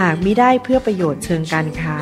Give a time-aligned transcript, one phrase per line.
[0.00, 1.98] หากมิได้เพื่อประโยชน์เชิงการค้า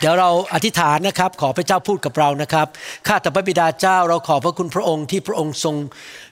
[0.00, 2.66] เดี๋ยวเราอธิษฐานนะครับ ขอพระเจ้าพูดกับเรานะครับ
[3.06, 5.76] ข้าแต่พระบิดาเจ้าเราขอบพระคุณพระองค์ที่พระองค์ทรง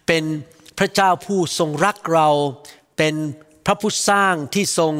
[0.06, 0.24] เป็น
[0.78, 2.28] พระเจ้าผู้ทรงรักเรา
[2.98, 3.14] เป็น
[3.66, 4.92] พระผู้สร้างที่ทรง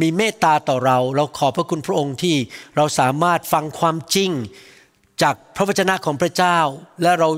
[0.00, 2.36] มีเมตตาต่อเรา เราขอบพระคุณพระองค์ที่
[2.76, 4.30] เราสามารถฟังความจริง
[5.22, 6.58] จากพระวจนะของพระเจ้า
[7.02, 7.28] และเรา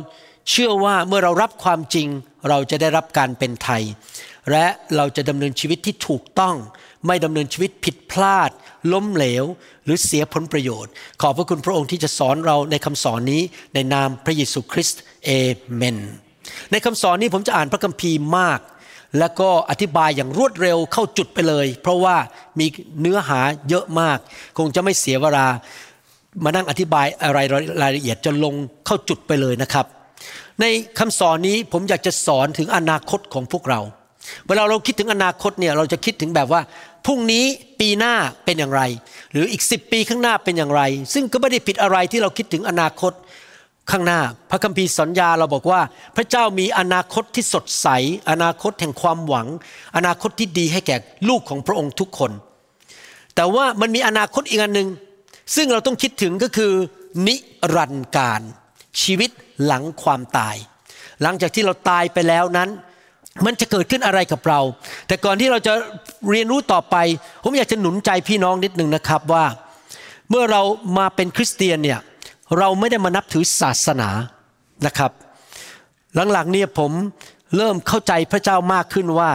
[0.51, 2.09] เชื่อว่าเมื่อเรารับความจริง
[2.49, 3.83] เราจะได้รับการเป็นไทย
[4.51, 6.57] และเราจะดำเนินชีวิตที่ถูกต้อง
[7.07, 8.51] ไม่ดำเนินชีวิตผิดพลาด
[8.93, 9.45] ล้มเหลว
[9.85, 10.93] หรือเสียผลประโยชน์
[11.23, 13.43] ขอบพระคุณพระองค์ที่จะสอนเราในคำสอนนี้
[13.75, 15.31] ในนามพระเยซูคริสต์เอ
[15.75, 15.97] เมน
[16.73, 18.61] ในคำสอนนี้ผมจะอ่านพระคัมภีร์มาก
[19.19, 22.17] แล้วก็อธิบายอย่างรวดเร็วเข้าจุดไปเลย เพราะว่า
[22.59, 22.67] มี
[23.01, 24.19] เนื้อหาเยอะมาก
[24.59, 25.47] คงจะไม่เสียเวลา
[26.45, 27.39] มานั่งอธิบายอะไร
[27.83, 28.55] รายละเอียดจะลง
[28.87, 29.87] เข้าจุดไปเลยนะครับ
[30.61, 30.65] ใน
[30.99, 33.81] คำสอนนี้ผมอยากจะสอนถึงอนาคตของพวกเรา
[34.47, 36.61] เวลาเราคิดถึงอนาคตเนี่ยเราจะคิดถึงแบบว่า
[37.07, 37.45] พรุ่งนี้
[37.81, 38.15] ปีหน้า
[38.45, 38.83] เป็นอย่างไร
[39.33, 40.83] หรืออีก 10 ปีข้างหน้าเป็นอย่างไร
[41.15, 43.13] ซึ่งก็ไม่ได้ผิดอะไรที่เราคิดถึงอนาคต
[43.91, 45.81] ข้างหน้าพระคัมภีร์สัญญาเราบอกว่า
[46.17, 47.89] พระเจ้ามีอนาคตที่สดใส
[48.31, 49.47] อนาคตแห่งความหวัง
[49.97, 50.97] อนาคตที่ดีให้แก่
[51.29, 52.33] ลูกของพระองค์ทุกคน
[53.35, 54.89] แต่ว่ามันมีอนาคตอีกอันหนึ่ง
[55.57, 56.73] ซึ่งเราต้องคิดถึงก็คือ
[57.27, 57.37] นิ
[57.75, 58.43] รันดร์การ
[59.03, 59.31] ชีวิต
[59.65, 60.57] หลังความตาย
[61.23, 62.69] หลังจากที่เราตายไปแล้วนั้น
[63.45, 64.61] มันจะเกิดขึ้นอะไรกับเรา
[65.07, 65.73] แต่ก่อนที่เราจะ
[66.31, 66.97] เรียนรู้ต่อไป
[67.43, 69.45] ผมอยากจะหนุนใจพี่น้องนิดหนึ่งนะครับว่า
[70.31, 70.63] เมื่อเรา
[70.99, 72.01] มาเป็นคริสเตียนเนี่ย
[72.59, 74.11] เราไม่ได้มานับถือศาสนา
[74.87, 75.13] นะครับ
[76.33, 76.93] หลังๆเนี่ยผม
[77.57, 79.31] เริ่มเข้าใจพระเจ้ามากขึ้นว่า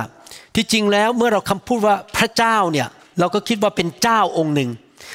[0.55, 2.87] ที่จริงแล้วเมื่อเราคำพูดว่าพระเจ้าเนี่ย
[3.19, 4.69] เราก็คิดว่าเป็นเจ้าองค์หนึ่ง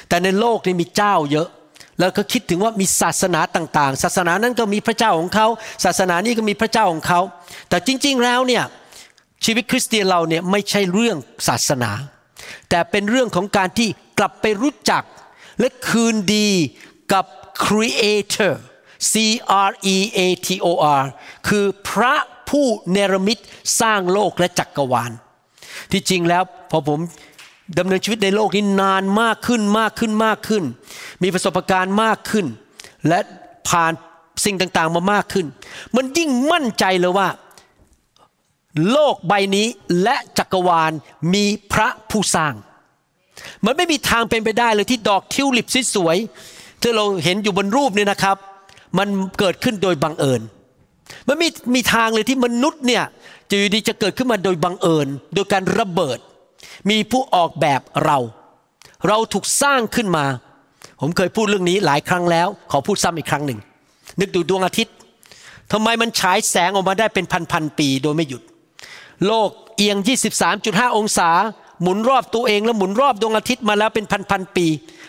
[0.08, 1.48] แต่ในโลกนี้มีเจ้าเยอะ
[1.98, 5.46] แล้วก็คิดถึงว่ามีศาสนาต่างๆ ศาสนานั้นก็มีพระเจ้าของเขา
[5.84, 7.20] ศาสนานี้ก็มีพระเจ้าของเขา
[7.68, 8.64] แต่จริงๆแล้วเนี่ย
[9.44, 11.16] ชีวิตคริสเตียนเราเนี่ยไม่ใช่เรื่อง
[11.48, 11.90] ศาสนา
[12.70, 13.88] แต่เป็นเรื่องของการที่
[14.18, 15.02] กลับไปรู้จัก
[15.60, 16.48] และคืนดี
[17.12, 17.24] กับ
[17.66, 18.54] Creator
[19.12, 19.14] C
[19.68, 20.66] R E A T O
[21.00, 21.04] R
[21.48, 22.14] คือพระ
[22.48, 23.38] ผู้เนรมิต
[23.80, 25.12] สร้างโลกและจักรวาล
[25.92, 27.00] ที่จริงแล้วพอผม
[27.78, 30.64] ดำเนินชีวิตในโลกนี้นานมากขึ้นมากขึ้นมากขึ้น
[31.22, 32.46] มีประสบการณ์มากขึ้น
[33.08, 33.18] และ
[33.68, 33.92] ผ่าน
[34.44, 35.46] สิ่งต่างๆมามากขึ้น
[35.96, 37.28] มันยิ่งมั่นใจเลยว่า
[38.90, 39.66] โลกใบนี้
[40.02, 40.92] และจักรวาล
[41.34, 42.54] มีพระผู้สร้าง
[43.64, 48.36] มันไม่มีทางเป็นไปได้เลยที่ดอกทิวลิปสวยๆ ที่เราเห็นอยู่บนรูปนี่นะครับ
[48.98, 49.08] มัน
[49.38, 50.40] เกิดขึ้นโดยบังเอิญ
[51.28, 53.04] มันไม่มีทางเลยที่มนุษย์เนี่ย
[53.50, 56.18] จะอยู่ดีจะเกิดขึ้นมาโดยบังเอิญ โดยการระเบิด
[56.90, 58.18] มีผู้ออกแบบเรา
[59.08, 60.24] เราถูกสร้างขึ้นมา
[61.00, 63.58] ผมเคยพูดเรื่องนี้หลายครั้งแล้ว ขอพูดซ้ำอีกครั้งหนึ่ง
[64.20, 64.94] นึกดูดวงอาทิตย์
[65.72, 68.42] ทำไมมันฉายแสงออกมาได้เป็นพันๆปีโดยไม่หยุด
[69.26, 69.96] โลกเอียง
[70.46, 71.30] 23.5 องศา
[71.82, 74.66] หมุนรอบตัวเองแล้วหมุนรอบดวงอาทิตย์มาแล้วเป็นพันๆปี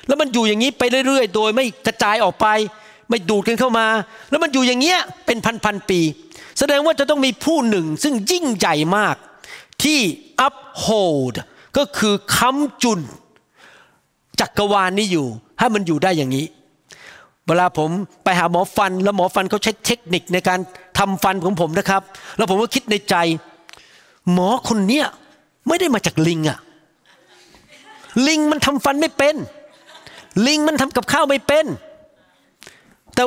[0.07, 2.47] แล้วมันอยู่อย่างนี้ไปเรื่อยๆ โดยไม่กระจายออกไป
[3.09, 3.87] ไม่ดูดกันเข้ามา
[4.29, 5.99] แล้วมันอยู่อย่างเงี้ยเป็นพันๆปี
[6.59, 9.15] แสดงว่าจะต้องมีผู้หนึ่งซึ่งยิ่งใหญ่มาก
[9.83, 9.99] ที่
[10.47, 11.35] uphold
[11.77, 12.99] ก็คือค้ำจุน
[14.39, 15.27] จักรวาลนี้อยู่
[15.59, 16.45] ให้มันอยู่ได้อย่างนี้
[17.47, 17.89] เวลาผม
[18.23, 20.59] ไปหาหมอฟัน แล้วหมอฟันเขาใช้เทคนิคในการ
[20.97, 22.01] ทำฟันของผมนะครับ
[22.37, 23.15] แล้วผมก็คิดในใจ
[24.33, 25.05] หมอคนเนี้ย
[25.67, 26.59] ไม่ได้มาจากลิงอะ
[28.27, 29.35] ลิงมันทำฟันไม่เป็น
[30.47, 31.65] ลิงมันทำกับข้าวไม่เป็น
[33.15, 33.23] แต่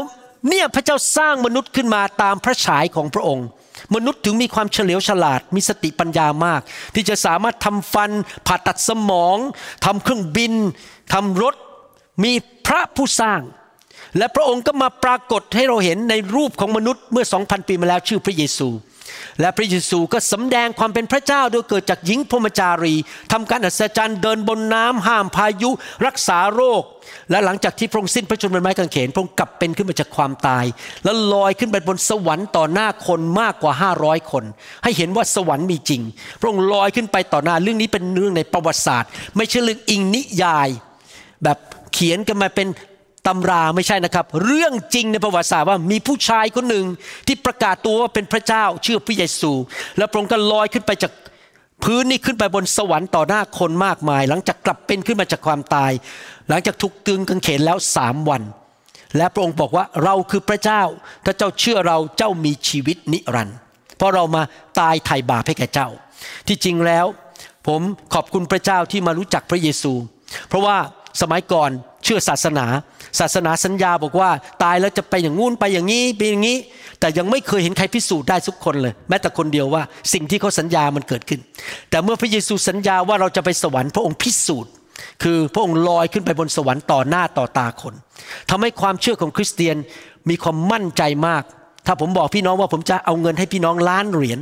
[0.48, 3.46] เนี่ยพระเจ้าสร้างมนุษย์ขึ้นมาตามพระฉายของพระองค์
[3.94, 6.60] มนุษย์ถึงมีความเฉลียวฉลาดมีสติปัญญามาก
[6.94, 8.10] ที่จะสามารถทำฟัน
[8.46, 9.36] ผ่าตัดสมอง
[9.84, 10.52] ทำเครื่องบิน
[11.12, 11.54] ทำรถ
[12.24, 12.32] มี
[12.66, 13.40] พระผู้สร้าง
[14.18, 18.68] และพระองค์ก็มาปรากฏให้เราเห็นในรูปของมนุษย์เมื่อ2,000ปีมาแล้วชื่อพระเยซู
[19.40, 22.94] และพระเยซูก็สำแดงความเป็นพระเจ้าโดยเกิดจากหญิงพรมจารี
[23.32, 25.70] ทำการอัศจรรย์เดินบนน้ำห้ามพายุ
[26.06, 26.82] รักษาโรค
[27.30, 30.64] และหลังจากที่พระองค์สิ้นพระชนม์บนไม้กางเขนพระองค์กลับเป็นขึ้นมาจากความตาย
[31.04, 33.72] แล้วลอยขึ้นไปบนสวรรค์ต่อหน้าคนมากกว่า
[34.02, 34.44] 500 คน
[34.82, 36.02] ให้เห็นว่าสวรรค์มีจริง
[36.40, 40.68] พระองค์ลอยขึ้นไปต่อหน้าเรื่องนี้เป็นเรื่องในประวัติศาสตร์ ไม่ใช่เรื่องอิงนิยาย
[41.44, 41.58] แบบ
[41.92, 42.68] เขียนกันมาเป็น
[43.26, 46.86] ตำราไม่ใช่นะครับ เรื่องจริงในประวัติศาสตร์ว่ามีผู้ชายคนหนึ่ง
[47.26, 49.52] ที่ประกาศตัวว่าเป็นพระเจ้าชื่อพระเยซู
[49.98, 51.12] แล้วพระองค์ก็ลอยขึ้นไปจาก
[51.84, 55.92] พื้นนี่ขึ้นไปบนสวรรค์ต่อหน้าคนมากมาย หลังจากกลับเป็นขึ้นมาจากความตาย
[56.48, 58.42] หลังจากถูกตึงกางเขนแล้วสามวัน
[59.16, 60.82] และพระองค์บอกว่าเราคือพระเจ้า
[61.24, 63.56] ถ้าเจ้าเชื่อเราเจ้ามีชีวิตนิรันดร์
[63.96, 64.42] เพราะเรามา
[64.80, 65.88] ตายไถ่บาปให้แก่เจ้า
[66.46, 67.06] ที่จริงแล้ว
[67.66, 67.80] ผม
[68.14, 69.92] ขอบคุณพระเจ้าที่มารู้จักพระเยซู
[70.48, 70.76] เพราะว่า
[71.20, 71.70] สมัยก่อน
[72.04, 72.66] เชื่อศาสนา
[73.20, 74.30] ศาสนาสัญญาบอกว่า
[74.62, 76.56] ตายแล้วจะไปอย่างงู้นไปอย่างนี้ไปอย่างนี้
[77.00, 79.82] แต่ยังไม่เคยเห็นใครพิสูจน์ได้ทุกคนเลย แม้แต่คนเดียวว่า
[80.12, 81.40] สิ่งที่เขาสัญญามันเกิดขึ้น
[81.90, 84.72] แต่เมื่อพระเยซูสัญญาว่าเราจะไปสวรรค์พระองค์พิสูจน์
[85.22, 87.94] คือพระองค์ลอยขึ้นไปบนสวรรค์ต่อหน้าต่อตาคน
[88.50, 89.76] ทำให้ความเชื่อของคริสเตียน
[90.30, 91.42] มีความมั่นใจมาก
[91.86, 94.38] ถ้าผมบอกพี่น้องว่าผมจะเอาเงินให้พี่น้องล้านเหรียญ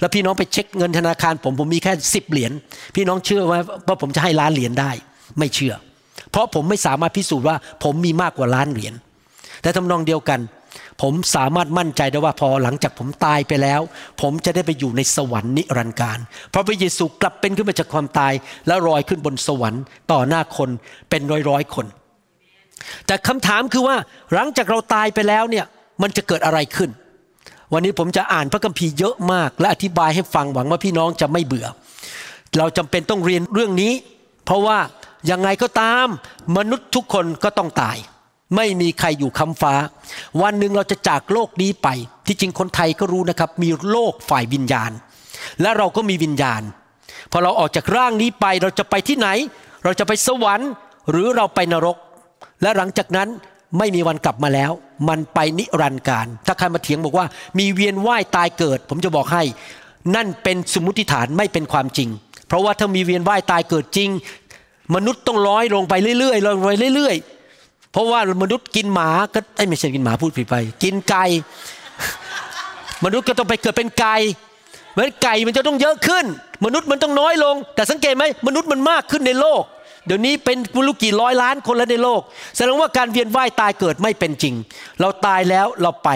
[0.00, 2.52] แล้วพี่น้องไปเช็คเงินธนาคารผมผมมีแค่สิบเหรียญ
[2.96, 4.90] พี่น้องเชื่อว่าว่าผมจะให้ล้านเหรียญได้
[5.38, 5.74] ไม่เชื่อ
[6.30, 8.94] เพราะผมไม่สามารถพิสูจน์ว่า ผมมีมากกว่าล้านเหรียญ
[9.62, 10.40] แต่ทำนองเดียวกัน
[11.02, 13.80] ผมสามารถมั่นใจได้ว่าพอหลังจากผมตายไปแล้ว
[14.20, 16.18] ผมจะได้ไปอยู่ในสวรรค์นิรันดร์การ
[16.50, 18.32] เพราะพระเยซูกลับเป็นขึ้นมาจากความตาย
[18.66, 19.82] แล้วลอยขึ้นบนสวรรค์
[20.12, 20.70] ต่อหน้าคน
[21.10, 21.86] เป็นร้อยร้อยๆคน
[23.06, 23.96] แต่คำถามคือว่า
[24.34, 25.66] หลังจากเราตายไปแล้วเนี่ย
[26.02, 26.90] มันจะเกิดอะไรขึ้น
[27.72, 31.66] วันนี้ผมจะอ่านพระคัมภีร์เยอะมาก และอธิบายให้ฟังหวังว่าพี่น้องจะไม่เบื่อ
[32.58, 33.92] เราจำเป็นต้องเรียนเรื่องนี้
[34.44, 34.78] เพราะว่า
[35.30, 36.06] ยังไงก็ตาม
[36.56, 37.96] มนุษย์ทุกคนก็ต้องตาย
[38.56, 39.74] ไม่มีใครอยู่คำฟ้า
[40.42, 41.88] วันหนึ่งเราจะจากโลกนี้ไป
[42.26, 44.90] ที่จริงคนไทยก็รู้นะครับ มีโลกฝ่ายวิญญาณ
[45.60, 46.62] และเราก็มีวิญญาณ
[47.32, 49.28] พอเราออกจากร่างนี้ไปเราจะไปที่ไหน
[49.84, 50.70] เราจะไปสวรรค์
[51.10, 51.96] หรือเราไปนรก
[52.62, 53.28] และหลังจากนั้น
[53.78, 54.70] ไม่มีวันกลับมาแล้ว
[55.08, 57.26] มันไปนิรันดร์การ ถ้าใครมาเถียงบอกว่า
[57.58, 59.42] มีเวียนว่ายตายเกิด ผมจะบอกให้
[60.14, 62.08] นั่นเป็นสมมติฐานไม่เป็นความจริง
[62.46, 64.10] เพราะว่าถ้ามีเวียนว่ายตายเกิดจริง
[64.94, 69.38] มนุษย์ต้องร้อยลงไปเรื่อยๆลงไปเรื่อยๆ เพราะว่ามนุษย์กินหมาก็
[69.68, 71.24] ไม่ใช่กินหมาพูดผิดไป กินไก่
[73.04, 74.16] มนุษย์ก็ต้องไปเกิดเป็นไก่
[74.92, 76.24] เหมือนไก่มันจะต้องเยอะขึ้น
[76.64, 79.62] มนุษย์มันต้องน้อยลง แต่สังเกตไหมมนุษย์มันมากขึ้นในโลก
[80.06, 82.20] เดี๋ยวนี้เป็นไม่รู้กี่ร้อยล้านคนแล้วในโลก
[82.56, 84.54] แสดงว่าการเวียนว่ายตายเกิดไม่เป็นจริง
[85.00, 86.08] เราตายแล้วเราไป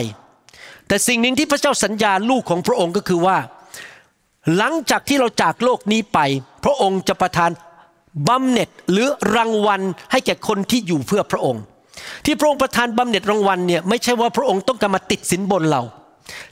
[0.89, 3.39] แต่สิ่งหนึ่งที่พระเจ้าสัญญาลูกของพระองค์ก็คือว่า
[4.57, 6.19] หลังจากที่เราจากโลกนี้ไป
[6.65, 7.51] พระองค์จะประทาน
[8.29, 9.81] บำเหน็จหรือรางวัล
[10.11, 11.62] ให้แก่คนที่อยู่เพื่อพระองค์
[12.25, 15.82] ที่พระองค์ประทานบำเหน็จรางวัลเนี่ยไม่ใช่ว่าพระองค์ต้องการมาติดสินบนเรา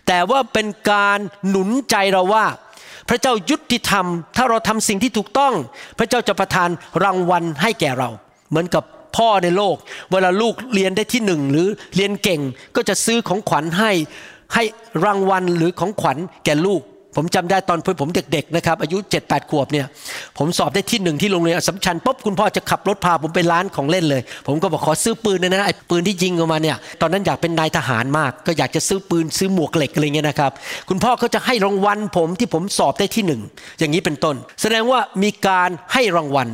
[0.07, 1.19] แต่ว่าเป็นการ
[1.49, 2.45] หนุนใจเราว่า
[3.09, 5.55] พระเจ้ายุติธรรม ถ้าเราทำสิ่งที่ถูกต้อง
[5.99, 6.69] พระเจ้าจะประทาน
[7.05, 8.09] รางวัลให้แก่เรา
[8.51, 8.85] เหมือนกับ
[9.17, 9.77] พ่อในโลก
[10.11, 12.41] เวลาลูกเรียนได้ที่หนึ่งหรือเรียนเก่ง
[12.77, 13.93] ก็จะซื้อของขวัญให้
[14.55, 14.65] ให้
[15.05, 16.83] รางวัลหรือของขวัญแก่ลูก
[17.17, 19.87] ผมจำได้ตอนผมเด็กๆนะครับอายุ7 8ขวบเนี่ย
[20.39, 30.53] ผมสอบได้ที่หนึ่งที่โรงเรียนสัมชัญปุ๊บคุณพ่อจะขับรถพาผมไปร้านของเล่นเลย ผมก็บอกขอซื้อปืนนะนะไอ้ปืนที่ยิงออกมาเนี่ยตอนนั้นอยากเป็นนายทหารมาก ก็อยากจะซื้อปืนซื้อหมวกเหล็กอะไรเงี้ยนะครับ
[30.89, 33.41] คุณพ่อเขาจะให้รางวัลผมที่ผมสอบได้ที่หนึ่ง
[33.79, 36.49] อย่างนี้เป็นต้น แสดงว่ามีการให้รางวัล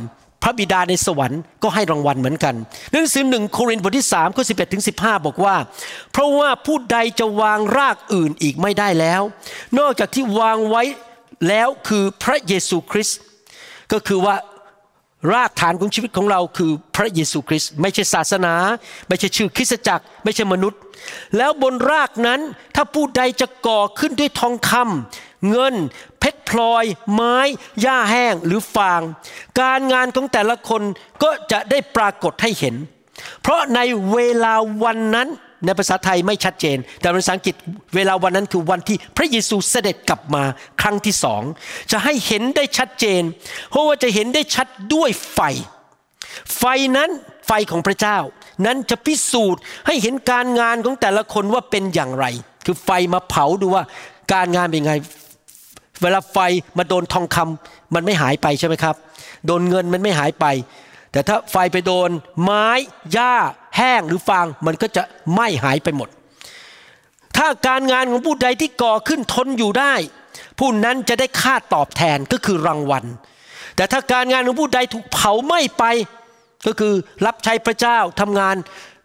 [0.47, 2.55] ระบิดาในสวรรค์ก็ให้รางวัลเหมือนกัน
[2.91, 5.55] หนังสือหนึ่งโครินธ์บทที่3ข้อ11ถึง15 บอกว่า
[6.11, 9.21] เพราะว่าผู้ใดจะวางรากอื่นอีกไม่ได้แล้ว
[9.79, 10.83] นอกจากที่วางไว้
[11.47, 13.19] แล้วคือพระเยซูคริสต์
[13.91, 14.35] ก็คือว่า
[15.33, 18.53] รากฐานของชีวิตของเราคือพระเยซูคริสต์ไม่ใช่ศาสนา
[19.07, 20.79] ไม่ใช่ชื่อคริสตจักร ไม่ใช่มนุษย์
[21.37, 22.39] แล้วบนรากนั้น
[22.75, 25.75] ถ้าผู้ใดจะก่อขึ้นด้วยทองคำเงิน
[26.31, 27.37] ชรพลอย ไม้
[27.81, 29.01] หญ้าแห้งหรือฟาง
[29.61, 30.81] การงานของแต่ละคน
[31.23, 32.75] ก็จะได้ปรากฏให้เห็น
[33.41, 33.79] เพราะใน
[34.13, 34.53] เวลา
[34.83, 35.27] วันนั้น
[35.65, 37.55] ในภาษาไทยไม่ชัดเจน แต่ภาษาอังกฤษ
[37.95, 40.43] เวลาวันนั้นคือวันที่พระเยซูเสด็จกลับมา
[40.81, 41.41] ครั้งที่สอง
[41.91, 43.21] จะให้เห็นได้ชัดเจน
[43.69, 45.39] เพราะว่าจะเห็นได้ชัดด้วยไฟ
[46.57, 46.63] ไฟ
[46.97, 47.09] นั้น
[47.47, 48.17] ไฟของพระเจ้า
[48.65, 52.25] นั้นจะพิสูจน์ให้เห็นการงานของแต่ละคนว่าเป็นอย่างไร
[52.65, 53.83] คือไฟมาเผาดูว่า
[54.33, 54.93] การงานเป็นไง
[56.01, 56.37] เวลาไฟ
[56.77, 58.95] มาโดนทองคำมันไม่หายไปใช่ไหมครับ
[59.45, 60.45] โดนเงินมันไม่หายไป
[61.11, 62.09] แต่ถ้าไฟไปโดน
[62.43, 62.67] ไม้
[63.13, 63.33] หญ้า
[63.77, 66.09] แห้งหรือฟางมันก็จะไหม้หายไปหมด
[67.37, 69.93] ถ้าการงานของผู้ใดที่ก่อขึ้นทนอยู่ได้
[70.59, 73.05] ผู้นั้นจะได้ค่าตอบแทนก็คือรางวัล
[73.75, 75.83] แต่ถ้าการงานของผู้ใดถูกเผาไหม้ไป
[76.67, 76.93] ก็คือ
[77.25, 78.55] รับใช้พระเจ้าทำงาน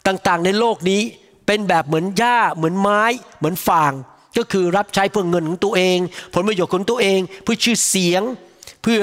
[0.07, 1.03] ต่างๆ ในโลกนี้
[1.47, 3.03] เป็นแบบเหมือนหญ้าเหมือนไม้
[3.39, 3.93] เหมือนฟาง
[4.39, 5.99] ก็คือรับใช้เพื่อเงินของตัวเอง
[6.35, 8.23] ผลประโยชน์ของตัวเอง เพื่อชื่อเสียง
[8.83, 9.03] เพื่อ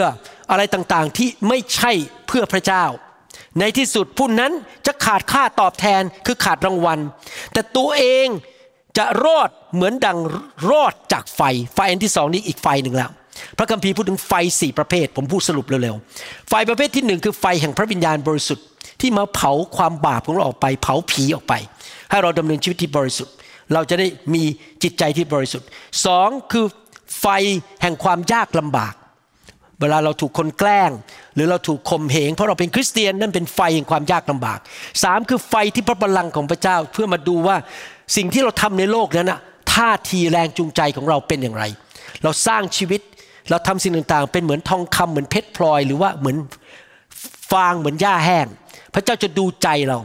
[0.51, 1.91] อะไรต่างๆที่ไม่ใช่
[2.27, 2.85] เพื่อพระเจ้า
[3.59, 4.51] ในที่สุดผู้นั้น
[4.87, 6.99] จะขาดค่าตอบแทนคือขาดรางวัล
[7.53, 8.27] แต่ตัวเอง
[8.97, 10.17] จะรอดเหมือนดัง
[10.71, 11.41] รอดจากไฟ
[11.75, 13.11] ไฟอันที่สองนี้อีกไฟหนึ่งแล้ว
[13.57, 18.65] พระคัมภีร์พูดถึงไฟสี่ประเภท ผมพูดสรุปเร็วๆ ไฟประเภทที่หนึ่งคือไฟแห่งพระวิญญาณบริสุทธิ์
[19.01, 21.53] ที่มาเผาความบาปของเราออกไป เผาผีออกไป
[22.09, 23.33] ให้เราดำเนินชีวิตที่บริสุทธิ์
[23.73, 24.43] เราจะได้มี
[24.83, 25.67] จิตใจที่บริสุทธิ์
[26.05, 26.65] สองคือ
[27.19, 27.25] ไฟ
[27.81, 28.93] แห่งความยากลำบาก
[29.81, 30.91] เวลาเราถูกคนแกล้ง
[31.35, 34.59] หรือเราถูกข่มเหง เพราะเราเป็นคริสเตียนนั่นเป็นไฟแห่งความยากลำบาก
[35.03, 37.57] สามคือไฟที่พระบัลลังก์ของพระเจ้าเพื่อมาดูว่า
[38.15, 39.39] สิ่งที่เราทำในโลกนั้นนะ
[39.73, 41.63] ท่าทีแรงจูงใจของเราเป็นอย่างไร
[42.23, 43.01] เราสร้างชีวิต
[43.49, 46.37] เราทำสิ่งต่างๆ เป็นเหมือนทองคำเหมือนเพชรพลอย หรือว่าเหมือน
[47.51, 48.47] ฟางเหมือนหญ้าแห้ง
[48.93, 49.99] พระเจ้าจะดูใจเรา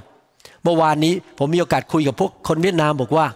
[0.65, 3.27] เมื่อวานนี้ผมมีโอกาสคุยกับพวกคนเวียดนามบอกว่า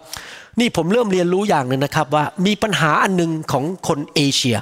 [0.59, 4.57] นี่ผมเริ่มเรียนรู้อย่างหนึ่งนะครับว่ามีปัญหาอันหนึ่งของคนเอเชีย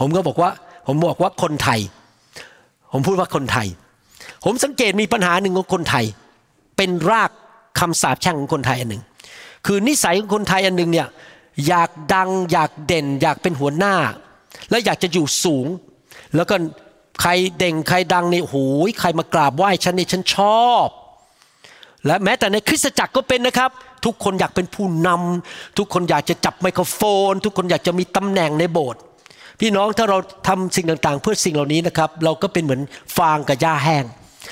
[0.00, 0.50] ผมก็บอกว่า
[0.86, 1.80] ผมบอกว่าคนไทย
[2.92, 3.66] ผมพูดว่าคนไทย
[4.44, 6.04] ผมสังเกตมีปัญหาหนึ่งของคนไทย
[6.76, 7.30] เป็นราก
[7.80, 9.02] คำสาปแช่งของคนไทยอันหนึ่ง
[9.66, 11.08] คือนิสัยของคนไทยอันหนึ่งเนี่ย
[11.68, 13.94] อยากดังอยากเด่น อยากเป็นหัวหน้า
[14.70, 15.66] แล้วอยากจะอยู่สูง
[16.36, 16.54] แล้วก็
[17.20, 20.88] ใครเด่งใครดังนี่โอ้ยใครมากราบไหว้ฉันนี่ฉันชอบ
[22.06, 23.70] และแม้แต่ในคริสตจักรก็เป็นนะครับ
[24.04, 29.00] ทุกคนอยากเป็นผู้นำทุกคนอยากจะจับไมโครโฟน ทุกคนอยากจะมีตำแหน่งในโบสถ์
[29.60, 32.82] พี่น้องถ้าเราทำสิ่งต่างๆ เพื่อสิ่งเหล่านี้นะครับ เราก็เป็นเหมือน
[33.16, 34.04] ฟางกับหญ้าแห้ง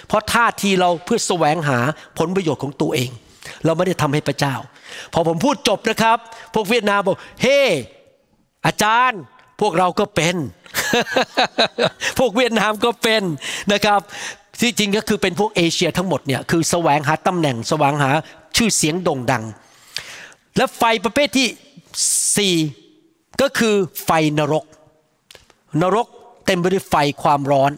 [0.06, 1.78] เพราะท่าทีเราเพื่อแสวงหา
[2.18, 3.10] ผลประโยชน์ของตัวเอง
[3.64, 4.54] เราไม่ได้ทำให้พระเจ้า
[5.12, 6.18] พอผมพูดจบนะครับ
[6.54, 7.60] พวกเวียดนามบอกเฮ้
[8.66, 9.20] อาจารย์
[9.60, 10.36] พวกเราก็เป็น
[12.18, 13.22] พวกเวียดนามก็เป็น
[13.72, 14.00] นะครับ
[14.60, 18.10] ที่จริงก็คือเป็นพวกเอเชียทั้งหมดเนี่ยคือแสวงหาตำแหน่งแสวงหา
[18.56, 19.44] ชื่อเสียงโด่งดัง
[20.56, 21.48] และไฟประเภทที่
[22.36, 22.54] สี่
[23.40, 24.64] ก็คือไฟนรก
[25.82, 26.06] นรก
[26.46, 27.72] เต็มไปด้วยไฟความร้อน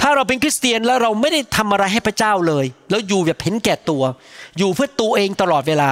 [0.00, 4.02] ถ้าเราเป็นคริสเตียนแล้วเราไม่ได้ทำอะไรให้พระเจ้าเลย แล้วอยู่แบบเห็นแก่ตัว
[4.58, 5.90] อยู่เพื่อตัวเองตลอดเวลา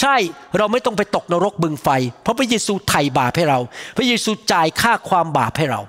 [0.00, 0.16] ใช่
[0.56, 1.88] เราไม่ต้องไปตกนรกบึงไฟ
[2.22, 3.58] เพราะพระเยซูไถ่บาปให้เรา
[3.96, 5.80] พระเยซูจ่ายค่าความบาปให้เรา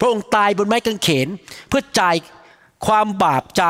[0.00, 1.28] พระองค์ตายบนไม้กางเขน
[1.68, 2.14] เพื่อจ่าย
[2.86, 3.62] ความบาปใจ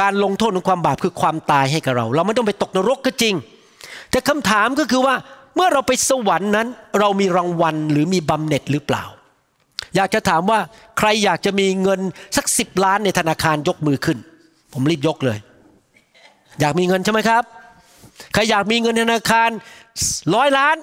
[0.00, 3.34] การลงโทษของความบาปคือความตายให้กับเรา เราไม่ต้องไปตกนรกก็จริง
[4.10, 5.14] แต่คำถามก็คือว่า
[5.54, 9.04] เมื่อเราไปสวรรค์นั้น เรามีรางวัลหรือมีบำเหน็จหรือเปล่า
[9.96, 10.58] อยากจะถามว่า
[10.98, 12.00] ใครอยากจะมีเงิน
[12.36, 14.18] สักสิบล้านในธนาคารยกมือขึ้น
[14.72, 15.38] ผมรีบยกเลย
[16.60, 17.42] อยากมีเงินใช่ไหมครับ
[18.32, 19.50] ใครอยากมีเงินธนาคาร
[20.34, 20.76] ร้อยล้าน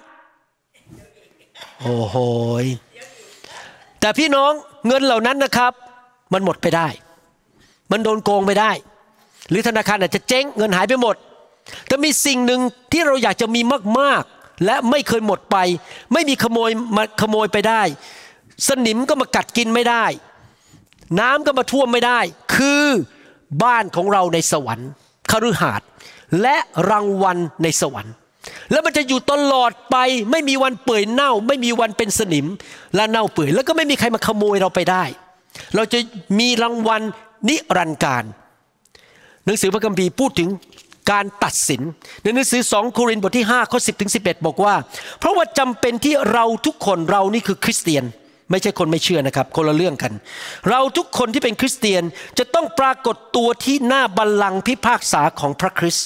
[1.80, 2.18] โอ้โห
[4.00, 4.52] แต่พี่น้อง
[4.88, 5.74] เงินเหล่านั้นนะครับ
[6.34, 6.88] มันหมดไปได้
[7.92, 8.72] มันโดนโกงไปได้
[9.50, 11.16] หรือธนาคารอาจจะเจ๊งเงินหายไปหมด
[11.88, 12.62] แต่มีสิ่งหนึ่ง
[12.92, 13.62] ที่เราอยากจะมี
[14.00, 15.58] มากๆ และไม่เคยหมดไป
[16.14, 17.82] ไม่มีขโมยมาขโมยไปได้
[18.68, 20.06] สนิมก็มากัดกินไม่ได้
[21.20, 22.20] น้ำก็มาท่วมไม่ได้
[22.56, 22.86] คือ
[23.64, 24.90] บ้านของเราในสวรรค์
[25.32, 25.88] คฤหาสน์
[26.42, 26.58] และ
[26.90, 28.14] รางวัลในสวรรค์
[28.72, 29.96] แล้วมันจะอยู่ตลอดไป
[30.32, 32.46] ไม่มีวันเปื่อยเน่า ไม่มีวันเป็นสนิม
[32.96, 35.04] และเน่าเปื่อย แล้วก็ไม่มีใครมาขโมยเราไปได้
[35.76, 36.00] เราจะ
[36.40, 37.02] มีรางวัล
[37.48, 38.24] นิรันดร์การ
[39.46, 40.50] หนังสือพระคัมภีร์พูดถึง
[41.12, 41.82] การตัดสิน
[42.24, 44.76] ในหนังสือ 2 โครินธ์บทที่5ข้อ10ถึง11 บอกว่า
[45.20, 48.04] เพราะว่าจำเป็นที่เราทุกคนเรานี่คือคริสเตียน
[48.52, 50.14] ไม่ใช่คนไม่เชื่อนะครับ คนละเรื่องกัน
[50.70, 52.04] เราทุกคนที่เป็นคริสเตียน
[52.40, 56.06] จะต้องปรากฏตัวที่หน้าบัลลังก์พิพากษาของพระคริสต์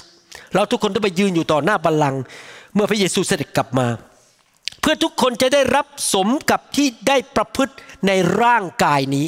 [0.53, 2.21] เราทุกคนต้องไปยืนอยู่ต่อหน้าบัลลังก์
[2.75, 3.87] เมื่อพระเยซูเสด็จกลับมา
[4.81, 7.73] เพื่อทุกคนจะได้รับสมกับที่ได้ประพฤติ
[8.07, 9.27] ในร่างกายนี้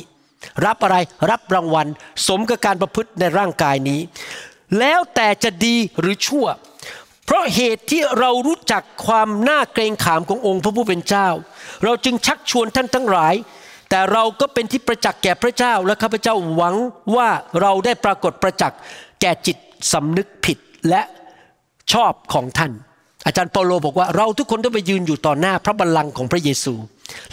[0.65, 0.97] รับอะไร
[1.29, 1.87] รับรางวัล
[2.27, 3.99] สมกับการประพฤติในร่างกายนี้
[4.79, 6.47] แล้วแต่จะดีหรือชั่ว
[7.25, 11.27] เพราะเหตุที่เรารู้จักความน่าเกรงขามขององค์พระผู้เป็นเจ้า
[11.83, 13.33] เราจึงชักชวนท่านทั้งหลาย
[13.89, 16.75] แต่เราก็เป็นที่ประจักษ์แก่พระเจ้าและข้าพเจ้าหวัง
[17.15, 17.29] ว่า
[17.61, 18.79] เราได้ปรากฏประจักษ์
[19.21, 19.57] แก่จิต
[19.93, 20.57] สำนึกผิด
[20.89, 21.01] และ
[21.93, 22.71] ชอบของท่าน
[23.25, 26.73] อาจารย์เปาโลบอกว่าเราทุกคนต้องไปยืนอยู่ต่อหน้าพระบัลลังก์ของพระเยซู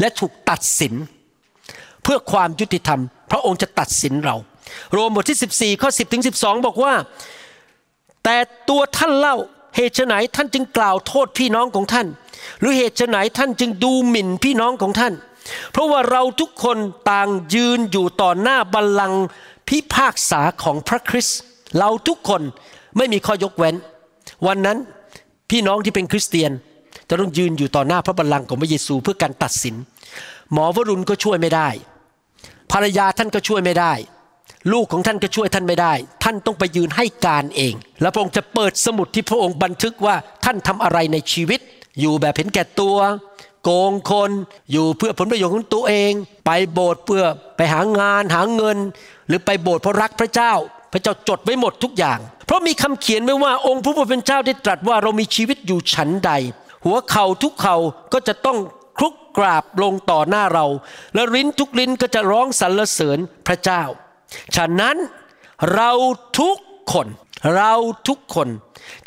[0.00, 0.94] และถูกตัดสิน
[2.06, 4.36] เพื่อความยุติธรรม พระองค์จะตัดสินเรา
[4.92, 6.94] โรมบทที่ 14 ข้อ 10 ถึง 12 บอกว่า
[8.25, 8.36] แต่
[8.68, 9.36] ตัวท่านเล่า
[9.76, 12.06] เหตุไหนท่านจึงกล่าวโทษพี่น้องของท่าน
[12.60, 15.14] หรือเหตุไหนท่านจึงดูหมิ่นพี่น้องของท่าน
[15.72, 16.78] เพราะว่าเราทุกคน
[17.10, 19.25] ต่างยืนอยู่ต่อหน้าบัลลังก์
[19.68, 21.38] พิพากษาของพระคริสต์
[21.78, 22.42] เราทุกคน
[22.96, 23.75] ไม่มีข้อยกเว้น
[24.46, 24.78] วันนั้น
[25.50, 26.50] พี่น้องที่เป็นคริสเตียน
[27.08, 29.75] จะต้องยืนอยู่ต่อหน้าพระบัลลังก์ของพระเยซูเพื่อการตัดสิน
[30.52, 31.68] หมอวรุณก็ช่วยไม่ได้
[32.73, 33.92] ภรรยาท่านก็ช่วยไม่ได้
[34.73, 35.92] ลูกของท่านก็ช่วยท่านไม่ได้
[36.25, 41.61] ท่านต้องไปยืนให้การเอง แล้วพระองค์จะเปิดสมุดที่พระองค์บันทึกว่าท่านทำอะไรในชีวิต
[42.00, 42.96] อยู่แบบเห็นแก่ตัว
[43.64, 44.30] โกงคน
[44.73, 46.12] อยู่เพื่อผลประโยชน์ของตัวเอง
[46.46, 47.25] ไปโบสถ์เพื่อ
[47.56, 48.78] ไปหางานหาเงิน
[49.28, 50.52] หรือไปโบสถ์เพราะรักพระเจ้า
[50.92, 56.32] พระเจ้าจดไว้หมดทุกอย่าง เพราะมีคำเขียนไว้ว่าองค์พระผู้เป็นเจ้าได้ตรัสว่าเรามีชีวิตอยู่ฉันใด
[56.85, 57.76] หัวเข่าทุกเข่า
[58.12, 58.58] ก็จะต้อง
[58.99, 60.67] คลุกกราบลงต่อหน้าเรา
[61.15, 63.83] และลิ้นทุกลิ้นก็จะร้องสรรเสริญพระเจ้า
[64.57, 64.97] ฉะนั้น
[65.75, 65.91] เรา
[66.38, 66.57] ทุก
[66.93, 67.07] คน
[67.57, 67.73] เรา
[68.09, 68.49] ทุกคน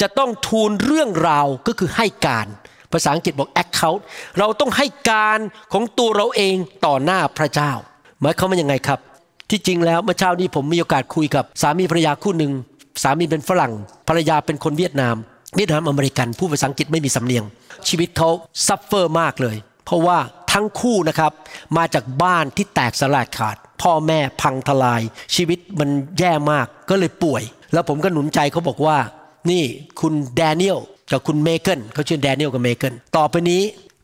[0.01, 2.47] จะต้องทูลเรื่องราวก็คือให้การ
[2.91, 4.01] ภาษาอังกฤษบอก account
[4.39, 5.39] เราต้องให้การ
[5.73, 6.55] ของตัวเราเอง
[6.85, 7.71] ต่อหน้าพระเจ้า
[8.21, 8.99] หมายความว่ายังไงครับ
[9.49, 12.51] ที่จริงแล้วเมื่อเช้านี้ผมมีโอกาสคุยกับ สามีภรรยาคู่หนึ่ง
[13.03, 13.73] สามีเป็นฝรั่ง
[14.07, 15.15] ภรรยาเป็นคนเวียดนาม
[15.55, 17.43] เวียดนามอเมริกันพูดภาษาอังกฤษไม่มีสำเนียง
[17.87, 18.29] ชีวิตเขา
[18.67, 19.55] suffer มากเลย
[19.89, 20.19] เพราะว่า
[20.53, 21.31] ทั้งคู่นะครับ
[21.77, 25.01] มาจากบ้านที่แตกสลายขาด พ่อแม่พังทลาย
[25.35, 27.43] ชีวิตมันแย่มากก็เลยป่วย
[27.73, 28.97] แล้วผมก็หนุนใจเขาบอกว่า
[29.51, 29.63] นี่
[30.01, 30.79] คุณแดเนียล
[31.11, 33.61] กับคุณเมเกิ้นเขาชื่อแดเนียลกับเมเกิ้นต่อไปนี้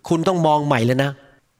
[0.09, 1.11] คุณต้องมองใหม่แล้วนะ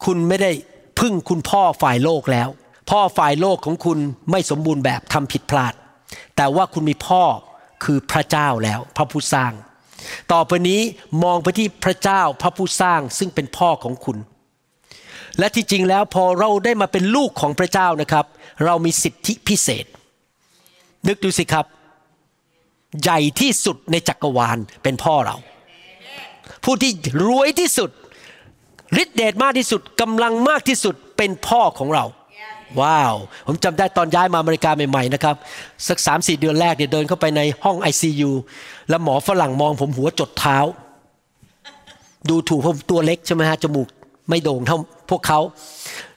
[0.06, 0.52] คุณไม่ได้
[1.00, 2.50] พึ่งคุณพ่อฝ่ายโลกแล้ว
[2.90, 3.98] พ่อฝ่ายโลกของคุณ
[4.32, 5.74] ไม่สมบูรณ์แบบทำผิดพลาด
[6.36, 7.24] แต่ว่าคุณมีพ่อ
[7.84, 9.52] คือพระเจ้าแล้ว พระผู้สร้าง
[10.32, 10.82] ต่อไปนี้
[11.24, 14.18] มองไปที่พระเจ้าพระผู้สร้างซึ่งเป็นพ่อของคุณ
[15.40, 18.26] และที่จริงแล้วพอเราได้มาเป็นลูกของพระเจ้านะครับ
[18.66, 19.86] เรามีสิทธิพิเศษ
[21.08, 21.66] นึกดูสิครับ
[23.04, 25.36] ใหญ่ที่สุดในจักรวาลเป็นพ่อเรา
[26.64, 26.92] ผู้ที่
[27.28, 27.90] รวยที่สุด
[29.02, 32.06] ฤทธิเดชมากที่สุดกำลังมากที่สุดเป็นพ่อของเรา
[32.82, 33.16] ว้าว
[33.48, 35.36] ผมจำได้ตอนย้ายมาอเมริกาใหม่ๆนะครับ
[35.88, 38.32] สักสามสี่เดือนแรกเนี่ยเดินเข้าไปในห้อง ICU
[38.90, 40.58] แล้วหมอฝรั่งมองผมหัวจดเท้า
[42.30, 43.88] ดูถูกผมตัวเล็กใช่ไหมฮะจมูก
[44.30, 44.78] ไม่โด่งเท่า
[45.10, 45.40] พวกเขา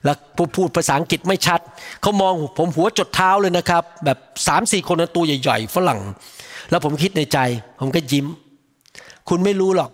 [0.05, 0.17] แล้ว
[0.57, 1.61] พูดภาษาอังกฤษไม่ชัด
[2.03, 6.01] เขามองผมหัวจดเท้าเลยนะครับ แบบสามสี่คนนะตัวใหญ่ๆฝรั่ง
[6.71, 7.39] แล้วผมคิดในใจ
[7.81, 8.27] ผมก็ยิ้ม
[9.29, 9.91] คุณไม่รู้หรอก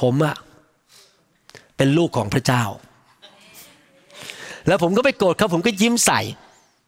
[0.00, 0.36] ผมอะ
[1.76, 2.62] เป็นลูกของพระเจ้า
[4.68, 6.20] แล้วผมก็ไม่โกรธเขาผมก็ยิ้มใส่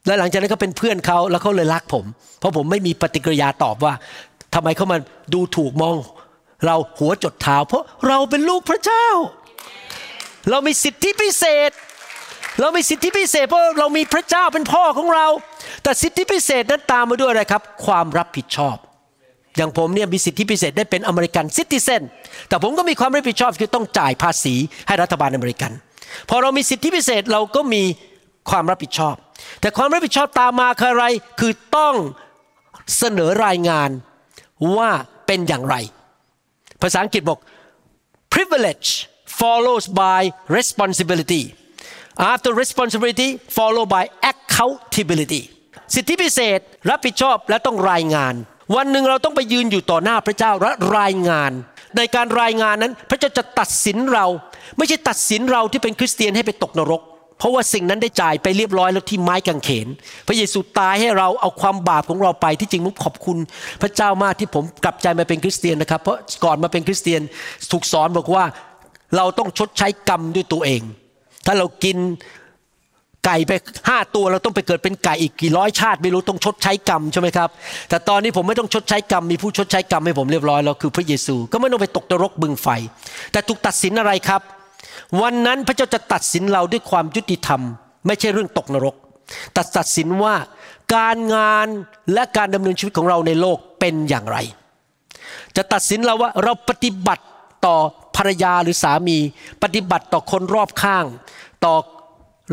[0.06, 2.04] แล้วหลังจากนั้นเขาเป็นเพื่อนเขาแล้วเขาเลยรักผม
[2.38, 3.94] เพราะผมไม่มีปฏิกิริยาตอบว่า
[4.54, 4.98] ทำไมเขามา
[5.34, 5.96] ดูถูกมอง
[6.66, 9.06] เราหัวจดเท้า เพราะเราเป็นลูกพระเจ้า
[10.50, 11.70] เรามีสิทธิพิเศษ
[12.60, 15.26] เรามีสิทธิพิเศษ เพราะเรามีพระเจ้าเป็นพ่อของเรา
[15.82, 18.76] แต่สิทธิพิเศษนั้นตามมาด้วยอะไรครับ ความรับผิดชอบ
[19.56, 22.02] อย่างผมเนี่ยมีสิทธิพิเศษได้เป็นอเมริกันซิติเซน
[22.48, 24.54] แต่ผมก็มีความรับผิดชอบคือต้องจ่ายภาษี
[24.86, 25.72] ให้รัฐบาลอเมริกัน
[26.28, 27.82] พอเรามีสิทธิพิเศษเราก็มี
[28.50, 29.14] ความรับผิดชอบ
[29.60, 31.06] แต่ความรับผิดชอบตามมาคืออะไร
[31.40, 31.94] คือต้อง
[32.98, 33.90] เสนอรายงาน
[34.76, 34.90] ว่า
[35.26, 35.76] เป็นอย่างไร
[36.82, 37.38] ภาษาอังกฤษบอก
[38.34, 38.88] privilege
[39.40, 40.20] follows by
[40.58, 41.42] responsibility
[42.32, 45.42] after responsibility follow by accountability
[45.94, 46.58] สิทธิพิเศษ
[46.90, 48.34] รับผิดชอบและต้องรายงาน
[48.76, 51.52] วันหนึ่งเราต้องไปยืนอยู่ต่อหน้าพระเจ้าและรายงาน
[51.96, 54.26] ในการรายงานนั้นพระเจ้าจะตัดสินเรา
[54.78, 57.02] ไม่ใช่ตัดสินเราที่เป็นคริสเตียนให้ไปตกนรก
[57.38, 59.88] เพราะว่าสิ่งนั้นได้จ่ายไปเรียบร้อยแล้วที่ไม้กางเขน
[60.26, 63.38] พระเยซูตายให้เราเอาความบาปของเราไปที่จริงผมขอบคุณ
[63.82, 67.20] พระเจ้ามากที่ผมกลับใจมาเป็นคริสเตียนนะครับ เพราะก่อนมาเป็นคริสเตียน
[67.72, 68.44] ถูกสอนบอกว่า
[69.16, 70.82] เราต้องชดใช้กรรมด้วยตัวเอง
[71.46, 71.96] ถ้าเรากิน
[73.26, 73.52] ไก่ไป
[73.88, 77.48] ห้าตัวเราต้องไปเกิดเป็นไก่อีกกี่ร้อยชาติไม่รู้ต้องชดใช้กรรมใช่ไหมครับ
[77.88, 82.68] แต่ตอนนี้ผมไม่ต้องชดใช้กรรมมีผู้ชดใช้กรรมให้ผมเรียบร้อยแล้วคือพระเยซู ก็ไม่ต้องไปตกนรกบึงไฟ
[83.32, 84.42] แต่ถูกตัดสินอะไรครับ
[85.20, 87.60] วันนั้นพระเจ้าจะตัดสินเราด้วยความยุติธรรม
[88.06, 88.96] ไม่ใช่เรื่องตกนรก
[89.52, 90.34] แต่ตัดสินว่า
[90.94, 91.66] การงาน
[92.12, 94.38] และการดำเนินชีวิตของเราในโลกเป็นอย่างไร
[95.56, 97.24] จะตัดสินเราว่าเราปฏิบัติ
[97.66, 97.76] ต่อ
[98.16, 99.18] ภรรยาหรือสามี
[99.62, 101.04] ปฏิบัติต่อคนรอบข้าง
[101.64, 101.74] ต่อ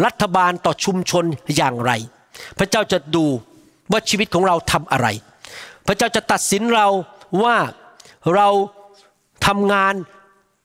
[0.05, 1.91] รัฐบาลต่อชุมชนอย่างไร
[2.57, 3.25] พระเจ้าจะดู
[3.91, 5.07] ว่าชีวิตของเราทำอะไร
[5.87, 6.87] พระเจ้าจะตัดสินเรา
[7.43, 7.55] ว่า
[8.35, 8.47] เรา
[9.45, 9.93] ทำงาน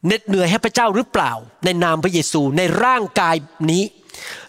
[0.07, 1.33] เหน็ดเหนื่อยให้พระเจ้าหรือเปล่า
[1.65, 3.37] ในนามพระเยซูในร่างกาย
[3.71, 3.83] นี้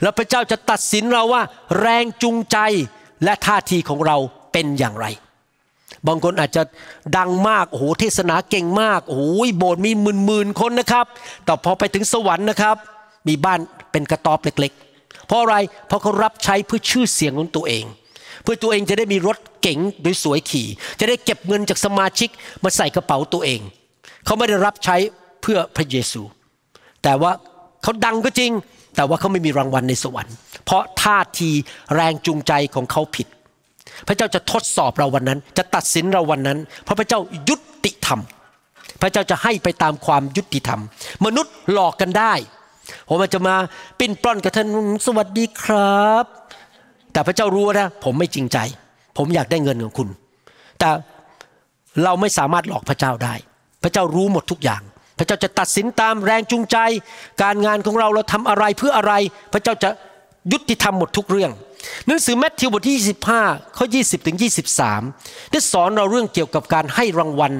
[0.01, 1.41] แล้วพระเจ้าจะตัดสินเราว่า
[1.79, 2.57] แรงจูงใจ
[3.23, 4.17] และท่าทีของเรา
[4.51, 5.05] เป็นอย่างไร
[6.07, 6.63] บางคนอาจจะ
[7.17, 9.23] ดังมากโอ้โหเทศนาเก่งมากโอ้โห
[9.57, 11.05] โบสถ์มีหมื่นหมื่นคนนะครับ
[11.45, 12.75] แต่พอไปถึงสวรรค์นะครับ
[13.27, 13.59] มีบ้าน
[13.91, 15.55] เป็นกระต๊อบเล็ก ๆ เพราะอะไร
[15.87, 17.85] เพราะเขารับใช้เพื่อชื่อเสียงของตัวเอง
[18.43, 20.67] เพื่อตัวเองจะได้มีรถเก๋งโดยสวยขี่
[20.99, 22.29] จะได้เก็บเงินจากสมาชิก
[22.63, 23.61] มาใส่กระเป๋าตัวเอง
[24.25, 24.97] เขาไม่ได้รับใช้
[25.47, 26.21] เพื่อพระเยซู
[27.03, 27.31] แต่ว่า
[27.83, 28.51] เขาดังก็จริง
[28.95, 31.49] แต่ว่าเขาไม่มีรางวัลในสวรรค์ เพราะท่าที
[31.95, 33.27] แรงจูงใจของเขาผิด
[34.07, 37.55] พระเจ้าจะทดสอบเราวันนั้น จะตัดสินเราวันนั้น เพราะพระเจ้ายุ
[37.85, 38.19] ติธรรม
[39.01, 40.81] พระเจ้าจะให้ไปตามความยุติธรรม
[41.25, 42.33] มนุษย์หลอกกันได้
[43.09, 43.55] ผมอาจจะมา
[43.99, 44.67] ปิ้นปล้อนกับท่าน
[45.05, 46.25] สวัสดีครับ
[47.11, 48.57] แต่พระเจ้ารู้นะผมไม่จริงใจ
[49.17, 50.09] ผมอยากได้เงินของคุณ
[50.79, 50.89] แต่
[52.03, 53.33] เราไม่สามารถหลอกพระเจ้าได้
[53.83, 54.81] พระเจ้ารู้หมดทุกอย่าง
[55.17, 56.77] พระเจ้าจะตัดสินตามแรงจูงใจ
[57.41, 59.13] การงานของเราเราทำอะไรเพื่ออะไร
[59.53, 59.89] พระเจ้าจะ
[60.51, 61.51] ยุติธรรมหมดทุกเรื่อง
[62.07, 64.37] หนังสือแมทธิวบทที่ 25 ข้อ 20 ถึง
[64.93, 67.53] 23 ได้สอนเราเรื่องเกี่ยวกับการให้รางวัล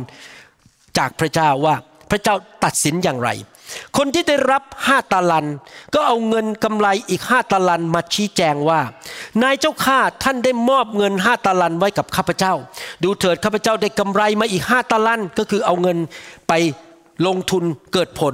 [0.98, 1.76] จากพระเจ้าว่า
[2.12, 3.30] พระเจ้าตัดสินอย่างไร
[3.98, 5.46] คนที่ได้รับห้าตาลัน
[5.94, 8.82] ก็เอาเงินกำไรอีกห้าตาลันมาชี้แจงว่า
[9.42, 12.54] นายเจ้าข้าท่านได้มอบเงินห้าตาลันไว้กับข้าพเจ้า
[13.04, 15.98] ดูเถิดข้าพเจ้าได้กำไรมาอีกห้าตาลันก็คือเอาเงิน
[16.48, 16.54] ไป
[17.28, 18.34] ลงทุนเกิดผล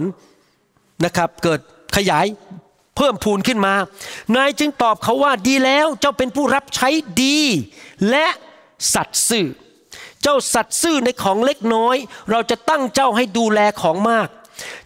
[1.06, 1.60] นะครับ เกิด
[1.96, 2.26] ขยาย
[2.98, 3.74] เพิ่มพูนขึ้นมา
[4.36, 6.90] นายจึงตอบเขาว่าดีแล้วเจ้าเป็นผู้รับใช้
[7.24, 7.40] ดี
[8.10, 8.28] และ
[8.94, 9.48] สัตย์ซื่อ
[10.22, 11.96] เจ้าสัตย์ซื่อในของเล็กน้อย
[12.32, 14.28] เราจะตั้งเจ้าให้ดูแลของมาก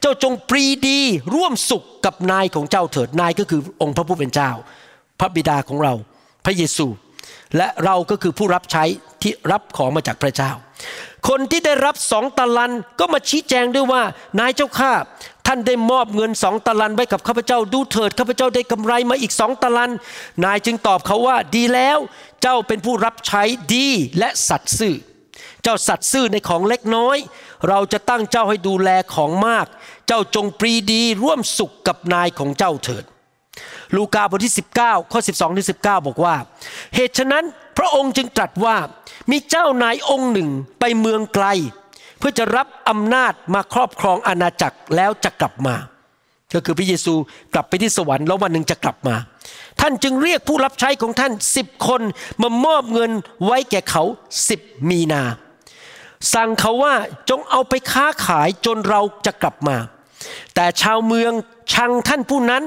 [0.01, 0.99] เจ้าจงปรีดี
[1.35, 4.51] ร่วมสุขกับนายของเจ้าเถิดนายก็คือองค์พระผู้เป็นเจ้า
[5.19, 5.93] พระบิดาของเรา
[6.45, 6.87] พระเยซู
[7.57, 8.83] และเราก็คือผู้รับใช้
[9.21, 10.51] ที่รับของมาจากพระเจ้า
[11.29, 14.03] คนที่ได้รับสองตะลันก็มาชี้แจงด้วยว่า
[14.39, 14.93] นายเจ้าข้า
[15.47, 19.91] ท่านได้มอบเงินสองตะลันไว้กับข้าพเจ้าดูเถิดข้าพเจ้าได้กำไรมาอีกสองตะลัน
[20.43, 21.97] นายจึงตอบเขาว่าดีแล้ว
[22.41, 23.43] เจ้าเป็นผู้รับใช้
[23.75, 23.87] ดี
[24.19, 24.95] และสัตย์ซื่อ
[25.63, 27.17] เจ้าสัตย์ซื่อในของเล็กน้อย
[27.69, 29.65] เราจะตั้งเจ้าให้ดูแลของมาก
[30.07, 33.03] เจ้าจงปรีดีร่วมสุขกับนายของเจ้าเถิด
[33.95, 36.35] ลูกาบทที่ 19ข้อ 12ถึง19 บอกว่า
[36.95, 37.43] เหตุฉะนั้น
[37.77, 38.77] พระองค์จึงตรัสว่า
[39.31, 41.45] มีเจ้านายองค์หนึ่งไปเมืองไกล
[42.19, 45.75] เพื่อจะรับอำนาจมาครอบครองอาณาจักรแล้วจะกลับมา
[46.53, 47.13] ก็คือพระเยซู
[47.53, 49.15] กลับไปที่สวรรค์แล้ววันหนึ่งจะกลับมา
[49.81, 52.01] ท่านจึงเรียกผู้รับใช้ของท่านสิบคน
[52.41, 53.11] มามอบเงิน
[53.45, 54.03] ไว้แก่เขา
[54.49, 55.23] สิบมีนา
[56.33, 56.93] สั่งเขาว่า
[57.29, 59.77] จงเอาไปค้าขายจนเราจะกลับมา
[60.55, 61.31] แต่ชาวเมือง
[61.73, 62.63] ชังท่านผู้นั้น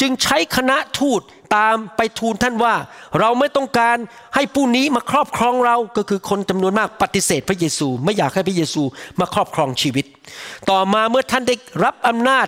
[0.00, 1.20] จึงใช้คณะทูต
[1.56, 2.74] ตามไปทูลท่านว่า
[3.20, 3.96] เราไม่ต้องการ
[4.34, 8.82] ให้ผู้นี้มาครอบครองเราก็คือคนจำนวนมากปฏิเสธพระเยซู ไม่อยากให้พระเยซู
[9.20, 10.06] มาครอบครองชีวิต
[10.70, 12.46] ต่อมาเมื่อท่านได้รับอำนาจ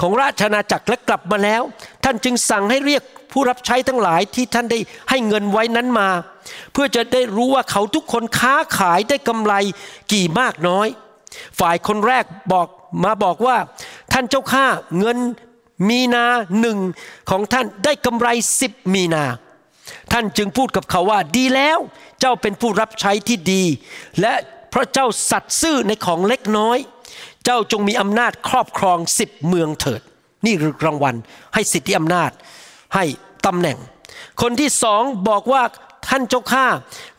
[0.00, 1.62] ของราชอาณาจักรและกลับมาแล้ว
[2.04, 4.78] ท่านจึงสั่งให้เรียกผู้รับใช้ทั้งหลายที่ท่านได้
[5.10, 6.08] ให้เงินไว้นั้นมา
[6.72, 9.54] เพื่อจะได้รู้ว่าเขาทุกคนค้าขายได้กำไร
[10.12, 10.88] กี่มากน้อย
[11.60, 12.68] ฝ่ายคนแรกบอก
[13.04, 13.56] มาบอกว่า
[14.12, 14.66] ท่านเจ้าข้า
[14.98, 15.18] เงิน
[15.88, 16.24] มีนา
[16.60, 16.78] หนึ่ง
[17.30, 18.28] ของท่านได้กำไร
[18.60, 19.24] สิบมีนา
[20.12, 21.78] ท่านจึงพูดกับเขาว่าดีแล้ว
[22.20, 23.64] เจ้าเป็นผู้รับใช้ที่ดี
[24.20, 24.34] และ
[24.70, 26.78] เพราะเจ้าสัตย์ซื่อในของเล็กน้อย
[27.44, 30.02] เจ้าจงมีอำนาจครอบครองสิบเมืองเถิด
[30.46, 31.14] นี่คือรางวัล
[31.54, 32.30] ให้สิทธิอำนาจ
[32.94, 33.04] ให้
[33.46, 33.78] ตำแหน่ง
[34.42, 35.62] คนที่สองบอกว่า
[36.08, 36.66] ท่านเจ้าข้า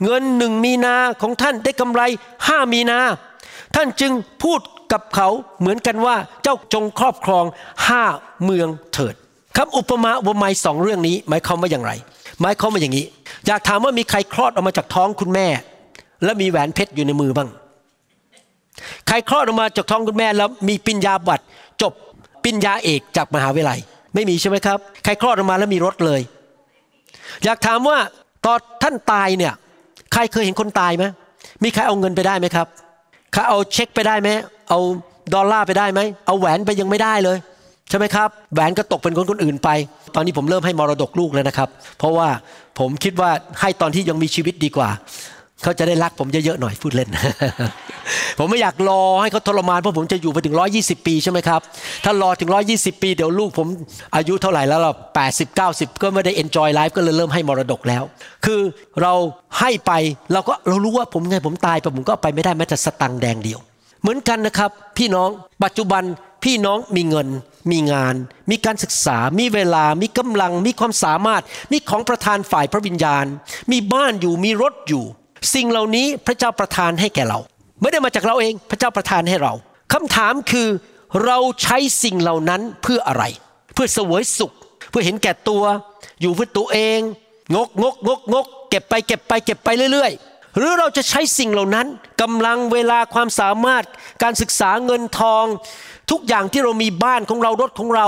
[0.04, 2.02] เงินหนึ่งมีนาของท่านได้กำไร
[2.48, 3.00] ห้ามีนา
[3.76, 4.12] ท่านจึง
[4.43, 4.62] พูด
[4.93, 7.45] กับเขาเหมือนกันว่าเจ้าจงครอบครอง
[7.88, 8.04] ห้า
[8.43, 9.15] เมืองเถิด
[9.58, 11.91] คำอุปมาอุปไมยสองเรื่องนี้ หมายความว่าอย่างไร
[12.41, 13.06] หมายความว่าอย่างนี้
[13.47, 15.47] อยากถามว่ามีใครคลอดออกมาจากท้องคุณแม่
[16.23, 17.50] แล้วมีแหวนเพชรอยู่ในมือบ้าง
[19.08, 21.43] ใครคลอดออกมาจากท้องคุณแม่แล้วมีปิญญาบัตร
[21.82, 21.93] จบ
[22.43, 23.80] ปิญญาเอกจากมหาวิทยาลัย
[24.13, 26.21] ไม่มีใช่ไหมครับ ใครคลอดออกมาแล้วมีรถเลย
[27.43, 27.97] อยากถามว่า
[28.45, 29.54] ตอนท่านตายเนี่ย
[30.13, 31.06] ใครเคยเห็นคนตายไหม
[31.63, 32.67] มีใครเอาเงินไปได้ไหมครับ
[33.34, 34.30] ใครเอาเช็คไปได้ไหม
[34.70, 34.80] เอา
[35.34, 37.38] ดอลลาร์ไปได้ไหมเอาแหวนไปยังไม่ได้เลย
[37.90, 39.70] ใช่ไหมครับแหวนก็ตกเป็นคนคนอื่นไป
[40.16, 42.28] ตอนนี้ผมเริ่มให้มรดกลูกแล้วนะครับ เพราะว่า
[42.80, 43.30] ผมคิดว่า
[43.62, 44.90] ให้ตอนที่ยังมีชีวิตดีกว่า
[45.63, 47.10] เขาจะได้รักผมเยอะๆหน่อยพูดเล่น
[48.39, 51.62] ผมไม่อยากรอให้เขาทรมานเพราะผมจะอยู่ไปถึง 120 ปีใช่ไหมครับ
[52.04, 53.67] ถ้ารอถึง 120 ปีเดี๋ยวลูกผม
[54.15, 54.91] อายุเท่าไหร่แล้วเรา
[55.28, 58.04] 80 90 ก็ไม่ได้ enjoy life ก็เลยเริ่มให้มรดกแล้ว
[58.46, 58.62] คือ
[59.02, 59.13] เรา
[59.60, 59.91] ให้ไป
[60.34, 63.60] เราก็เรารู้ว่าผมไงผมตายไปผมก็ไปไม่ได้แม้แต่สตังค์แดงเดียว
[64.02, 65.30] เหมือนกันนะครับ พี่น้อง
[65.63, 66.04] ปัจจุบัน
[66.43, 67.28] พี่น้องมีเงิน
[67.72, 68.15] มีงาน
[68.52, 71.41] มีการศึกษา มีเวลา มีกำลัง มีความสามารถ
[71.72, 73.26] มีของประทานฝ่ายพระวิญญาณ
[73.72, 75.06] มีบ้านอยู่ มีรถอยู่
[75.54, 77.39] สิ่งเหล่านี้พระเจ้าประทานให้แก่เรา
[77.82, 79.54] ไม่ได้มาจากเราเองพระเจ้าประทานให้เรา
[79.93, 80.67] คำถามคือ
[81.26, 83.23] เราใช้สิ่งเหล่านั้นเพื่ออะไร
[83.73, 84.52] เพื่อเสวยสุข
[84.89, 85.63] เพื่อเห็นแก่ตัว
[86.21, 87.00] อยู่เพื่อตัวเอง
[87.56, 91.88] งกงกงกงกเก็บไปเก็บไปเก็บไปเรื่อยๆ หรือเราจะใช้สิ่งเหล่านั้น
[92.21, 93.84] กำลังเวลาความสามารถ
[94.23, 95.45] การศึกษาเงินทอง
[96.12, 98.08] ทุกอย่างที่เรามีบ้านของเรารถของเรา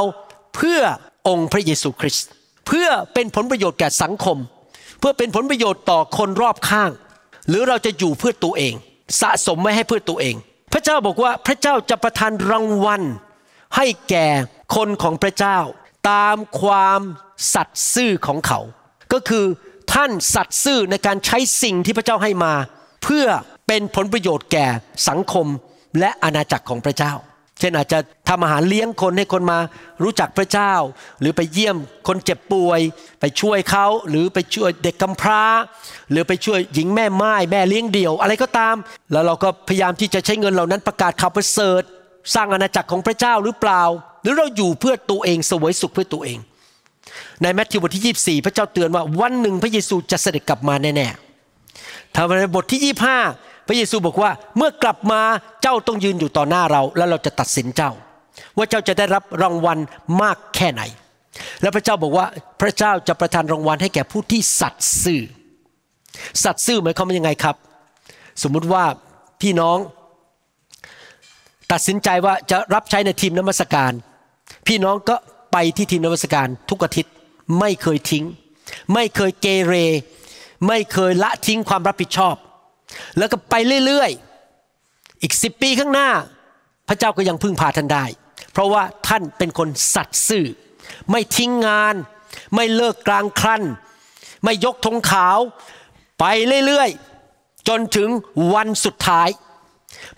[0.55, 0.79] เพื่อ
[1.27, 2.27] องค์พระเยซูคริสต์
[2.67, 4.37] เพื่อเป็นผลประโยชน์แก่สังคม
[4.99, 6.91] เพื่อเป็นผลประโยชน์ต่อคนรอบข้าง
[7.47, 8.73] หรือเราจะอยู่เพื่อตัวเอง
[9.21, 10.35] สะสมไว้ให้เพื่อตัวเอง
[10.73, 13.01] พระเจ้าบอกว่าพระเจ้าจะประทานรางวัล
[13.75, 14.27] ให้แก่
[14.75, 15.57] คนของพระเจ้า
[16.11, 17.01] ตามความ
[17.53, 18.59] สัตย์ซื่อของเขา
[19.13, 19.45] ก็คือ
[19.93, 22.53] ท่านสัตย์ซื่อในการใช้สิ่งที่พระเจ้าให้มา
[23.03, 23.25] เพื่อ
[23.67, 24.67] เป็นผลประโยชน์แก่
[25.09, 25.47] สังคม
[25.99, 27.13] และอาณาจักรของพระเจ้า
[27.59, 29.59] เช่นอาจจะทำอาหารเลี้ยงคนให้คนมา
[30.03, 30.73] รู้จักพระเจ้า
[31.19, 31.75] หรือไปเยี่ยม
[32.07, 32.79] คนเจ็บป่วย
[33.19, 35.43] ไปช่วยเขาหรือไปช่วยเด็กกำพร้า
[36.11, 38.75] หรือไปช่วยหญิงแม่ไม้แม่เลี้ยงเดี่ยว อะไรก็ตาม
[39.11, 41.81] แล้วเราก็พยายามที่จะใช้เงินเหล่านั้นประกาศข่าวประเสริฐ
[42.35, 43.83] สร้างอาณาจักรของพระเจ้าหรือเปล่า
[44.21, 46.39] หรือเราอยู่เพื่อตัวเองสวยสุขเพื่อตัวเอง
[47.41, 52.95] ในแมทธิวบทที่ 24 พระเจ้าเตือนว่าวันหนึ่งพระเยซูจะเสด็จกลับมาแน่ๆถ้าในบทที่
[53.25, 55.21] 25 พระเยซูบอกว่าเมื่อกลับมา
[55.61, 57.91] เจ้าต้องยืนอยู่ต่อหน้าเรา แล้วเราจะตัดสินเจ้า
[58.57, 59.77] ว่าเจ้าจะได้รับรางวัล
[60.21, 60.81] มากแค่ไหน
[61.61, 62.25] แล้วพระเจ้าบอกว่า
[62.61, 65.21] พระเจ้าจะประทานรางวัลให้แก่ผู้ที่สัตย์ซื่อ
[66.43, 67.55] สัตย์ซื่อหมายความว่ายังไงครับ
[68.43, 68.83] สมมุติว่า
[69.41, 69.77] พี่น้อง
[71.71, 73.91] ตัดสินใจว่าจะรับใช้ในทีมนมัสการ
[74.67, 75.15] พี่น้องก็
[75.51, 77.13] ไปที่ทีมนมัสการทุกอาทิตย์
[77.59, 78.25] ไม่เคยทิ้ง
[78.93, 79.73] ไม่เคยเกเร
[80.67, 82.35] ไม่เคยละทิ้งความรับผิดชอบ
[83.17, 83.53] แล้วก็ไป
[83.85, 86.09] เรื่อยๆ อีกสิบปีข้างหน้า
[86.87, 88.05] พระเจ้าก็ยังพึ่งพาท่านได้
[88.53, 90.45] เพราะว่าท่านเป็นคนสัตย์ซื่อ
[91.11, 91.95] ไม่ทิ้งงาน
[92.55, 93.63] ไม่เลิกกลางครัน
[94.43, 95.39] ไม่ยกธงขาว
[96.19, 96.25] ไป
[96.65, 98.09] เรื่อยๆ จนถึง
[98.53, 99.29] วันสุดท้าย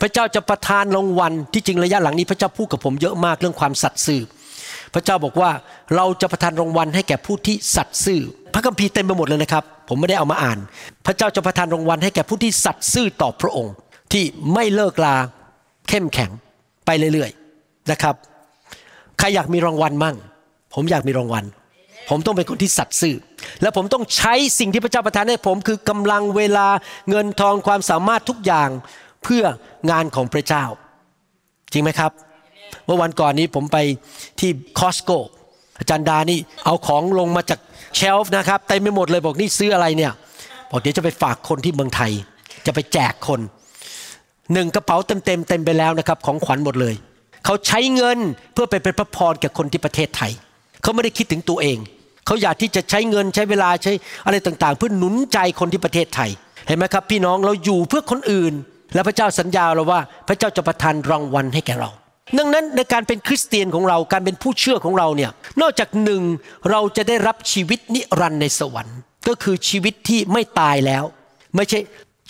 [0.01, 4.21] พระเจ้าจะประทานรางวัลที่จริงระยะหลังนี้พระเจ้าพูดกับผมเยอะมากเรื่องความสัตย์ซื่อ
[4.93, 5.51] พระเจ้าบอกว่า
[5.95, 8.21] เราจะประทานรางวัลให้แก่ผู้ที่สัตย์ซื่อ
[8.53, 10.57] พระคัมภีร์เต็มไปหมดเลยนะครับ ผมไม่ได้เอามาอ่าน
[11.05, 13.73] พระเจ้าจะประทานรางวัลให้แก่ผู้ที่สัตย์ซื่อต่อพระองค์
[14.11, 15.15] ที่ไม่เลิกลา
[15.89, 16.31] เข้มแข็ง
[16.85, 18.15] ไปเรื่อยๆนะครับ
[19.17, 20.15] ใครอยากมีรางวัลมั่ง
[20.73, 21.45] ผมอยากมีรางวัล
[22.09, 23.15] ผมต้องเป็นคนที่สัตย์ซื่อ
[23.61, 26.67] และผมต้องใช้สิ่งที่พระเจ้าประทานให้ผมคือกำลังเวลา
[27.09, 28.69] เงินทองความสามารถทุกอย่าง
[29.23, 29.43] เพื่อ
[29.91, 30.65] งานของพระเจ้า
[31.71, 32.11] จริงไหมครับ
[32.85, 33.77] เมื่อวันก่อนนี้ผมไป
[34.39, 35.11] ที่คอสโก
[35.79, 37.59] อาจารย์ดานี่เอาของลงมาจาก
[37.95, 40.11] เชลฟ์นะครับเต็มไปหมดเลยบอกนี่ซื้ออะไรเนี่ย
[40.69, 42.11] บอกเดี๋ยวจะไปฝากคนที่เมืองไทย
[42.65, 43.39] จะไปแจกคน
[44.53, 46.95] หนึ่งกระเป๋าเต็มเต็มๆเต็มไปแล้วนะครับของขวัญหมดเลย
[47.45, 48.17] เขาใช้เงิน
[48.53, 50.31] เพื่อไปเป็นพระพรแก่คนที่ประเทศไทย
[50.81, 51.77] เขาไม่ได้คิดถึงตัวเอง
[52.25, 53.93] เขาอยากที่จะใช้เงินใช้เวลาใช้
[54.25, 56.29] อะไรต่างๆ เพื่อหนุนใจคนที่ประเทศไทย
[56.67, 58.53] เห็นไหมครับ พี่น้องเราอยู่เพื่อคนอื่น
[58.93, 61.89] และพระเจ้าสัญญาเราว่า พระเจ้าจะประทานรางวัลให้แก่เรา
[62.37, 66.21] ดังนั้นในการเป็นคริสเตียนของเราการเป็นผู้เชื่อของเราเนี่ยนอกจากหนึ่ง
[66.71, 71.03] เราจะได้รับชีวิตนิรันดร์ในสวรรค์ ก็คือชีวิตที่ไม่ตายแล้ว
[71.55, 71.79] ไม่ใช่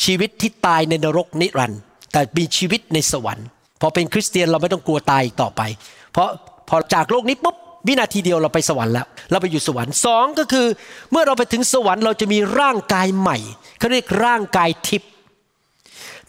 [0.03, 1.79] ชีวิตที่ตายในนรกนิรันดร์
[2.11, 3.45] แต่มีชีวิตในสวรรค์
[3.81, 5.61] พอเป็นคริสเตียนเราไม่ต้องกลัวตายอีกต่อไป
[6.13, 6.29] เพราะ
[6.69, 7.55] พอจากโลกนี้ปุ๊บ
[7.87, 10.67] วินาทีเดียวเราไปสวรรค์แล้ว เราไปอยู่สวรรค์สองก็คือ
[11.11, 13.37] เมื่อเราไปถึงสวรรค์เราจะมีร่างกายใหม่
[13.79, 15.09] เขาเรียกร่างกายทิพย์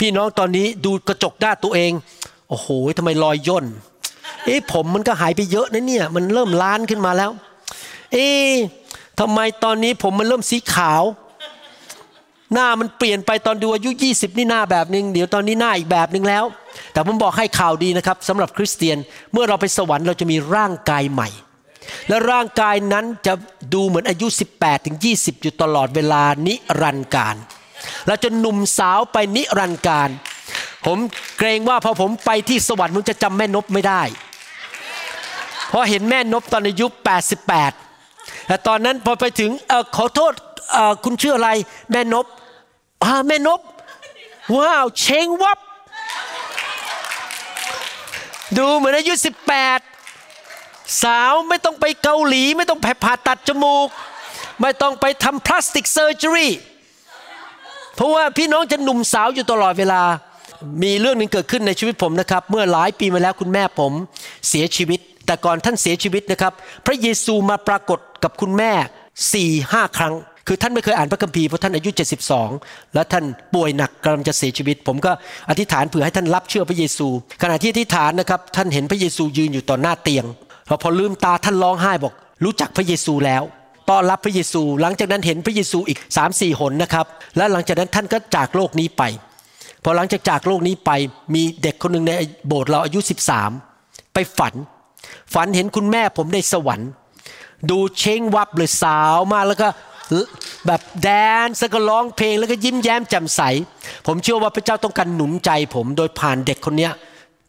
[0.01, 1.93] พี่น้องตอนนี้ดูกระจกหน้าตัวเอง
[2.53, 3.67] โอ้โหทำไมรอยย่น
[4.47, 7.31] เอ๊ะผมมันก็หายไปเยอะนะเนี่ย มันเริ่มล้านขึ้นมาแล้ว
[8.13, 8.53] เอ๊ะ
[9.21, 11.03] ทำไมตอนนี้ผมมันเริ่มสีขาว
[12.53, 16.45] หน้ามันเปลี่ยนไปตอนดูอายุ 20 นี่หน้าแบบหนึ่งเดี๋ยวตอนนี้หน้าอีกแบบหนึ่งแล้ว
[16.93, 18.99] แต่ผมบอกให้ข่าวดีนะครับสำหรับคริสเตียน
[19.33, 21.29] เมื่อเราไปสวรรค์เราจะมีร่างกายใหม่
[22.09, 23.35] และร่างกายนั้นจะ
[23.75, 27.37] ดูเหมือนอายุ 18 ถึง 20 อยู่ตลอดเวลานิรันดร์การ
[28.07, 30.11] เราจะหนุ่มสาวไปนิรันดร์การ
[30.87, 30.99] ผม
[31.39, 34.03] เกรงว่าพอผมไปที่สวรรค์ผมจะจำแม่นบไม่ได้
[35.69, 36.87] เพราะเห็นแม่นบตอนอายุ
[37.67, 40.33] 88 แต่ตอนนั้นพอไปถึงอขอโทษ
[41.05, 41.51] คุณชื่ออะไร
[41.91, 42.27] แม่นบ
[43.05, 43.61] อ่าแม่นบ
[44.57, 45.59] ว้าวเชงวับ
[48.59, 49.15] ดูเหมือนอายุ
[49.89, 53.89] 18 สาวไม่ต้องไปเกาหลี ไม่ต้องผ่าตัดจมูก
[54.61, 56.53] ไม่ต้องไปทำ plastic surgery
[57.95, 60.03] เพราะว่าพี่น้องจะหนุ่มสาวอยู่ตลอดเวลา
[60.83, 63.93] มีเรื่องหนึ่งเกิดขึ้นในชีวิตผมนะครับ เมื่อหลายปีมาแล้วคุณแม่ผม
[64.49, 66.53] เสียชีวิต แต่ก่อนท่านเสียชีวิตนะครับ
[66.87, 68.73] พระเยซูมาปรากฏกับคุณแม่
[69.11, 70.15] สี่ห้าครั้ง
[70.49, 71.91] คือท่านไม่เคยอ่านพระคัมภีร์เพราะท่านอายุ
[72.43, 75.13] 72 และท่านป่วยหนักกำลังจะเสียชีวิต ผมก็
[75.51, 77.09] อธิษฐานเผื่อให้ท่านรับเชื่อพระเยซู
[77.43, 80.25] ขณะที่อธิษฐานนะครับท่านเห็นพระเยซูยืนอยู่ต่อหน้าเตียง
[80.69, 82.13] แล้วพอลืมตาท่านร้องไห้บอก
[82.45, 83.43] รู้จักพระเยซูแล้ว
[83.91, 89.03] ต้อนรับพระเยซู หลังจากนั้นเห็นพระเยซูอีก3ามสี่หนนะครับและหลังจากนั้นท่านก็จากโลกนี้ไป
[89.85, 90.91] พอหลังจากจากโลกนี้ไป
[91.35, 92.13] มีเด็กคนหนึ่งใน
[92.47, 93.01] โบสถ์เราอายุ
[93.57, 94.55] 13 ไปฝัน
[95.35, 96.91] ฝันเห็นคุณแม่ผมในสวรรค์
[97.71, 99.69] ดูเช้งวับเลยสาวมากแล้วก็
[100.67, 101.09] แบบแด
[101.47, 103.41] นซ์แล้วก็ร้องเพลงแล้วก็ยิ้มแย้มแจ่มใส
[104.07, 106.93] ผมเชื่อว่าพระเจ้าต้องการหนุนใจผมโดยผ่านเด็กคนเนี้ย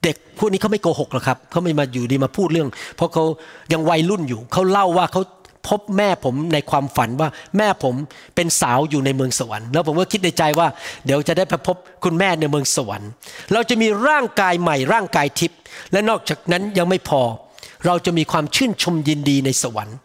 [0.03, 3.23] เด็กพวกนี้เขาไม่โกหกหรอกครับเขาไม่มาอยู่ดีมาพูดเรื่อง เพราะเขา
[3.73, 5.21] ยังวัยรุ่นอยู่เขาเล่าว่าเขา
[5.67, 7.95] พบแม่ผมในความฝันว่าแม่ผม
[8.35, 10.67] เป็นสาวอยู่ในเมืองสวรรค์แล้วผมก็คิดในใจว่า
[11.05, 13.09] เดี๋ยวจะได้ไปพบคุณแม่ในเมืองสวรรค์
[13.53, 15.59] เราจะมีร่างกายใหม่ร่างกายทิพย์
[15.91, 17.21] และนอกจากนั้นยังไม่พอ
[17.85, 19.95] เราจะมีความชื่นชมยินดีในสวรรค์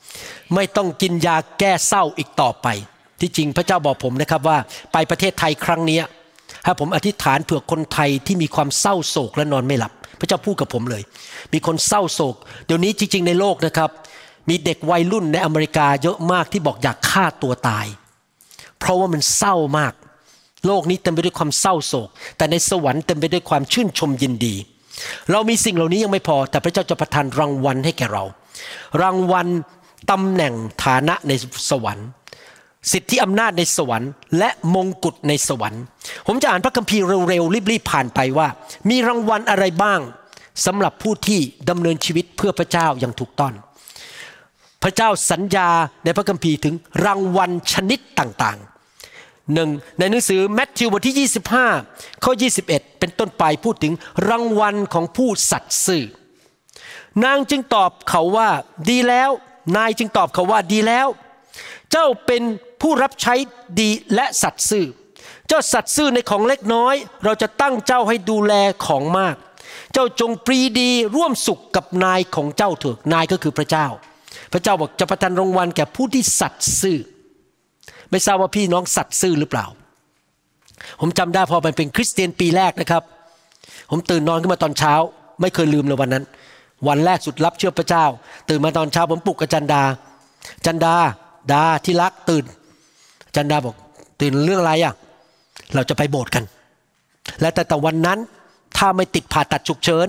[0.54, 2.66] ไม่ต้องกินยาแก้เศร้าอีกต่อไป
[3.20, 4.58] ที่จริงพระเจ้าบอกผมนะครับว่า
[4.92, 6.04] ไปประเทศไทยครั้งนี้ย
[6.66, 11.02] ถ้าผมอธิษฐานเผื่อคนไทยที่มีความเศร้าโศกและนอนไม่หลับ พระเจ้าพูดกับผมเลย
[11.52, 13.90] มีคนเศร้าโศก เดี๋ยวนี้จริง ๆ ในโลกนะครับ
[14.48, 17.86] มีเด็กวัยรุ่นในอเมริกาเยอะมากที่บอกอยากฆ่าตัวตาย
[18.78, 19.92] เพราะว่ามันเศร้ามาก
[20.66, 24.54] โลกนี้เต็มไปด้วยความเศร้าโศก แต่ในสวรรค์เต็มไปด้วยความชื่นชมยินดี
[25.30, 28.24] เรามีสิ่งเหล่านี้ยังไม่พอ แต่พระเจ้าจะประทานรางวัลให้แก่เรา
[29.02, 29.46] รางวัล
[30.10, 31.32] ตำแหน่งฐานะใน
[31.70, 32.08] สวรรค์
[32.92, 35.82] สิทธิอำนาจในสวรรค์ และมงกุฎในสวรรค์
[36.26, 38.48] ผมจะอ่านพระคัมภีร์เร็วๆรีบๆผ่านไปว่า
[38.90, 40.00] มีรางวัลอะไรบ้าง
[40.66, 43.52] สำหรับผู้ที่ดำเนินชีวิตเพื่อพระเจ้าอย่างถูกต้อง
[44.82, 45.68] พระเจ้าสัญญา
[46.04, 51.28] ในพระคัมภีร์ถึงรางวัลชนิดต่างๆหนึ่งในหนังสือแมทธิวบทที่
[51.78, 52.32] 25 ข้อ
[52.66, 52.66] 21
[52.98, 53.92] เป็นต้นไปพูดถึง
[54.28, 56.04] รางวัลของผู้สัตย์ซื่อ
[57.24, 58.48] นางจึงตอบเขาว่า
[58.90, 59.30] ดีแล้ว
[59.76, 61.08] นายจึงตอบเขาว่าดีแล้ว
[61.90, 62.42] เจ้าเป็น
[62.80, 63.34] ผู้รับใช้
[63.80, 64.86] ดีและสัตย์ซื่อ
[65.48, 68.54] เจ้าสัตย์ซื่อในของเล็กน้อย เราจะตั้งเจ้าให้ดูแล
[68.86, 69.36] ของมาก
[69.92, 73.86] เจ้าจงปรีดีร่วมสุขกับนายของเจ้าเถิดนายก็คือพระเจ้า
[74.52, 76.98] พระเจ้าบอกจะประทานรางวัลแก่ผู้ที่สัตย์ซื่อ
[78.10, 79.66] ไม่ทราบว่าพี่น้องสัตย์ซื่อหรือเปล่า
[81.00, 83.02] ผมจำได้พอมันเป็นคริสเตียนปีแรกนะครับ
[83.90, 84.94] ผมตื่นนอนขึ้นมาตอนเช้า
[85.40, 86.24] ไม่เคยลืมเลยวันนั้น
[86.88, 88.04] วันแรกสุดรับเชื่อพระเจ้า
[88.48, 89.82] ตื่นมาตอนเช้าผมปลุกกับจันดา
[90.66, 90.94] จันดา
[91.52, 92.44] ดาที่รักตื่น
[93.36, 93.74] จันดาบอก
[94.20, 94.94] ตื่นเรื่องอะไรอะ
[95.74, 96.44] เราจะไปโบสถ์กัน
[97.40, 98.18] และแต่แต่วันนั้น
[98.76, 100.06] ถ้าไม่ติดผ่าตัดฉุกเฉิน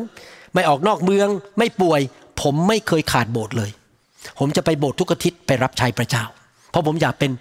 [0.54, 2.02] ไม่ออกนอกเมืองไม่ป่วย
[2.41, 3.71] ผมไม่เคยขาดโบสถ์เลย
[4.40, 6.24] ผมจะไปโบสถ์ทุกอาทิตย์ไปรับใช้พระเจ้า
[6.72, 7.32] เพราะผมอยากเป็น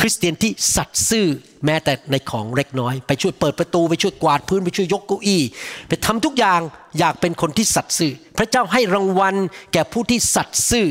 [0.00, 1.26] คริสเตียนที่สัตย์ซื่อ
[1.64, 5.42] แม้แต่ในของเล็กน้อย ไปช่วยเปิดประตูไปช่วยกวาดพื้นไปช่วยยกเก้าอี้
[5.88, 6.60] ไปทำทุกอย่าง
[6.98, 9.34] อยากเป็นคนที่สัตย์ซื่อพระเจ้าให้รางวัล
[9.72, 10.88] แก่ผู้ที่สัตย์ซื่อ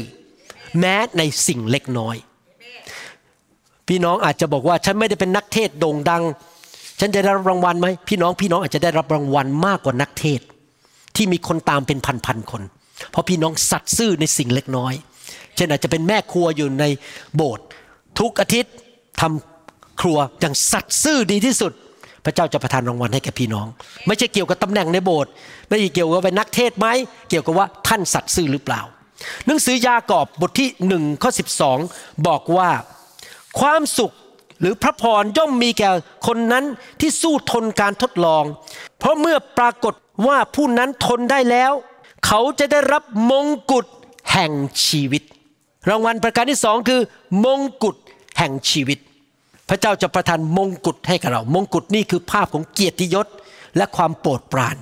[0.80, 2.16] แม้ในสิ่งเล็กน้อย
[3.88, 6.24] พี่น้องอาจจะบอกว่าฉันไม่ได้เป็นนักเทศโด่งดัง
[7.00, 10.42] ฉันจะได้รับรางวัลไหมพี่น้องพี่น้องอาจจะได้รับรางวัลมากกว่านักเทศ
[11.16, 12.62] ที่มีคนตามเป็นพันๆคน
[13.12, 14.94] เพราะพี่น้องสัตย์ซื่อในสิ่งเล็กน้อย
[15.58, 16.86] เช่นอาจจะเป็นแม่ครัวอยู่ใน
[17.36, 17.66] โบสถ์
[18.20, 18.74] ทุกอาทิตย์
[19.22, 21.72] ทำครัวอย่างสัตย์ซื่อดีที่สุด
[22.26, 23.68] พระเจ้าจะประทานรางวัลให้แก่พี่น้อง
[24.08, 25.32] ไม่ใช่เกี่ยวกับตำแหน่งในโบสถ์
[25.68, 26.88] ไม่ใช่เกี่ยวกับเป็นนักเทศไหม
[27.30, 28.82] เกี่ยวกับว่าท่านสัตย์ซื่อหรือเปล่า
[29.46, 31.78] หนังสือยากอบบทที่หนึ่งข้อสิบอง
[32.28, 32.70] บอกว่า
[33.60, 34.14] ความสุข
[34.60, 35.90] หรือพระพรย่อมมีแก่
[36.28, 36.66] คนนั้น
[37.00, 38.44] ที่สู้ทนการทดลอง
[39.00, 39.94] เพราะเมื่อปรากฏ
[40.28, 41.72] ว่าผู้นั้นทนได้แล้ว
[42.26, 43.86] เขาจะได้รับมงกุฎ
[44.32, 44.52] แห่ง
[44.86, 45.24] ชีวิต
[45.90, 47.02] รางวัลประการที่สองคือ
[47.46, 47.96] มงกุฎ
[48.38, 49.00] แห่งชีวิต
[49.70, 53.28] พระเจ้าจะประทานมงกุฎให้กับเรา มงกุฎนี่คือภาพของเกียรติยศ
[53.78, 54.76] และความโปรดปราน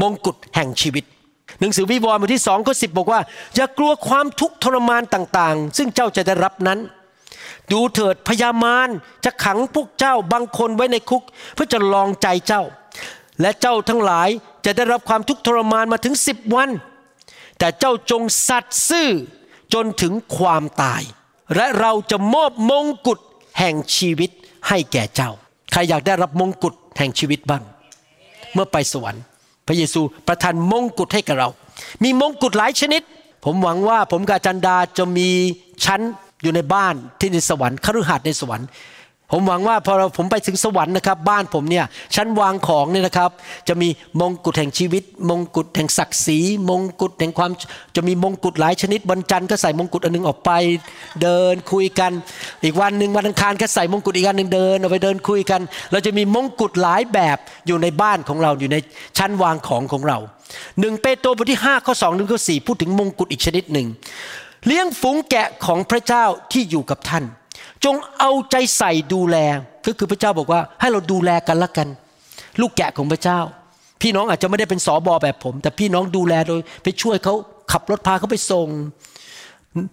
[0.00, 1.04] มงกุฎแห่งชีวิต
[1.60, 3.20] หนังสือวิวรณ์บทที่สองข้อสิบอกว่า
[3.54, 6.78] อย่ากลัวความทุกข์ทรมานต่างๆ ซึ่งเจ้าจะได้รับนั้น
[7.72, 8.88] ดูเถิดพยามาร
[9.24, 11.22] จะขังพวกเจ้าบางคนไว้ในคุก
[11.54, 12.62] เพื่อจะลองใจเจ้า
[13.40, 14.28] และเจ้าทั้งหลาย
[14.64, 16.70] จะได้รับความทุกข์ทรมานมาถึงสิบวัน
[17.58, 19.08] แต่เจ้าจงสัตย์ซื่อ
[19.74, 21.02] จนถึงความตาย
[21.54, 23.18] และเราจะมอบมงกุฎ
[23.58, 24.30] แห่งชีวิต
[24.68, 25.30] ให้แก่เจ้า
[25.72, 27.62] ใครอยากได้รับมงกุฎแห่งชีวิตบ้าง
[28.52, 29.22] เมื่อไปสวรรค์
[29.66, 31.48] พระเยซูประทานมงกุฎให้กับเรา
[32.02, 33.02] มีมงกุฎหลายชนิด
[33.44, 35.28] ผมหวังว่าผมกับอาจันดาจะมี
[35.84, 36.00] ชั้น
[36.42, 38.68] อยู่ในบ้านที่ในสวรรค์คฤหัสถ์ในสวรรค์
[39.32, 41.84] ผมหวังว่าพอเราผมไปถึงสวรรค์นะครับ บ้านผมเนี่ย
[42.14, 43.30] ชั้นวางของเนี่ยนะครับ
[43.68, 43.88] จะมี
[44.20, 46.38] มงกุฎแห่งชีวิต มงกุฎแห่งศักดิ์ศรี
[46.70, 47.50] มงกุฎแห่งความ
[47.96, 50.50] จะมีมงกุฎหลายชนิดวันจันทร์ก็ใส่มงกุฎอันหนึงออกไป
[51.22, 52.12] เดินคุยกัน
[52.64, 55.60] อีกวันหนึ่งวันอังคารก็ใส่มงกุฎอีกอันหนึ่งเดินออกไปเดินคุยกัน
[55.90, 58.76] เราจะมีมงกุฎหลายแบบอยู่ในบ้านของเราอยู่ใน
[59.18, 60.18] ชั้นวางของของเรา
[60.80, 63.86] หนึ่งเปโตรบทที่5ข้อ2ถึงข้อ4พูดถึงมงกุฎอีกชนิดหนึ่ง
[64.66, 67.24] เลี้ยงฝูงแกะของพระเจ้าที่อยู่กับท่าน
[67.84, 69.36] จงเอาใจใส่ดูแล
[69.86, 71.88] ก็คือพระเจ้าบอกว่า ให้เราดูแลกันละกัน
[72.60, 73.40] ลูกแกะของพระเจ้า
[74.02, 77.34] พี่น้องอาจจะไม่ได้เป็นสอบอแบบผม แต่พี่น้องดูแลโดย ไปช่วยเขา
[77.72, 78.68] ขับรถพาเขาไปส่ง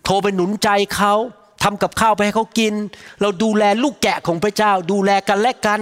[0.04, 1.14] โทรไปหนุนใจเขา
[1.64, 2.74] ทำกับข้าวไปให้เขากิน
[3.22, 5.80] เราดูแลลูกแกะของพระเจ้า ดูแลกันและกัน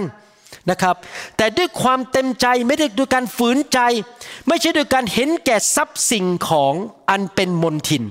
[0.70, 0.96] นะครับ
[1.36, 3.78] แต่ด้วยความเต็มใจไม่ได้ด้วยการฝืนใจ
[4.48, 6.74] ไม่ใช่ด้วยการเห็นแก่ทรัพย์สิ่งของ
[7.10, 8.04] อันเป็นมนทิน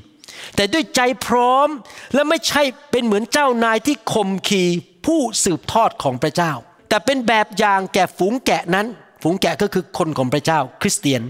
[0.55, 1.67] แต่ด้วยใจพร้อม
[2.13, 4.63] และไม่ใช่เป็นเหมือนเจ้านายที่ข่มขี
[5.05, 6.51] ผู้สืบทอดของพระเจ้า
[6.89, 8.87] แต่เป็นแบบอย่างแก่ฝูงแกะนั้น
[9.23, 11.21] ฝูงแกะก็คือคนของพระเจ้า คริสเตียน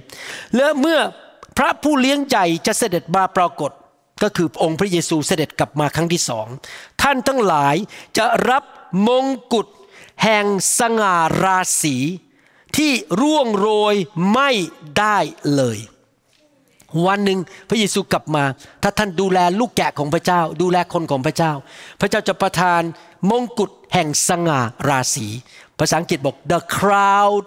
[0.56, 1.00] และเมื่อ
[1.58, 3.72] พระผู้เลี้ยงใหญ่จะเสด็จมาปรากฏ
[4.24, 6.48] ก็คือองค์พระเยซูเสด็จกลับมาครั้งที่สอง
[7.02, 7.76] ท่านทั้งหลาย
[8.18, 8.64] จะรับ
[9.08, 9.68] มงกุฎ
[10.24, 10.46] แห่ง
[10.80, 11.96] สง่าราศี
[12.78, 13.96] ที่ร่วงโรย
[14.34, 14.50] ไม่
[14.98, 15.18] ได้
[15.56, 15.78] เลย
[17.06, 18.44] วันหนึ่งพระเยซูกลับมา
[18.84, 21.52] ถ้าท่านดูแลลูกแกะของพระเจ้า ดูแลคนของพระเจ้า
[22.02, 22.82] พระเจ้าจะประทาน
[23.30, 25.28] มงกุฎแห่งสง่าราศี
[25.80, 27.46] ภาษาอังกฤษบอก the crown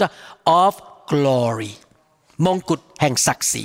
[0.63, 0.73] of
[1.11, 1.73] glory
[2.47, 3.65] มงกุฎแห่งศักดิ์ศรี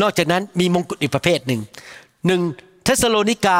[0.00, 1.60] นอกจากนั้นมีมงกุฎอีกประเภทหนึ่ง
[2.26, 2.40] หนึ่ง
[2.84, 3.58] เทสโลนิกา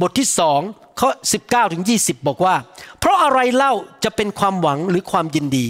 [0.00, 0.60] บทที่สอง
[1.00, 1.10] ข้อ
[1.42, 2.54] 19ถึง20 บอกว่า
[2.98, 3.72] เพราะอะไรเล่า
[4.04, 5.66] จะเป็นความหวังหรือความยินดี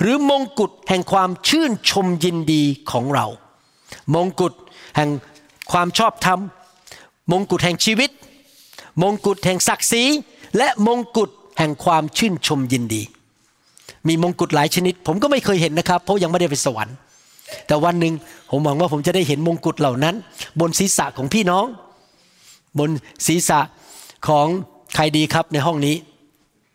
[0.00, 3.26] หรือมงกุฎแห่งความชื่นชมยินดีของเรา
[4.14, 4.52] มงกุฎ
[4.96, 5.10] แห่ง
[5.72, 6.40] ความชอบธรรม
[7.32, 8.10] มงกุฎแห่งชีวิต
[9.02, 10.04] มงกุฎแห่งศักดิ์ศรี
[10.56, 13.02] และมงกุฎแห่งความชื่นชมยินดี
[14.08, 16.96] มีมงกุฎหลายชนิด ผมก็ไม่เคยเห็นนะครับ เพราะยังไม่ได้ไปสวรรค์
[17.66, 18.14] แต่วันหนึ่ง
[18.50, 20.14] ผมหวังว่าผมจะได้เห็นมงกุฎเหล่านั้น
[20.60, 21.66] บนศีรษะของพี่น้อง
[22.78, 22.90] บน
[23.26, 23.60] ศีรษะ
[24.28, 24.46] ของ
[24.94, 25.96] ใครดีครับในห้องนี้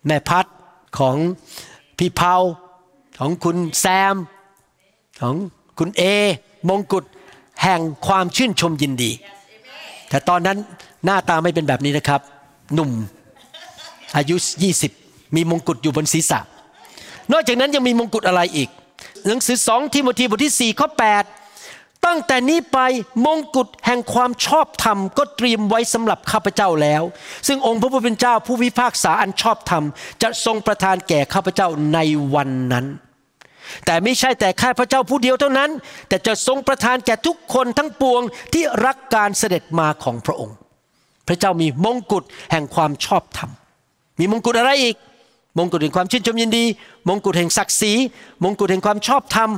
[0.05, 0.45] แม่พัด
[0.99, 1.15] ของ
[1.97, 2.35] พี่เผา
[3.19, 4.15] ของคุณแซม
[5.21, 5.35] ของ
[5.79, 6.03] คุณเอ
[6.69, 7.03] มงกุฎ
[7.61, 9.11] แห่งความชื่นชมยินดี
[10.09, 10.57] แต่ตอนนั้น
[11.05, 12.21] หน้าตาไม่เป็นแบบนี้นะครับ
[12.73, 12.91] หนุ่ม
[14.17, 14.35] อายุ
[14.85, 16.39] 20 มีมงกุฎอยู่บนศีรษะ
[17.31, 18.69] นอกจากนั้นยังมีมงกุฎอะไรอีก
[19.27, 22.79] หนังสือสองทิโมธีบทที่4ข้อ8ตั้งแต่นี้ไป
[23.25, 27.03] มงกุฎแห่งความชอบธรรม ก็เตรียมไว้สำหรับข้าพเจ้าแล้ว
[27.47, 29.83] ซึ่งองค์พระผู้เป็นเจ้าผู้พิพากษาอันชอบธรรม
[30.21, 31.99] จะทรงประทานแก่ข้าพเจ้าใน
[32.35, 32.85] วันนั้น
[33.85, 35.71] แต่ไม่ใช่แต่แค่พระเจ้าผู้เดียวเท่านั้น
[36.07, 38.21] แต่จะทรงประทานแก่ทุกคนทั้งปวง
[38.53, 40.55] ที่รักการเสด็จมาของพระองค์
[41.27, 43.51] พระเจ้ามีมงกุฎแห่งความชอบธรรม
[44.19, 44.95] มีมงกุฎอะไรอีก
[45.57, 46.65] มงกุฎแห่งความชื่นชมยินดี
[47.07, 47.93] มงกุฎแห่งศักดิ์ศรี
[48.43, 49.49] มงกุฎแห่งความชอบธรรม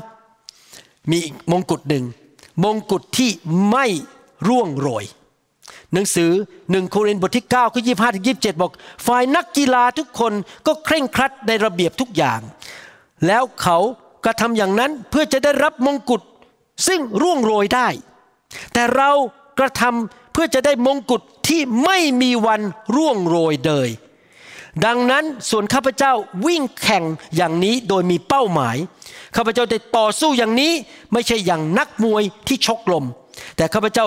[1.11, 2.05] มีอีกมงกุฎหนึ่ง
[2.63, 3.29] มงกุฎที่
[3.69, 3.85] ไม่
[4.47, 5.05] ร่วงโรย
[5.93, 6.31] หนังสือ
[6.71, 8.71] หนึ่งโครินธ์บทที่9ข้อ25ถึง27บอก
[9.07, 10.33] ฝ่ายนักกีฬาทุกคน
[10.67, 12.39] ก็เคร่งครัดในระเบียบทุกอย่าง
[13.27, 13.77] แล้วเขา
[14.25, 16.21] กระทำอย่างนั้นเพื่อจะได้รับมงกุฎ
[16.87, 17.87] ซึ่งร่วงโรยได้
[18.73, 19.11] แต่เรา
[19.59, 22.61] กระทำเพื่อจะได้มงกุฎที่ไม่มีวัน
[22.95, 23.89] ร่วงโรยเลย
[24.85, 26.13] ดังนั้นส่วนข้าพเจ้า
[26.45, 27.03] วิ่งแข่ง
[27.35, 28.77] อย่างนี้โดยมีเป้าหมาย
[29.35, 30.73] ข้าพเจ้าได้ต่อสู้อย่างนี้
[31.13, 33.05] ไม่ใช่อย่างนักมวยที่ชกลม
[33.55, 34.05] แต่ข้าพเจ้า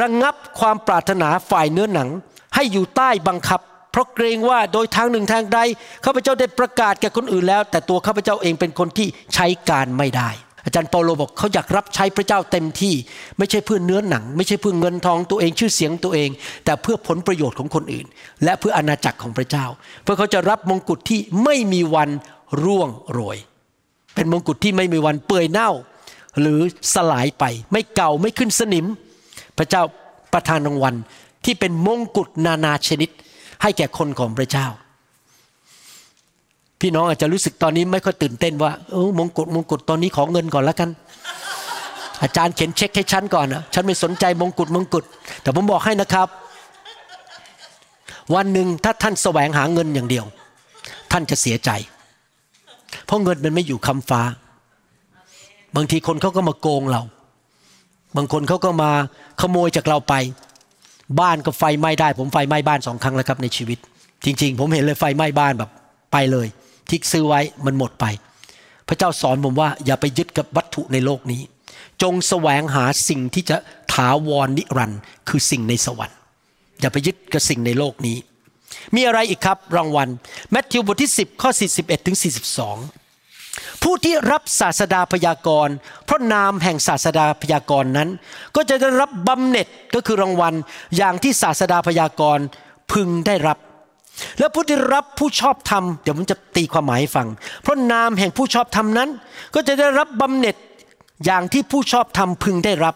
[0.00, 2.08] ระงงับความปรารถนาฝ่ายเนื้อหนัง
[2.54, 3.60] ให้อยู่ใต้บังคับ
[3.98, 5.58] ราะเกรงว่าโดยทางหนึ่งทางใด
[6.04, 10.30] ข้าพเจ้าได้ประกาศแก่คนอื่นแล้ว แต่ตัวข้าพเจ้าเองเป็นคนที่ใช้การไม่ได้
[10.64, 12.94] อาจารย์เปาโลบอกเขาอยากรับใช้พระเจ้าเต็มที่
[13.38, 16.30] ไม่ใช่เพื่อเนื้อหนัง ไม่ใช่เพื่อเงินทองตัวเองชื่อเสียงตัวเอง
[16.64, 18.06] แต่เพื่อผลประโยชน์ของคนอื่น
[18.44, 19.66] และเพื่ออาณาจักรของพระเจ้า
[20.02, 22.10] เพื่อเขาจะรับมงกุฎที่ไม่มีวัน
[22.62, 23.38] ร่วงโรย
[24.14, 25.70] เป็นมงกุฎที่ไม่มีวันเปื่อยเน่า
[26.40, 26.60] หรือ
[26.94, 28.86] สลายไป ไม่เก่าไม่ขึ้นสนิม
[29.58, 29.82] พระเจ้า
[30.32, 30.94] ประทานรางวัล
[31.44, 33.10] ที่เป็นมงกุฎนานาชนิด
[33.62, 34.66] ให้แก่คนของพระเจ้า
[36.80, 40.90] พี่น้องอาจจะรู้สึกตอนนี้ไม่ค่อยตื่นเต้นว่าเออมงกุฎมงกุฎตอนนี้ขอเงินก่อนแล้วกัน
[42.22, 45.04] อาจารย์เขียนเช็คให้ฉันก่อนนะฉันไม่สนใจมงกุฎมงกุฎ
[45.42, 46.28] แต่ผมบอกให้นะครับ
[48.34, 50.24] วันหนึ่งถ้าท่านแสวงหาเงินอย่างเดียว
[51.12, 51.70] ท่านจะเสียใจ
[53.06, 54.22] เพราะเงินมันไม่อยู่คำฟ้า
[55.76, 57.02] บางทีคนเขาก็มาโกงเรา
[58.16, 58.90] บางคนเขาก็มา
[59.40, 60.14] ขโมยจากเราไป
[61.20, 63.78] บ้านก็ไฟไหม้ได้ ผมไฟไหม้บ้านสองครั้งแล้วครับในชีวิต
[64.24, 65.70] จริง ๆ ผมเห็นเลยไฟไหม้บ้านแบบ
[66.12, 66.46] ไปเลย
[66.88, 68.04] ที่ซื้อไว้มันหมดไป
[68.88, 71.42] พระเจ้าสอนผมว่าอย่าไปยึดกับวัตถุในโลกนี้
[72.02, 73.56] จงแสวงหาสิ่งที่จะ
[73.94, 76.18] ถาวรนิรันด์คือสิ่งในสวรรค์
[76.80, 78.16] อย่าไปยึดกับสิ่งในโลกนี้
[78.94, 80.08] มีอะไรอีกครับรางวัล
[80.50, 82.16] แมทธิวบทที่ 10 ข้อ 41ถึง
[82.64, 83.07] 42
[83.82, 85.74] ผู้ที่รับศาสดาพยากรณ์
[86.04, 88.08] เพราะนามแห่งศาสดาพยากรณ์นั้น
[88.56, 90.54] ก็จะได้รับบำเหน็จก็คือรางวัล
[90.96, 92.44] อย่างที่ศาสดาพยากรณ์
[92.92, 93.58] พึงได้รับ
[94.38, 97.28] และผู้ที่รับผู้ชอบธรรมเดี๋ยวผมจะตีความหมายให้ฟัง
[97.62, 99.08] เพราะนามแห่งผู้ชอบธรรมนั้น
[99.54, 100.56] ก็จะได้รับบำเหน็จ
[101.24, 102.94] อย่างที่ผู้ชอบธรรมพึงได้รับ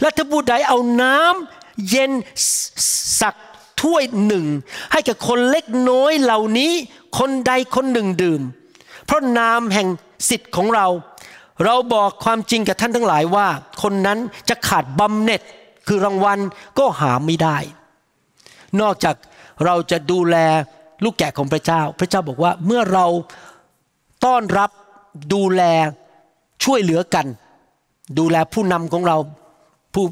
[0.00, 2.12] และถ้าผู้ใดเอาน้ำเย็น
[3.20, 3.34] สัก
[3.80, 4.46] ถ้วยหนึ่ง
[4.92, 6.72] ให้กับคนเล็กน้อยเหล่านี้
[7.18, 8.40] คนใดคนหนึ่งดื่ม
[9.06, 9.88] เพราะนามแห่ง
[10.28, 10.86] สิทธิ์ของเรา
[11.64, 13.46] เราบอกความจริงกับท่านทั้งหลายว่า
[13.82, 14.18] คนนั้น
[14.48, 15.42] จะขาดบำเหน็จ
[15.86, 16.38] คือรางวัล
[16.78, 17.56] ก็หาไม่ได้
[18.80, 19.16] นอกจาก
[19.64, 20.36] เราจะดูแล
[21.04, 23.06] ลูกแกะของพระเจ้า พระเจ้าบอกว่าเมื่อเรา
[24.24, 24.70] ต้อนรับ
[25.34, 25.62] ดูแล
[26.64, 27.26] ช่วยเหลือกัน
[28.18, 29.16] ดูแลผู้นำของเรา
[29.94, 30.04] ผู้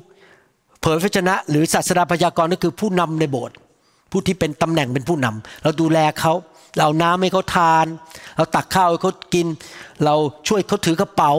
[0.80, 3.56] เผยพระชนะ หรือศาสดาพยากรณ์ก็คือผู้นำในโบสถ์
[4.10, 6.32] ผู้ที่เป็นตำแหน่งเป็นผู้นำเราดูแลเขา
[6.78, 7.86] เราน้ำให้เขาทาน
[8.36, 9.46] เราตักข้าวให้เขากิน
[10.04, 10.14] เรา
[10.48, 11.32] ช่วยเขาถือกระเป๋า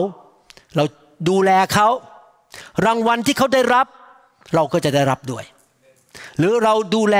[0.76, 0.84] เรา
[1.28, 1.88] ดูแลเขา
[2.86, 3.86] รางวัลที่เขาได้รับ
[4.54, 5.44] เราก็จะได้รับด้วย
[6.38, 7.16] หรือเราดูแล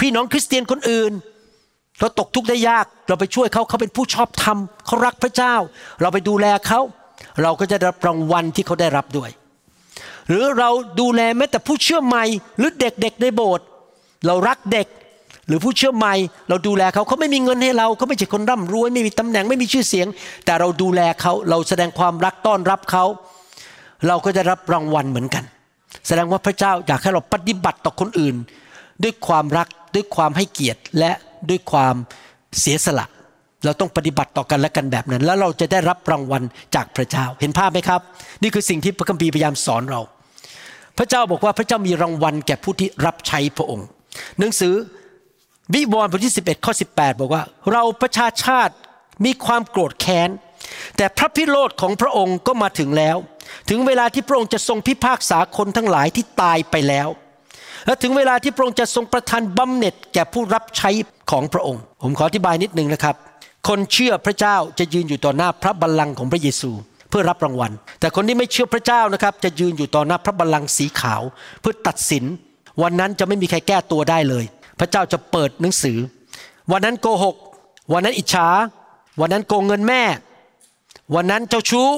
[0.00, 1.12] พี่น้องคริสเตียนคนอื่น
[2.00, 5.54] เราตกทุกข์ได้ยาก เราไปช่วยเขาเขาเป็นผู้ชอบธรรมเขารักพระเจ้า
[6.00, 6.80] เราไปดูแลเขา
[7.42, 9.30] เราก็จะได้รับรางวัลที่เขาได้รับด้วย
[10.28, 10.70] หรือเรา
[11.00, 12.24] ดูแลแม้แต่ผู้เชื่อใหม่
[12.58, 13.66] หรือเด็กๆในโบสถ์
[14.26, 14.86] เรารักเด็ก
[15.50, 16.14] หรือผู้เชื่อใหม่
[16.48, 20.06] เราดูแลเขาเขาไม่มีเงินให้เราเขาไม่ใช่คนร่ำรวยไม่มีตำแหน่งไม่มีชื่อเสียง
[20.44, 23.04] แต่เราดูแลเขาเราแสดงความรักต้อนรับเขา
[24.06, 25.44] เราก็จะรับรางวัลเหมือนกัน
[26.06, 28.34] แสดงว่าพระเจ้าอยากให้เราปฏิบัติต่อคนอื่น
[29.02, 31.12] ด้วยความรักด้วยความให้เกียรติและ
[31.48, 31.94] ด้วยความ
[32.60, 33.06] เสียสละ
[33.64, 36.42] เราต้องปฏิบัติต่อกันและกันแบบนั้น แล้วเราจะได้รับรางวัล
[36.74, 38.00] จากพระเจ้าเห็นภาพไหมครับ
[38.42, 40.00] นี่คือสิ่งที่พระคัมภีร์พยายามสอนเรา
[40.98, 43.86] พระเจ้าบอกว่าพระเจ้ามีรางวัลแก่ผู้ที่รับใช้พระองค์
[44.38, 44.74] หนังสือ
[45.74, 47.42] วิวรณ์บทที่ 11 ข้อ 18 บอกว่า
[47.72, 48.74] เราประชาชาติ
[49.24, 50.30] มีความโกรธแค้น
[50.96, 53.16] แต่พระพิโรธของพระองค์ก็มาถึงแล้ว
[53.70, 57.08] ถึงเวลาที่พระองค์จะทรงพิพากษาคนทั้งหลายที่ตายไปแล้ว
[57.86, 60.90] และถึงเวลาที่พระองค์จะทรงประทานบำเหน็จแก่ผู้รับใช้
[61.30, 63.16] ของพระองค์ ผมขออธิบายนิดนึงนะครับ
[63.68, 66.70] คนเชื่อพระเจ้าจะยืนอยู่ต่อหน้าพระบัลลังก์ของพระเยซู
[67.10, 71.22] เพื่อรับรางวัล แต่คนที่ไม่เชื่อพระเจ้านะครับ จะยืนอยู่ต่อหน้าพระบัลลังก์สีขาว
[71.60, 72.24] เพื่อตัดสิน
[72.82, 74.44] วันนั้นจะไม่มีใครแก้ตัวได้เลย
[74.80, 75.98] พระเจ้าจะเปิดหนังสือ
[76.70, 77.36] วันนั้นโกหก
[77.92, 78.48] วันนั้นอิจฉา
[79.20, 80.02] วันนั้นโกงเงินแม่
[81.14, 81.88] วันนั้นเจ้าชู้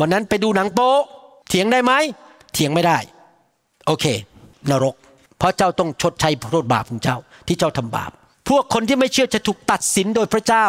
[0.00, 0.90] วันนั้นไปดูหนังโป๊
[1.48, 1.92] เถียงได้ไหม
[2.52, 2.98] เถียงไม่ได้
[3.86, 4.06] โอเค
[4.70, 4.94] นรก
[5.38, 8.10] เพราะเจ้าต้องชดใช้โทษบาปของเจ้าที่เจ้าทำบาป
[8.48, 10.66] พวกคนที่ไม่เชื่อจะถูกตัดสินโดยพระเจ้า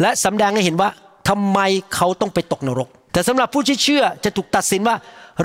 [0.00, 0.90] และสำแดงให้เห็นว่า
[1.28, 1.58] ทำไม
[1.94, 2.88] เขาต้องไปตกนรก
[3.18, 4.96] แต่สำหรับผู้ที่เชื่อจะถูกตัดสินว่า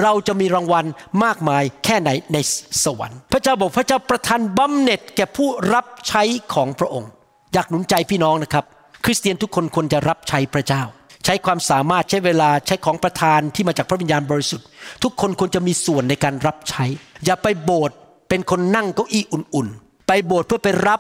[0.01, 0.85] เราจะมีรางวัล
[1.23, 2.37] มากมายแค่ไหนใน
[2.83, 7.09] สวรรค์ พระเจ้าบอกพระเจ้าประทานบำเหน็จแก่ผู้รับใช้ของพระองค์
[7.53, 8.65] อยากหนุนใจพี่น้องนะครับ
[9.05, 10.81] คริสเตียนทุกคนควรจะรับใช้พระเจ้า
[11.25, 14.67] ใช้ความสามารถใช้เวลาใช้ของประทานที่มาจากพระวิญญาณบริสุทธิ์
[15.03, 16.85] ทุกคนควรจะมีส่วนในการรับใช้
[17.25, 17.95] อย่าไปโบสถ์
[18.29, 20.99] เป็นคนนั่งเก้าอี้อุ่นๆ ไปโบสถ์เพื่อไปรับ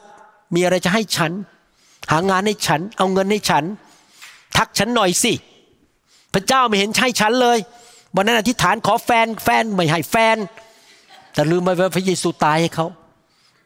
[0.55, 1.31] มีอะไรจะให้ฉัน
[2.11, 3.63] หางานให้ฉัน เอาเงินให้ฉัน
[4.57, 5.33] ทักฉันหน่อยสิ
[6.33, 7.57] พระเจ้าไม่เห็นใช่ฉันเลย
[8.15, 10.37] วันนั้นอธิษฐานขอแฟนแฟนไม่ให้แฟน
[11.33, 12.87] แต่ลืมไปว่าพระเยซูตายให้เขา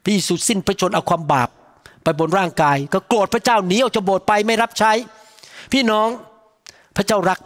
[0.04, 1.50] พระเยซูสิ้นพระชนเอาความบาป
[2.04, 4.92] ไปบนร่างกาย ก็โกรธพระเจ้าหนีออกจากโบสถ์ไปไม่รับใช้
[5.74, 6.08] พี่น้อง
[6.98, 7.40] พระเจ้ารัก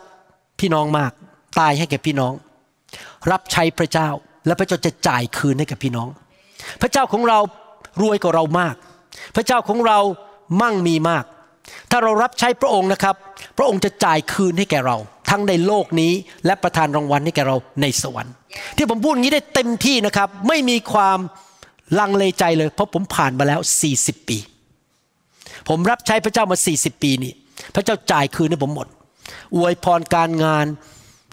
[0.59, 1.11] พี่น้องมาก
[1.59, 2.33] ตายให้แก่พี่น้อง
[3.31, 4.09] รับใช้พระเจ้า
[4.45, 6.07] และพระเจ้าจะจ่ายคืนให้กับพี่น้อง
[6.81, 7.39] พระเจ้าของเรา
[8.01, 8.75] รวยกว่าเรามาก
[9.35, 9.99] พระเจ้าของเรา
[10.61, 11.25] มั่งมีมาก
[11.91, 13.15] ถ้าเรารับใช้พระองค์นะครับ
[13.57, 14.97] พระองค์จะจ่ายคืนให้แก่เรา
[15.29, 16.11] ทั้งในโลกนี้
[16.45, 18.33] และประทานรางวัลให้แก่เราในสวรรค์
[18.77, 21.19] ที่ผมพูดอย่างนี้ได้เต็มที่นะครับ ไม่มีความ
[21.99, 23.59] ลังเลใจเลย เพราะผมผ่านมาแล้ว
[23.95, 24.37] 40 ปี
[25.69, 27.33] ผมรับใช้พระเจ้ามา 40 ปีนี่
[27.75, 28.87] พระเจ้าจ่ายคืนให้ผมหมด
[29.55, 30.65] อวยพรการงาน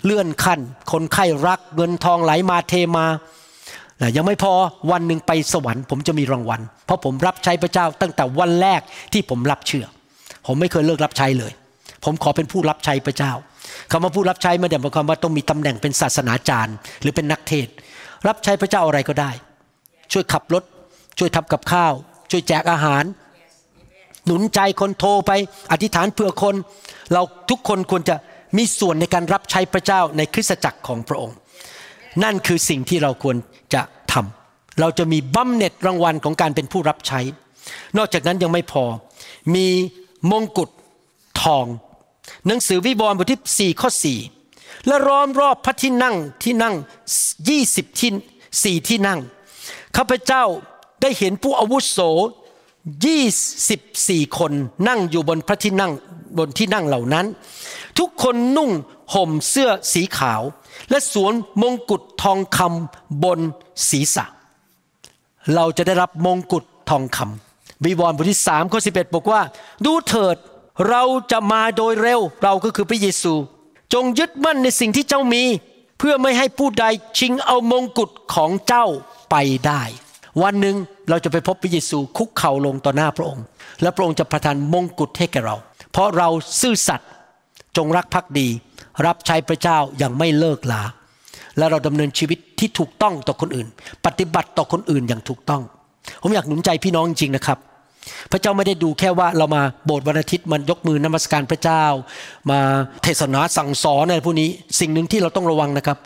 [0.05, 0.61] เลื่อนขั้น
[0.93, 3.07] คนไข้รักเงินทองไหลมาเทมา
[4.16, 4.53] ยังไม่พอ
[4.91, 8.81] วันหนึ่งไปสวรรค์ผมจะมีรางวัล เพราะผมรับใช้พระเจ้าตั้งแต่วันแรก
[9.12, 9.87] ที่ผมรับเชื่อ
[10.47, 11.53] ผมไม่เคยเลิกรับใช้เลย
[12.05, 13.32] ผมขอเป็นผู้รับใช้พระเจ้า
[13.90, 17.68] คำว่าผู้รับใช้ไม่ได้หมายความว่าต้องมีตำแหน่งเป็นศาสนาจารย์ หรือเป็นนักเทศ
[18.28, 19.30] รับใช้พระเจ้าอะไรก็ได้
[20.12, 20.64] ช่วยขับรถ
[21.18, 21.94] ช่วยทำกับข้าว
[22.30, 23.05] ช่วยแจกอาหาร
[24.26, 25.32] หนุนใจคนโทรไป
[25.72, 26.55] อธิษฐานเพื่อคน
[27.12, 28.16] เราทุกคนควรจะ
[28.57, 31.36] มีส่วนในการรับใช้พระเจ้าในคริสตจักรของพระองค์
[32.22, 33.36] นั่นคือสิ่งที่เราควร
[33.74, 33.82] จะ
[34.12, 37.20] ทำเราจะมีบัมเหน็ตรางวัลของการเป็นผู้รับใช้
[37.99, 38.84] นอกจากนั้นยังไม่พอ
[39.55, 39.68] มี
[40.30, 40.70] มงกุฎ
[41.42, 41.64] ทอง
[42.47, 43.91] หนังสือวิวรณ์บทที่4ข้อ
[44.37, 46.74] 4และล้อมรอบพระที่นั่งที่นั่ง
[47.37, 48.11] 20ที่
[48.62, 49.18] สี่ที่นั่ง
[49.97, 50.45] ข้าพเจ้า
[51.01, 51.99] ได้เห็นผู้อาวุโส
[53.59, 54.53] 24 คน
[54.89, 55.93] นั่งอยู่บนพระที่นั่ง
[56.39, 57.26] บนที่นั่งเหล่านั้น
[57.99, 58.70] ทุกคนนุ่ง
[59.14, 60.43] ห่มเสื้อสีขาว
[60.91, 63.41] และสวมมงกุฎทองคำบน
[63.89, 64.24] ศีรษะ
[65.55, 69.41] เราจะได้รับมงกุฎทองคำวิวรณ์บทที่สามข้อสิบอกว่า
[69.85, 70.37] ดูเถิด
[70.89, 71.03] เรา
[71.33, 73.35] จะมาโดยเร็วเราก็คือพระเยซู
[73.95, 75.43] จงยึดมั่นในสิ่งที่เจ้ามี
[75.99, 76.85] เพื่อไม่ให้ผู้ใด
[77.18, 78.87] ชิงเอามงกุฎของเจ้า
[79.31, 79.83] ไปได้
[80.43, 80.76] วันหนึ่ง
[81.09, 83.45] เราจะไปพบพระเยซูคุกเข่าลงต่อหน้าพระองค์
[83.83, 85.57] และพระองค์จะประทานมงกุฎให้แก่เรา
[85.93, 86.29] เพราะเรา
[86.61, 87.09] ซื่อสัตย์
[87.76, 88.49] จงรักภักดี
[89.07, 90.83] รับใช้พระเจ้าอย่างไม่เลิกลา
[91.59, 93.68] และเราดำเนินชีวิตที่ถูกต้องต่อคนอื่น
[94.07, 95.62] ปฏิบัติต่อคนอื่นอย่างถูกต้อง
[96.22, 97.59] ผมอยากหนุนใจพี่น้องจริงนะครับ
[98.33, 101.85] พระเจ้าไม่ได้ดูแค่ว่าเรามาโบสถ์วันอาทิตย์มันยกมือนมัสการพระเจ้า
[102.51, 102.61] มา
[103.03, 104.49] เทศนาสั่งสอนอะไรพวกนี้
[104.81, 105.99] สิ่งหนึ่งที่เราต้องระวังนะครับ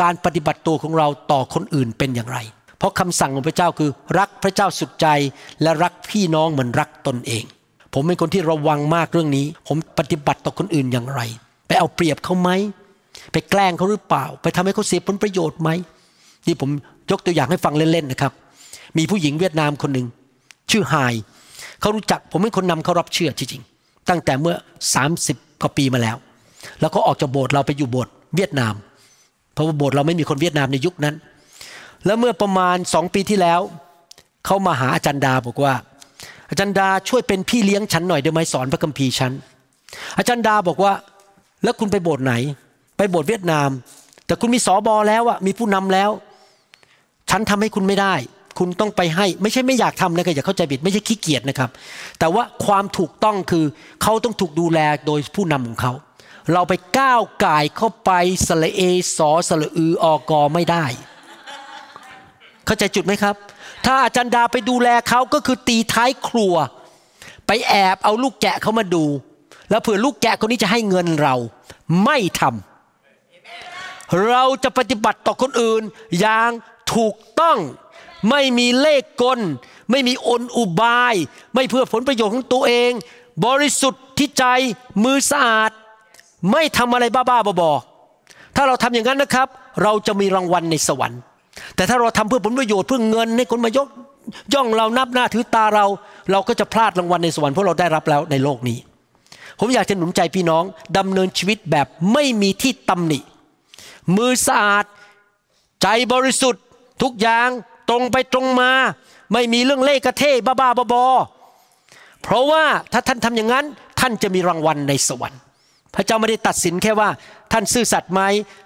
[0.00, 2.38] การปฏิบัติตัวของเราต่อคนอื่นเป็นอย่างไร
[2.78, 5.06] เพราะคำสั่งของพระเจ้าคือ รักพระเจ้าสุดใจ
[5.62, 7.44] และรักพี่น้องเหมือนรักตนเอง
[7.94, 11.20] ผมเป็นคนที่ระวังมากเรื่องนี้ ผมปฏิบัติต่อคนอื่นอย่างไร
[11.66, 12.50] ไปเอาเปรียบเขาไหม
[13.32, 15.70] ไปแกล้งเขาหรือเปล่า ไปทำให้เขาเสียผลประโยชน์ไหม
[16.46, 16.70] นี่ผม
[17.10, 18.32] ยกตัวอย่างให้ฟังเล่นๆนะครับ
[18.98, 20.06] มีผู้หญิงเวียดนามคนหนึ่ง
[20.70, 20.94] ชื่อไฮ
[21.84, 24.56] เขารู้จักผมเป็นคนนำเขารับเชื่อจริงๆตั้งแต่เมื่อ
[25.08, 26.16] 30กว่าปีมาแล้ว
[26.80, 28.74] แล้วก็ออกจากโบสถ์เราไปอยู่โบสถ์เวียดนาม
[29.52, 31.14] เพราะว่าโบสถ์เราไม่มีคนเวียดนามในยุคนั้น
[32.06, 33.60] แล้วเมื่อประมาณสองปีที่แล้ว
[34.44, 35.74] เขามาหาอาจารย์ดาบอกว่า
[36.50, 39.32] อาจารย์ดาช่วยเป็นพี่เลี้ยงฉันหน่อยได้ไหมสอนพระคัมภีร์ฉัน
[40.18, 40.92] อาจารย์ดาบอกว่า
[41.62, 42.34] แล้วคุณไปโบสถ์ไหน
[42.96, 43.68] ไปโบสถ์เวียดนาม
[44.26, 46.10] แต่คุณมีสอบอแล้วอะมีผู้นำแล้ว
[47.30, 48.14] ฉันทำให้คุณไม่ได้
[48.58, 51.70] คุณต้องไปให้ ไม่ใช่ไม่อยากทำนะครับอย่าเข้าใจผิดไม่ใช่ขี้เกียจนะครับ
[52.18, 53.64] แต่ว่าความถูกต้องคือ
[54.02, 55.92] เขาต้องถูกดูแลโดยผู้นำของเขา
[56.52, 58.10] เราไปก้าวไก่ายเข้าไป
[58.46, 58.80] สระเอ
[59.16, 60.84] สอสระอืออกอไม่ได้
[62.66, 63.34] เข้าใจจุดไหมครับ
[63.84, 66.54] ถ้าอาจารย์ดาไปดูแลเขาก็คือตีท้ายครัว
[67.46, 69.04] ไปแอบเอาลูกแกะเขามาดู
[69.70, 71.34] แล้วเผื่อลูกแกะคนนี้จะให้เงินเรา
[72.04, 75.82] ไม่ทำเราจะปฏิบัติต่อคนอื่น
[76.20, 76.50] อย่าง
[76.94, 77.58] ถูกต้อง
[78.30, 79.40] ไม่มีเลขกล
[79.90, 81.14] ไม่มีอนอุบาย
[81.54, 82.92] ไม่เพื่อผลประโยชน์ของตัวเอง
[83.46, 84.44] บริสุทธิ์ที่ใจ
[85.04, 85.70] มือสะอาด
[86.52, 89.48] ไม่ทำอะไรบ้าๆบอๆถ้าเราทำอย่างนั้นนะครับ
[89.82, 91.20] เราจะมีรางวัลในสวรรค์
[91.76, 93.88] แต่ถ้าเราทำเพื่อผลประโยชน์เพื่อเงินให้คนมายก
[94.54, 95.86] ย่องเรานับหน้าถือตาเรา
[96.30, 98.78] เราก็จะพลาดรางวัลในสวรรค์เพราะเราได้รับแล้วในโลกนี้
[99.58, 100.64] ผมอยากจะหนุนใจพี่น้อง
[100.98, 103.20] ดำเนินชีวิตแบบไม่มีที่ตำหนิ
[104.16, 104.84] มือสะอาด
[105.82, 106.62] ใจบริสุทธิ์
[107.02, 107.48] ทุกอย่าง
[107.88, 108.70] ตรงไปตรงมา
[109.32, 113.64] ไม่มีเรื่องเล่กระเท่บ้าๆบอๆเพราะว่าถ้าท่านทำอย่างนั้น
[114.00, 115.40] ท่านจะมีรางวัลในสวรรค์
[115.94, 117.08] พระเจ้าไม่ได้ตัดสินแค่ว่า
[117.52, 118.20] ท่านซื่อสัตย์ไหม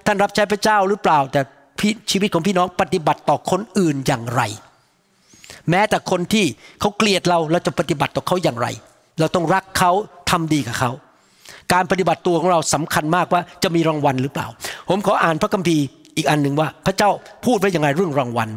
[0.06, 1.40] ท่านรับใช้พระเจ้าหรือเปล่า แต่
[2.10, 4.42] ชีวิตของพี่น้องปฏิบัติต่อคนอื่นอย่างไร
[5.70, 6.44] แม้แต่คนที่
[6.80, 8.66] เขาเกลียดเราเราจะปฏิบัติต่อเขาอย่างไร
[9.18, 9.92] เราต้องรักเขา
[10.30, 10.90] ทำดีกับเขา
[11.72, 14.46] การปฏิบัติตัวของเราสำคัญมากว่าจะมีรางวัลหรือเปล่า
[14.88, 15.84] ผมขออ่านพระคัมภีร์
[16.18, 17.10] อีกอันหนึ่งว่าพระเจ้า
[17.44, 18.48] พูดไว้อย่างไรเรื่องรางวัล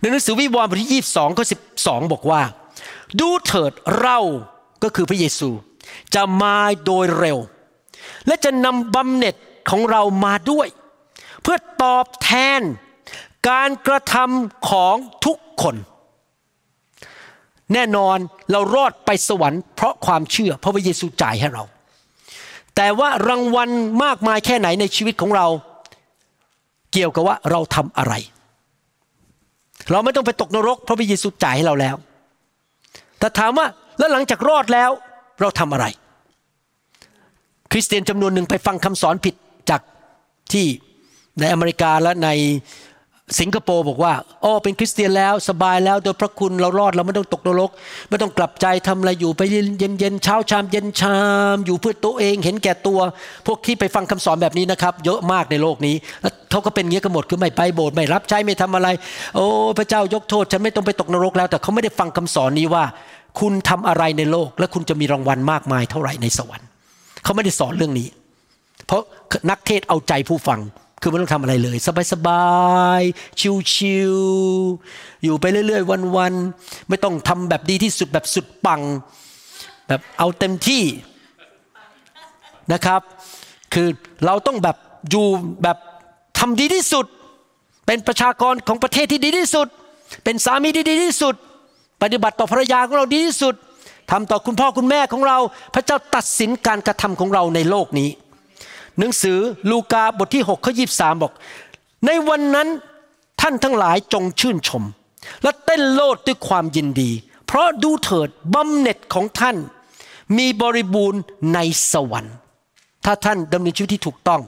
[0.00, 1.44] ในหนังสือวิวรณ์บทที่22ข้อ
[1.76, 2.42] 12บอกว่า
[3.20, 4.18] ดูเถิดเรา
[4.82, 5.50] ก็คือพระเยซู
[6.14, 7.38] จะมาโดยเร็ว
[8.26, 9.34] และจะนำบำเหน็จ
[9.70, 10.68] ของเรามาด้วย
[11.42, 12.60] เพื่อตอบแทน
[13.48, 14.96] การกระทำของ
[15.26, 15.76] ทุกคน
[17.72, 18.18] แน่นอน
[18.50, 21.64] เรารอดไปสวรรค์เพราะความเชื่อ เพราะพระเยซูจ่ายให้เรา
[22.76, 23.70] แต่ว่ารางวัล
[24.04, 25.46] มากมายแค่ไหนในชีวิตของเรา
[26.92, 28.14] เกี่ยวกับว่าเราทำอะไร
[29.90, 31.96] เราไม่ต้องไปตกนรกเพราะพระเยซูจ่ายให้เราแล้ว
[33.18, 33.66] แต่ถามว่า
[33.98, 34.90] แล้วหลังจากรอดแล้ว
[35.40, 35.86] เราทำอะไร
[37.70, 39.34] คริสเตียนจำนวนหนึ่งไปฟังคำสอนผิด
[39.70, 39.80] จาก
[40.52, 40.66] ที่
[41.40, 42.28] ในอเมริกาและใน
[43.40, 44.12] สิงคโปร์บอกว่า
[44.44, 47.70] อ๋อเป็นคริสเตียนแล้วสบายแล้วโดยพระคุณเรารอดเราไม่ต้องตกนรก
[48.10, 49.66] ไม่ต้องกลับใจทำอะไรอยู่ไปเย็น
[50.00, 51.18] เย็นเช้าชามเย็นชา
[51.54, 52.98] ม อยู่เพื่อตัวเองเห็นแก่ตัว
[53.46, 58.88] พวกที่ไปฟังคำสอนแบบนี้นะครับ เยอะมากในโลกนี้แล้วเขาก็เป็นอย่างนี้กันหมดคือไม่ไปโบสถ์ไม่รับใช้ไม่ทำอะไร
[59.34, 59.44] โอ้
[59.78, 62.84] พระเจ้ายกโทษฉันไม่ต้องไปตกนรกแล้ว แต่เขาไม่ได้ฟังคำสอนนี้ว่า
[63.40, 66.68] คุณทำอะไรในโลก และคุณจะมีรางวัลมากมายเท่าไหร่ในสวรรค์
[67.24, 68.08] เขาไม่ได้สอนเรื่องนี้
[68.86, 69.02] เพราะ
[69.50, 70.60] นักเทศเอาใจผู้ฟัง
[71.00, 71.76] คือไม่ต้องทำอะไรเลย
[72.12, 72.46] สบา
[73.00, 73.40] ยๆ
[73.72, 78.80] ชิวๆอยู่ไปเรื่อยๆ วันๆ ไม่ต้องทำแบบดีที่สุดแบบสุดปัง
[79.88, 80.82] แบบเอาเต็มที่
[82.72, 83.00] นะครับ
[83.74, 83.88] คือ
[84.26, 84.76] เราต้องแบบ
[85.10, 85.26] อยู่
[85.62, 85.78] แบบ
[86.38, 87.06] ทำดีที่สุด
[87.86, 89.68] เป็นประชากรของประเทศที่ดีที่สุด
[90.24, 91.34] เป็นสามีที่ดีที่สุด
[92.02, 93.54] ปฏิบัติต่อภรรยาของเราดีที่สุด
[94.10, 95.38] ทำต่อคุณพ่อคุณแม่ของเรา
[95.74, 98.10] พระเจ้าตัดสินการกระทำของเราในโลกนี้
[98.98, 99.38] หนังสือ
[99.70, 100.84] ลูกาบทที่6ข้อยี
[101.22, 101.32] บอก
[102.06, 102.68] ในวันนั้น
[103.40, 104.84] ท่านทั้งหลายจงชื่นชม
[105.42, 107.10] และเต้นโลดด้วยความยินดี
[107.46, 109.56] เพราะดูเถิดบำเหน็จของท่าน
[110.36, 111.20] มีบริบูรณ์
[111.54, 111.58] ใน
[111.92, 112.34] สวรรค์
[113.04, 114.42] ถ้าท่านดำเนินชีวิตที่ถูกต้อง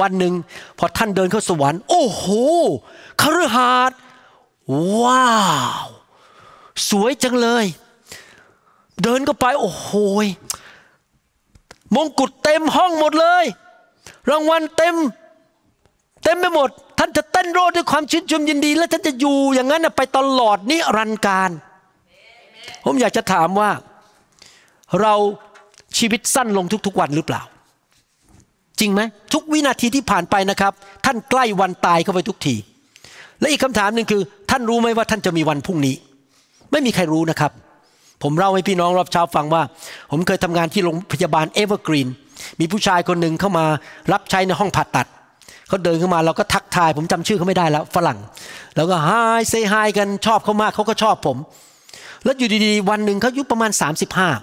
[0.00, 0.34] วันหนึ่ง
[0.78, 2.24] พอท่านเดินเข้าสวรรค์ โอ้โห
[3.20, 3.98] คฤหาสน์
[5.00, 5.28] ว้า
[5.84, 5.86] ว
[6.88, 7.64] สวยจังเลย
[9.02, 9.90] เดินเข้าไปโอ้โห
[10.24, 10.26] ย
[11.94, 13.44] มงกุฎเต็มห้องหมดเลย
[14.30, 14.96] รางวัลเต็ม
[16.24, 16.68] เต็มไปหมด
[16.98, 21.50] ท่านจะเต้นโรดด้วยความชื่นชมยินดี และท่านจะอยู่อย่างนั้นไปตลอดนิรันดร์การ
[22.84, 23.70] ผมอยากจะถามว่า
[25.00, 25.14] เรา
[25.98, 27.42] ชีวิตสั้นลงทุก ๆ วันหรือเปล่า
[28.80, 29.00] จริงไหม
[29.32, 30.72] ทุกวินาทีที่ผ่านไปนะครับ
[31.04, 32.54] ท่านใกล้วันตายเข้าไปทุกที
[33.40, 35.94] และอีกคำถามหนึ่งคือ ท่านรู้ไหมว่าท่านจะมีวันพรุ่งนี้
[36.72, 37.52] ไม่มีใครรู้นะครับ
[38.22, 39.62] ผมเล่าให้พี่น้องรอบเช้าฟังว่า
[40.10, 42.08] ผมเคยทำงานที่โรงพยาบาลเอเวอร์กรีน
[42.60, 43.64] มีผู้ชายคนหนึ่งเข้ามา
[44.12, 45.06] รับใช้ในห้องผ่าตัด
[45.68, 48.18] เขาเดินเข้ามาเราก็ทักทาย ผมจำชื่อเขาไม่ได้แล้วฝรั่ง
[48.76, 51.36] แล้วก็ hi say hi กันชอบเขามากเขาก็ชอบผม
[52.24, 53.70] แล้วอยู่ดีๆ วันหนึ่งเขาอายุประมาณ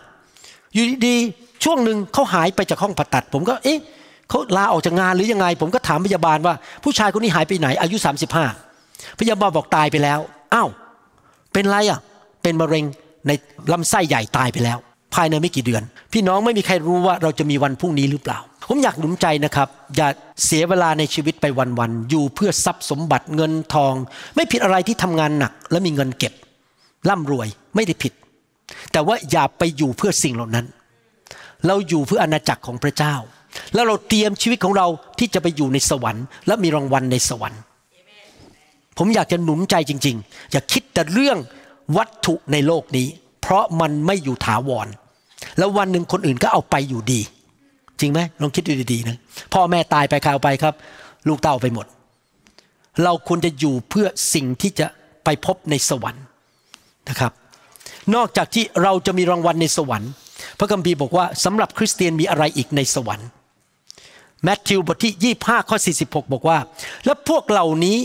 [0.02, 3.80] 35 อยู่ดีๆช่วงหนึ่งเขาหายไปจากห้องผ่าตัด ผมก็เอ๊ะ
[4.30, 7.98] เขาลาออกจากงานหรือยังไง ผมก็ถามพยาบาลว่า ผู้ชายคนนี้หายไปไหน อายุ
[8.58, 10.20] 35 พยาบาลบอกตายไปแล้ว
[10.54, 10.70] อ้าว
[11.54, 12.00] เป็นไรอะ
[12.44, 12.86] เป็นมะเร็ง
[13.28, 13.32] ใน
[13.72, 14.78] ลำไส้ใหญ่ตายไปแล้ว
[15.16, 15.84] ภายในไม่กี่เดือน
[16.14, 18.40] พี่น้องไม่มีใครรู้ว่าเราจะมีวันพรุ่งนี้หรือเปล่า
[18.70, 20.08] ผมอยากหนุนใจนะครับ อย่า
[20.46, 21.46] เสียเวลาในชีวิตไป
[21.80, 23.94] วันๆอยู่เพื่อทรัพย์สมบัติเงินทอง
[24.36, 26.34] ไม่ผิดอะไรที่ทำงานหนัก และมีเงินเก็บ
[27.10, 28.14] ร่ำรวยไม่ได้ผิด
[28.92, 30.66] แต่ว่าอย่าไปอยู่เพื่อสิ่งเหล่านั้น
[31.68, 33.16] เราอยู่เพื่ออาณาจักรของพระเจ้า
[33.74, 34.88] แล้วเราเตรียมชีวิตของเรา
[35.20, 37.62] ที่จะไปอยู่ในสวรรค์ และมีรางวัลในสวรรค์
[38.98, 41.38] ผผมอยากจะหนุนใจจริง ๆ อย่าคิดแต่เรื่อง
[41.98, 43.08] วัตถุในโลกนี้
[43.42, 44.88] เพราะมันไม่อยู่ถาวร
[45.58, 47.22] แล้ววันหนึ่งคนอื่นก็เอาไปอยู่ดี
[48.00, 49.18] จริงไหมลองคิดดูดีๆนะ
[49.54, 50.74] พ่อแม่ตายไปใครเอาไปครับ
[51.28, 51.86] ลูกเต้าไปหมด
[53.04, 54.88] เราควรจะอยู่เพื่อสิ่งที่จะ
[55.24, 56.24] ไปพบในสวรรค์
[57.10, 57.32] นะครับ
[58.16, 60.12] นอกจากที่เราจะมีรางวัลในสวรรค์
[60.60, 63.28] พระคัมภีร์บอกว่าสำหรับคริสเตียนมีอะไรอีกในสวรรค์
[64.44, 66.58] แมทธิวบทที่25ข้อ46 บอกว่า
[67.06, 67.98] และพวกเหล่านี้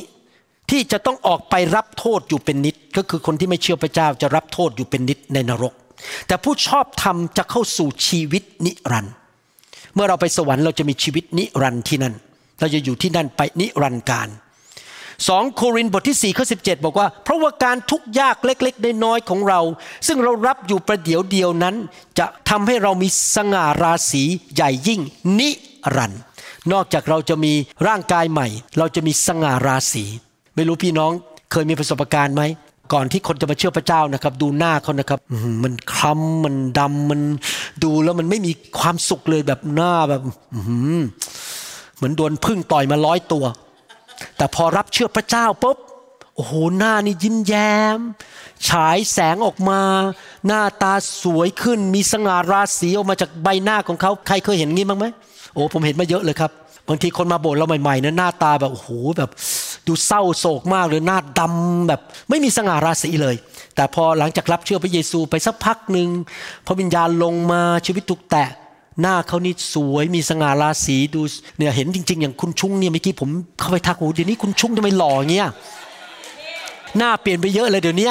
[0.71, 5.75] ที่จะต้องออกไปรับโทษอยู่เป็นนิด ก็คือคนที่ไม่เชื่อพระเจ้าจะรับโทษอยู่เป็นนิดในนรก
[6.27, 9.15] แต่ผู้ชอบธรรมจะเข้าสู่ชีวิตนิรันดร์
[9.95, 12.15] เมื่อเราไปสวรรค์เราจะมีชีวิตนิรันดร์ที่นั่น
[12.61, 14.29] เราจะอยู่ที่นั่นไปนิรันดร์การ
[15.29, 19.61] สองโครินธ์บทที่4ข้อ17 บอกว่า เพราะว่าการทุกข์ยากเล็กๆน้อยๆของเรา
[20.07, 21.75] ซึ่งเรารับอยู่ประเดี๋ยวเดียวนั้น
[22.19, 24.23] จะทำให้เรามีสง่าราศี
[24.55, 25.01] ใหญ่ยิ่ง
[25.39, 25.51] นิ
[25.97, 26.21] รันดร์
[26.73, 27.53] นอกจากเราจะมี
[27.87, 30.05] ร่างกายใหม่ เราจะมีสง่าราศี
[30.55, 31.13] ไม่รู้พี่น้อง
[31.51, 32.43] เคยมีประสบการณ์ไหม
[32.93, 35.21] ก่อนที่คนจะมาเชื่อพระเจ้านะครับ ดูหน้าเขานะครับ
[35.63, 37.21] มันคล้ำมันดำมัน
[37.85, 40.23] ดูแล้วมันไม่มีความสุขเลยแบบหน้าแบบ
[41.97, 43.45] เหมือนโดนพึ่งต่อยมาร้อยตัว
[44.37, 45.79] แต่พอรับเชื่อพระเจ้าปุ๊บ
[46.35, 47.99] โอ้โหหน้านี่ยิ้มแย้ม
[48.69, 49.81] ฉายแสงออกมา
[50.47, 55.07] หน้าตาสวยขึ้น มีสง่าราศีออกมาจากใบหน้าของเขาใครเคยเห็นงี้บ้างไหม
[55.53, 56.51] โอ้ผมเห็นมาเยอะเลยครับ
[56.89, 59.31] บางทีคนมาโบสถ์เราใหม่ๆนะหน้าตาแบบโอ้โหแบบ
[59.87, 63.37] ดูเศร้าโศกมากเลยหน้าดำแบบ ไม่มีสง่าราศีเลย
[63.75, 66.09] แต่พอหลังจากรับเชื่อพระเยซูไปสักพักหนึ่ง
[66.67, 68.49] พระวิญญาณลงมาชีวิตถูกแตะ
[69.01, 71.23] หน้าเขานี่สวยมีสง่าราศีดู
[71.59, 75.49] เนี่ยเห็นจริง ๆ อย่างคุณชุงเนี่ยเมื่อกี้ผมเข้าไปทักโอ้เดี๋ยวนี้คุณชุงทำไมหล่อเงี้ย
[76.99, 78.11] หน้าเปลี่ยนไปเยอะเลยเดี๋ยวนี้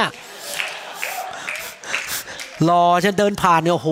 [2.66, 3.90] หล่อฉันเดินผ่านเนี่ยโอ้โห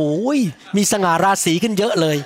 [0.78, 2.18] มีสง่าราศีขึ้นเยอะเลย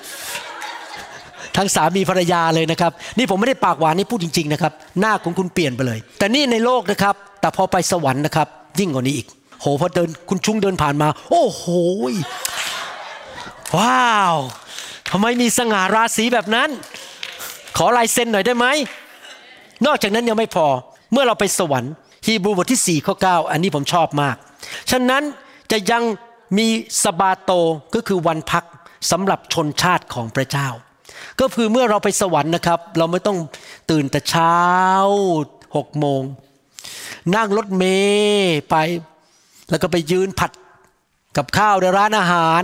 [1.57, 8.47] ทั้งสามีภรรยาเลยนะครับ นี่ผมไม่ได้ปากหวานนี่พูดจริงๆนะครับ หน้าของคุณเปลี่ยนไปเลย แต่นี่ในโลกนะครับ แต่พอไปสวรรค์นะครับ
[8.79, 9.27] ยิ่งกว่านี้อีก
[9.61, 11.63] โหพอเดินคุณชุงเดินผ่านมา โอ้โห
[13.77, 14.35] ว้าว
[15.11, 16.69] ทำไมมีสง่าราศีแบบนั้น
[17.77, 18.65] ขอลายเซ็นหน่อยได้ไหม
[19.85, 20.67] นอกจากนั้นยังไม่พอ
[21.11, 21.93] เมื่อเราไปสวรรค์
[22.25, 24.35] ฮีบรูบทที่4ข้อ9อันนี้ผมชอบมาก
[24.91, 25.23] ฉะนั้น
[25.71, 26.03] จะยัง
[26.57, 26.67] มี
[27.03, 27.51] สบาโต
[27.95, 28.63] ก็คือวันพัก
[29.11, 30.67] สำหรับชนชาติของพระเจ้า
[31.39, 33.37] ก็คือเมื่อเราไปสวรรค์นะครับ เราไม่ต้อง
[33.91, 34.57] ตื่นแต่เช้า
[35.75, 36.21] หกโมง
[37.35, 38.75] นั่งรถเมย์ไป
[39.69, 40.51] แล้วก็ไปยืนผัด
[41.37, 42.61] กับข้าวในร้านอาหาร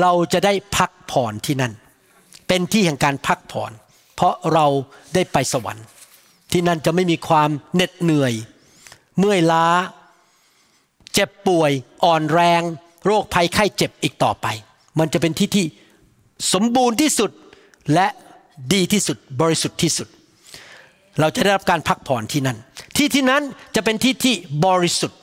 [0.00, 1.72] เราจะได้พักผ่อนที่นั่น
[2.48, 3.72] เป็นที่แห่งการพักผ่อน
[4.14, 4.66] เพราะเรา
[5.14, 5.84] ได้ไปสวรรค์
[6.52, 8.32] ที่นั่นจะไม่มีความเหน็ดเหนื่อย
[9.18, 9.66] เมื่อยล้า
[11.14, 11.70] เจ็บป่วย
[12.04, 12.62] อ่อนแรง
[13.06, 14.46] โรคภัยไข้เจ็บอีกต่อไป
[14.98, 15.66] มันจะเป็นที่ที่
[16.52, 17.30] สมบูรณ์ที่สุด
[17.94, 18.06] และ
[18.72, 20.08] ดีที่สุดบริสุทธิ์ที่สุด
[21.20, 22.58] เราจะได้รับการพักผ่อนที่นั่น
[22.96, 23.42] ที่ที่นั้น
[23.74, 24.34] จะเป็นที่ที่
[24.66, 25.18] บริสุทธิ์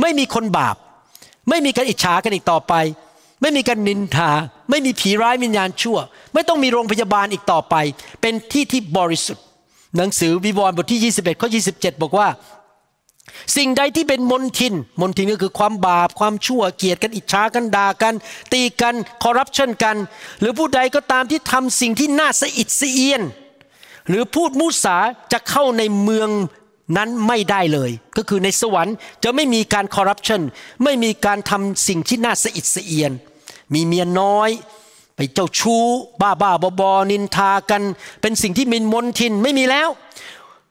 [0.00, 0.76] ไม่มีคนบาป
[1.48, 2.74] ไม่มีการอิจฉากันอีกต่อไป
[3.42, 4.30] ไม่มีการนินทา
[4.70, 5.98] ไม่มีผีร้ายวิญญาณชั่ว
[6.34, 7.74] ไม่ต้องมีโรงพยาบาลอีกต่อไป
[8.20, 9.44] เป็นที่ที่บริสุทธิ์
[9.96, 12.28] หนังสือวิวรณ์บทที่ 21ข้อ27 บอกว่า
[13.56, 18.14] สิ่งใดที่เป็นมนทิน มนทินก็คือความบาป ความชั่วเกลียดกันอิจฉากันด่ากัน
[18.52, 19.96] ตีกันคอร์รัปชันกัน
[20.40, 23.22] หรือผู้ใดก็ตามที่ทำสิ่งที่น่าสะอิดสะเอียน
[24.08, 24.96] หรือพูดมุสา
[25.32, 26.30] จะเข้าในเมือง
[26.96, 30.42] นั้นไม่ได้เลย ก็คือในสวรรค์จะไม่มีการคอร์รัปชัน
[30.84, 33.12] ไม่มีการทำสิ่งที่น่าสะอิดสะเอียน
[33.74, 34.50] มีเมียน้อย
[35.16, 35.84] ไปเจ้าชู้
[36.20, 37.82] บ้าบ้าบอบอนินทากัน
[38.22, 39.88] เป็นสิ่งที่มินมนทินไม่มีแล้ว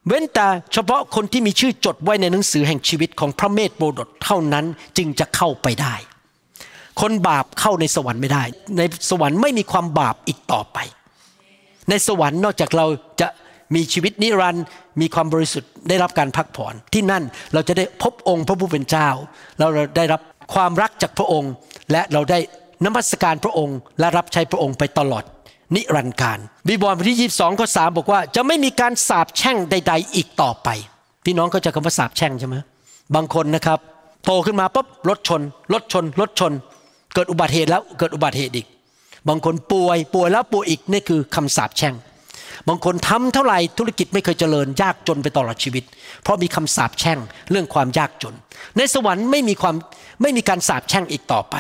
[0.08, 4.66] เว้นแต่เฉพาะคนที่มีชื่อจดไว้ในหนังสือแห่งชีวิตของพระเมธโบดดเท่านั้น
[4.98, 5.96] จึงจะเข้าไปได้
[7.02, 8.44] คนบาปเข้าในสวรรค์ไม่ได้
[8.78, 10.78] ในสวรรค์ไม่มีความบาปอีกต่อไป
[11.90, 12.86] ในสวรรค์นอกจากเรา
[13.22, 13.28] จะ
[13.76, 14.66] มีชีวิตนิรันดร์
[15.02, 19.08] มีความบริสุทธิ์ได้รับการพักผ่อนที่นั่นเราจะได้พบองค์พระผู้เป็นเจ้า
[19.60, 20.22] เราได้รับ
[20.54, 21.52] ความรักจากพระองค์
[21.92, 22.40] และเราได้
[22.86, 25.24] นมัสการพระองค์และรับใช้พระองค์ไปตลอด
[25.76, 30.70] นิรันดร์การบิบอลบทที่ 22 ข้อ 3 บอกว่า จะไม่มีการสาปแช่งใด ๆ อีกต่อไป
[31.26, 32.56] พี่น้องเข้าใจคำว่าสาปแช่งใช่ไหม
[33.16, 33.80] บางคนนะครับ
[34.26, 35.42] โตขึ้นมาปุ๊บรถชน
[35.74, 36.54] รถชน รถชน
[37.14, 38.68] เกิดอุบัติเหตุแล้วเกิดอุบัติเหตุอีก
[39.28, 41.96] บางคนป่วยป่วยแล้วป่วยอีกนี่คือคำสาปแช่ง
[42.68, 45.84] บางคนทำเท่าไหร่ธุรกิจไม่เคยเจริญยากจนไปตลอดชีวิต
[46.24, 47.20] เพราะมีคำสาปแช่ง
[47.52, 48.36] เรื่องความยากจน
[48.78, 49.76] ในสวรรค์ไม่มีความ
[50.22, 51.56] ไม่มีการสาปแช่งอีกต่อไป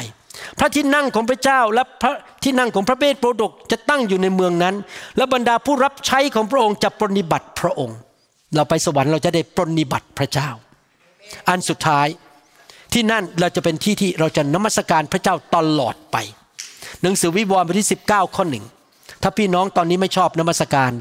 [0.60, 2.14] พระที่นั่งของพระเจ้าและพระ
[2.44, 4.76] ที่นั่งของพระเบสโปรดกจะตั้งอยู่ในเมืองนั้น
[5.18, 7.98] และบรรดาผู้รับใช้ของพระองค์จะปรนนิบัติพระองค์
[8.56, 10.50] เราไปสวรรค์เราจะได้ปรนนิบัติพระเจ้า
[11.50, 12.08] อันสุดท้าย
[12.94, 16.18] ที่นั่นเราจะเป็นที่ที่เราจะนมัสการพระเจ้าตลอดไป
[17.02, 18.66] หนังสือวิวรณ์บทที่ 19 ข้อหนึ่ง
[19.22, 20.92] ถ้าพี่น้องตอนนี้ไม่ชอบนมัสการ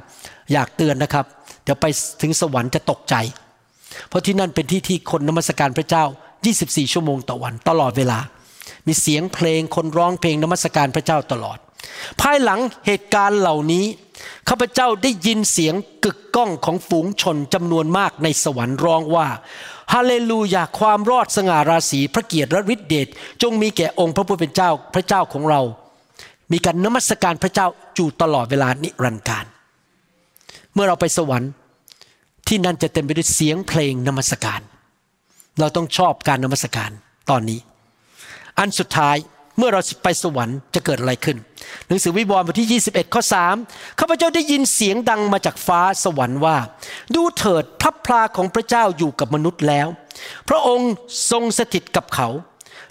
[0.53, 1.25] อยากเตือนนะครับ
[1.65, 1.87] เดี๋ยวไป
[2.23, 3.15] ถึงสวรรค์จะตกใจ
[4.09, 6.05] เพราะที่นั่นเป็นที่ที่คนนมัสการพระเจ้า
[6.49, 8.19] 24 ชั่วโมงต่อวันตลอดเวลา
[8.87, 11.59] มีเสียงเพลงคนร้องเพลงนมัสการพระเจ้าตลอด
[12.21, 13.85] ภายหลังเหตุการณ์เหล่านี้
[14.49, 15.75] ข้าพเจ้าได้ยินเสียง
[16.05, 19.27] กึกก้องของฝูงชนจำนวนมากในสวรรค์ร้องว่า
[19.93, 23.09] ฮาเลลูยาความรอดสง่าราศีพระเกียรติและฤทธิเดช
[23.43, 25.61] จงมีแก่องค์พระผู้เป็นเจ้าพระเจ้าของเรา
[26.53, 29.45] มีการนมัสการพระเจ้าอยู่ตลอดเวลานิรันดร์การ
[30.75, 31.51] เมื่อเราไปสวรรค์
[32.49, 34.61] ที่นั่นจะเต็มไปด้วยเสียงเพลงนมัสการ
[35.61, 36.91] เราต้องชอบการนมัสการ
[37.31, 37.61] ตอนนี้
[38.59, 39.17] อันสุดท้าย
[39.59, 41.37] เมื่อเราไปสวรรค์จะเกิดอะไรขึ้น
[41.89, 43.23] หนังสือวิวรณ์บทที่ 21 ข้อ
[43.61, 46.57] 3 ข้าพเจ้าได้ยินเสียงดังมาจากฟ้าสวรรค์ว่า
[47.15, 49.89] ดูเถิดพระพลาของพระเจ้าอยู่กับมนุษย์แล้ว
[50.49, 50.91] พระองค์
[51.31, 52.29] ทรงสถิตกับเขา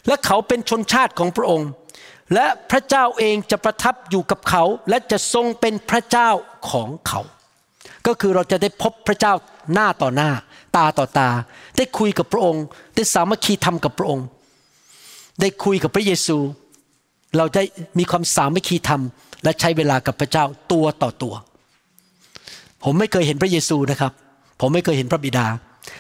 [0.08, 1.70] และเขาเป็นชนชาติของพระองค์
[2.34, 6.30] และพระเจ้าเองจะประทับอยู่กับเขา และจะทรงเป็นพระเจ้า
[6.70, 7.22] ของเขา
[8.08, 9.34] ก็คือเราจะได้พบพระเจ้า
[9.74, 10.32] หน้าต่อหน้า
[10.78, 11.30] ตาต่อตา
[11.78, 12.64] ได้คุยกับพระองค์
[12.96, 14.26] ได้สามัคคีธรรมกับพระองค์
[15.42, 16.38] ได้คุยกับพระเยซู
[17.38, 17.64] เราได้
[18.00, 19.02] มีความสามัคคีธรรม
[19.44, 21.34] และใช้เวลากับพระเจ้าตัวต่อตัว
[22.84, 24.12] ผมไม่เคยเห็นพระเยซูนะครับ
[24.62, 25.46] ผมไม่เคยเห็นพระบิดา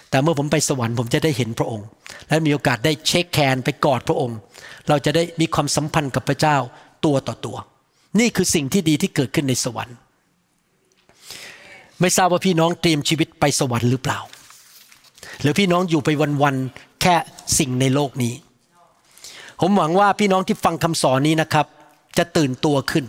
[0.09, 1.87] แต่เมื่อผมไปสวรรค์ผมจะได้เห็นพระองค์
[2.29, 4.37] และมีโอกาสได้เช็คแคนไปกอดพระองค์
[4.89, 6.57] เราจะได้มีความสัมพันธ์กับพระเจ้า
[7.05, 7.57] ตัวต่อตัว
[8.19, 9.97] นี่คือสิ่งที่ดีที่เกิดขึ้นในสวรรค์
[12.01, 14.19] ไม่ทราบว่าพี่น้องเตรียมชีวิตไปสวรรค์หรือเปล่า
[15.41, 16.09] หรือพี่น้องอยู่ไป
[16.41, 17.15] วันๆแค่
[17.59, 18.33] สิ่งในโลกนี้
[19.65, 21.65] ผมหวังว่าพี่น้องที่ฟังคำสอนนี้นะครับ
[22.17, 23.05] จะตื่นตัวขึ้น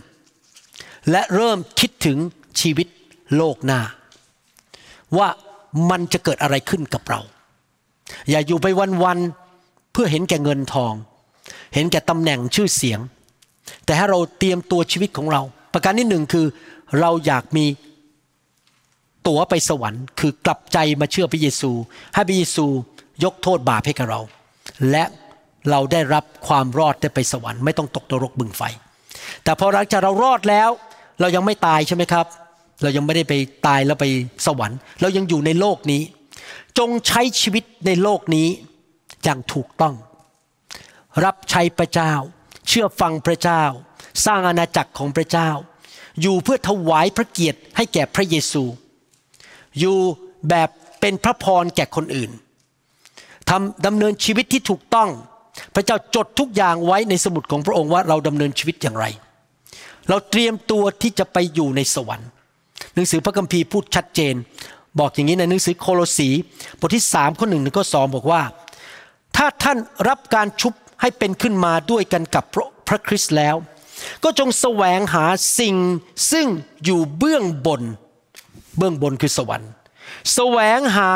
[1.11, 2.19] และเริ่มคิดถึง
[2.61, 2.87] ชีวิต
[3.37, 3.81] โลกหน้า
[5.19, 5.29] ว่า
[5.91, 7.21] มันจะเกิดอะไรขึ้นกับเรา
[8.31, 8.67] อย่าอยู่ไป
[9.05, 10.95] วันๆเพื่อเห็นแก่เงินทอง
[11.75, 13.01] เห็นแก่ตำแหน่งชื่อเสียง
[13.85, 15.43] แต่ให้เราเตรียมตัวชีวิตของเรา
[15.73, 16.47] ประการที่หนึ่งคือ
[17.01, 17.67] เราอยากมี
[19.27, 21.71] ตั๋วไปสวรรค์ คือกลับใจมาเชื่อพระเยซู
[22.15, 22.67] ให้พระเยซู
[23.25, 24.21] ยกโทษบาปให้กับเรา
[24.91, 25.05] และ
[25.71, 28.63] เราได้รับความรอดได้ไปสวรรค์ไม่ต้องตกนรกบึงไฟ
[29.45, 30.71] แต่พอหลังจากเรารอดแล้ว
[31.21, 32.27] เรายังไม่ตายใช่ไหมครับ
[32.83, 33.35] เรายังไม่ได้ไป
[33.67, 34.07] ตายแล้วไป
[34.47, 36.03] สวรรค์ เรายังอยู่ในโลกนี้
[36.79, 38.49] จงใช้ชีวิตในโลกนี้
[39.25, 39.95] อย่างถูกต้อง
[41.25, 42.13] รับใช้พระเจ้า
[42.69, 43.63] เชื่อฟังพระเจ้า
[44.27, 45.51] สร้างอาณาจักรของพระเจ้า
[46.21, 48.65] อยู่เพื่อถวายพระเกียรติให้แก่พระเยซู
[49.79, 49.99] อยู่
[50.49, 50.69] แบบ
[51.01, 52.31] เป็นพระพรแก่คนอื่น
[53.51, 55.11] ทำดำเนินชีวิตที่ถูกต้อง
[55.75, 59.07] พระเจ้าจดทุกอย่างไว้ในสมุดของพระองค์ว่าเราดำเนินชีวิตอย่างไร
[60.09, 62.29] เราเตรียมตัวที่จะไปอยู่ในสวรรค์
[62.95, 64.35] หนังสือพระคัมภีร์พูดชัดเจน
[64.99, 66.29] บอกอย่างนี้ในหนังสือโคโลสี
[66.81, 68.43] บทที่สามข้อหนึ่งถึงข้อสองบอกว่า
[69.37, 69.79] ถ้าท่าน
[70.09, 73.57] รับการชุบให้เป็นขึ้นมาด้วยกันกับพระพระคริสต์แล้ว
[74.25, 75.25] ก็จงแสวงหา
[75.59, 75.77] สิ่ง
[76.33, 76.47] ซึ่ง
[76.85, 77.83] อยู่เบื้องบน
[78.79, 79.71] เบื้องบนคือสวรรค์
[80.35, 81.13] แสวงหา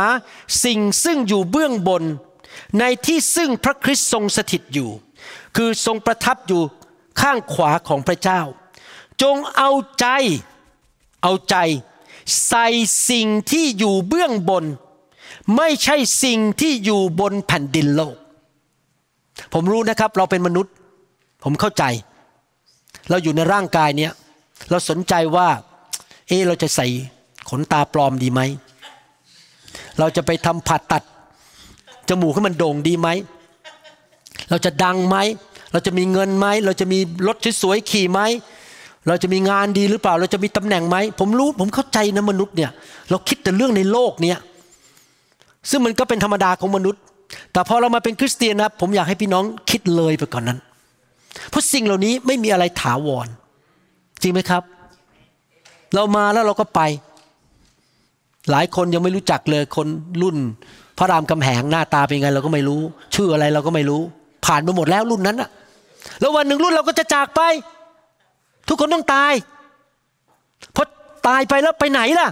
[0.65, 2.03] สิ่งซึ่งอยู่เบื้องบน
[2.79, 4.91] ในที่ซึ่งพระคริสต์ทรงสถิตอยู่
[5.57, 6.63] คือทรงประทับอยู่
[7.21, 8.41] ข้างขวาของพระเจ้า
[9.23, 10.07] จงเอาใจ
[11.23, 11.57] เอาใจ
[12.49, 12.67] ใส่
[13.11, 14.65] สิ่งที่อยู่เบื้องบน
[15.57, 18.17] ไม่ใช่สิ่งที่อยู่บนแผ่นดินโลก
[19.53, 20.73] ผมรู้นะครับเราเป็นมนุษย์
[21.45, 21.85] ผมเข้าใจ
[23.11, 24.13] เราอยู่ในร่างกายเนี้ย
[24.71, 25.49] เราสนใจว่า
[26.29, 26.87] เออเราจะใส่
[27.51, 28.41] ขนตาปลอมดีไหม
[29.99, 31.03] เราจะไปทำผ่าตัด
[32.09, 33.09] จมูกให้มันโด่งดีไหม
[34.51, 35.17] เราจะดังไหม
[35.73, 38.21] เราจะมีเงินไหม เราจะมีรถสวยๆขี่ไหม
[39.07, 42.71] เราจะมีงานดีหรือเปล่า เราจะมีตำแหน่งไหม ผมรู้ ผมเข้าใจนะมนุษย์เนี่ย
[43.11, 44.39] เราคิดแต่เรื่องในโลกเนี่ย
[45.71, 47.01] ซึ่งมันก็เป็นธรรมดาของมนุษย์
[47.53, 50.59] แต่พอเรามาเป็นคริสเตียนนะผมอยากให้พี่น้องคิดเลยไปก่อนนั้น
[51.51, 53.27] เพราะสิ่งเหล่านี้ไม่มีอะไรถาวร
[54.23, 54.63] จริงไหมครับ
[55.95, 56.81] เรามาแล้วเราก็ไป
[58.51, 59.87] หลายคนยังไม่รู้จักเลยคน
[60.23, 60.37] รุ่น
[60.99, 62.81] พระรามคำแหงหน้าตาเป็นไงเราก็ไม่รู้
[63.15, 64.01] ชื่ออะไรเราก็ไม่รู้
[64.47, 65.49] ผ่านไปหมดแล้วรุ่นนั้นอะ
[66.21, 67.41] แล้ววันหนึ่งรุ่นเราก็จะจากไป
[68.69, 69.33] ทุกคนต้องตาย
[70.75, 70.85] พอ
[71.29, 72.29] ตายไปแล้วไปไหนล่ะ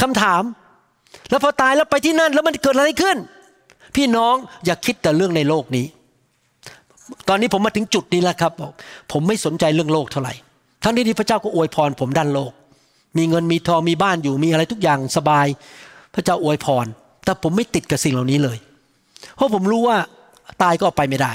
[0.00, 0.42] คำถาม
[1.30, 3.16] แล้วพอตายแล้วไปที่นั่นแล้วมันเกิดอะไรขึ้น
[3.96, 5.86] พี่น้องอย่าคิดแต่เรื่องในโลกนี้
[7.28, 8.52] ตอนนี้ผมมาถึงจุดนี้แล้วครับ
[9.12, 10.34] ผมไม่สนใจเรื่องโลกเท่าไหร่
[10.82, 12.52] ทั้งนี้ที่พระเจ้าก็อวยพรผมด้านโลก
[13.16, 15.46] มีเงินมีทองมีบ้านอยู่มีอะไรทุกอย่างสบาย
[16.14, 16.86] พระเจ้าอวยพร
[17.26, 18.58] แต่ผมไม่ติดกับสิ่งเหล่านี้เลย
[19.36, 19.96] เพราะผมรู้ว่า
[20.62, 21.32] ตายก็ไปไม่ได้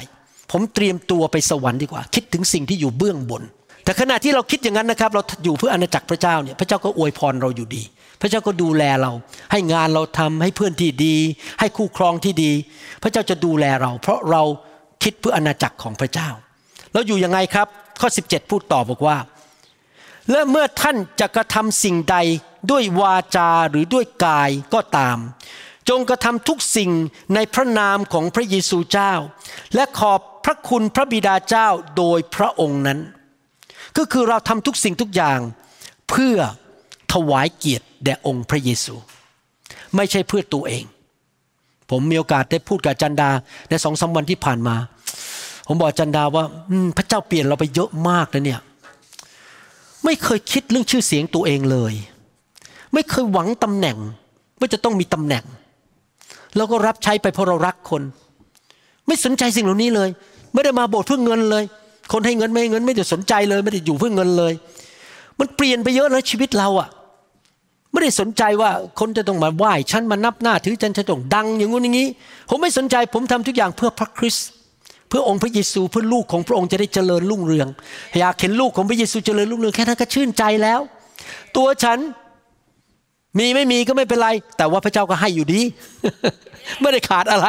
[0.52, 3.44] ผมเตรียมตัวไปสวรรค์ดีกว่า คิดถึงสิ่งที่อยู่เบื้องบน
[3.84, 7.84] แต่ขณะที่เราคิดอย่างนั้นนะครับ เราอยู่เพื่ออาณาจักรพระเจ้าเนี่ยพระเจ้าก็อวยพรเราอยู่ดี
[8.22, 9.12] พระเจ้าก็ดูแลเรา
[9.52, 11.16] ให้งานเราทำให้เพื่อนที่ดี
[11.60, 12.52] ให้คู่ครองที่ดี
[13.04, 14.44] พระเจ้าจะดูแลเรา เพราะเรา
[15.04, 16.30] คิดเพื่ออาณาจักรของพระเจ้า
[16.94, 17.68] แล้วอยู่ยังไงครับ
[18.02, 19.18] ข้อ 17 พูดต่อบอกว่า
[20.32, 22.18] และเมื่อท่านจะกระทำสิ่งใด
[22.72, 25.18] ด้วยวาจาหรือด้วยกายก็ตาม
[25.89, 26.91] จงกระทำทุกสิ่ง
[27.36, 29.13] ในพระนามของพระเยซูเจ้า
[29.75, 31.67] และขอบพระคุณพระบิดาเจ้า
[31.97, 32.99] โดยพระองค์นั้น
[33.97, 35.39] ก็คือเราทำทุกสิ่งทุกอย่าง
[36.09, 36.38] เพื่อ
[37.13, 38.95] ถวายเกียรติแด่องค์พระเยซู
[39.95, 40.84] ไม่ใช่เพื่อตัวเอง
[41.89, 43.29] ผมมีโอกาสได้พูดกับจันดา
[43.69, 44.75] ในสองสาวันที่ผ่านมา
[45.67, 46.43] ผมบอกจันดาว่า
[46.97, 48.61] พระเจ้าเปลี่ยนเราไปเยอะมากนะเนี่ย
[50.05, 51.93] ไม่เคยคิดเรื่องชื่อเสียงตัวเองเลย
[52.93, 53.97] ไม่เคยหวังตำแหน่ง
[54.59, 55.45] ว่าจะต้องมีตำแหน่ง
[56.58, 58.04] เราก็รับใช้ไปเพราะเรารักคน
[59.08, 60.10] ไม่สนใจสิ่งเหล่านี้เลย
[60.54, 61.64] ไม่ได้มาโบสถ์เพื่อเงินเลย
[62.12, 64.54] คนให้เงินไม่ให้เงินไม่ได้สนใจเลย ไม่ได้อยู่เพื่อเงินเลย
[65.39, 66.89] มันเปลี่ยนไปเยอะแล้วชีวิตเราอะ
[67.91, 72.08] ไม่ได้สนใจว่าคนจะต้องมาไหว้ฉันมานับหน้าถือฉันจะต้องดังอย่างงู้นอย่างนี้
[72.49, 74.47] ผมไม่สนใจผมทำทุกอย่างเพื่อพระคริสต์
[75.10, 77.68] เพื่อองค์พระเยซูเพื่อลูกของพระองค์จะได้เจริญรุ่งเรือง
[78.20, 80.80] อยากเห็นลูกของพระเยซูเจริญรุ่งเรืองแค่นั้นก็ชื่นใจแล้ว
[81.58, 81.99] ตัวฉัน
[83.39, 85.61] มีไม่มีก็ไม่เป็นไร แต่ว่าพระเจ้าก็ให้อยู่ดี
[86.82, 87.47] ไม่ได้ขาดอะไร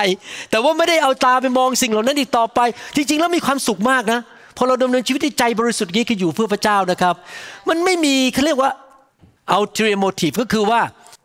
[0.50, 2.60] แต่ว่าไม่ได้เอาตาไปมองสิ่งเหล่านั้นอีกต่อไป
[2.96, 4.20] จริง ๆ แล้วมีความสุขมากนะ
[4.56, 7.14] พอเราดำเนินชีวิตที่ใจบริสุทธิ์นี้คืออยู่เพื่อพระเจ้านะครับ
[7.68, 8.70] มันไม่มีเขาเรียกว่า
[9.56, 10.80] ulterior motive ก็คือว่า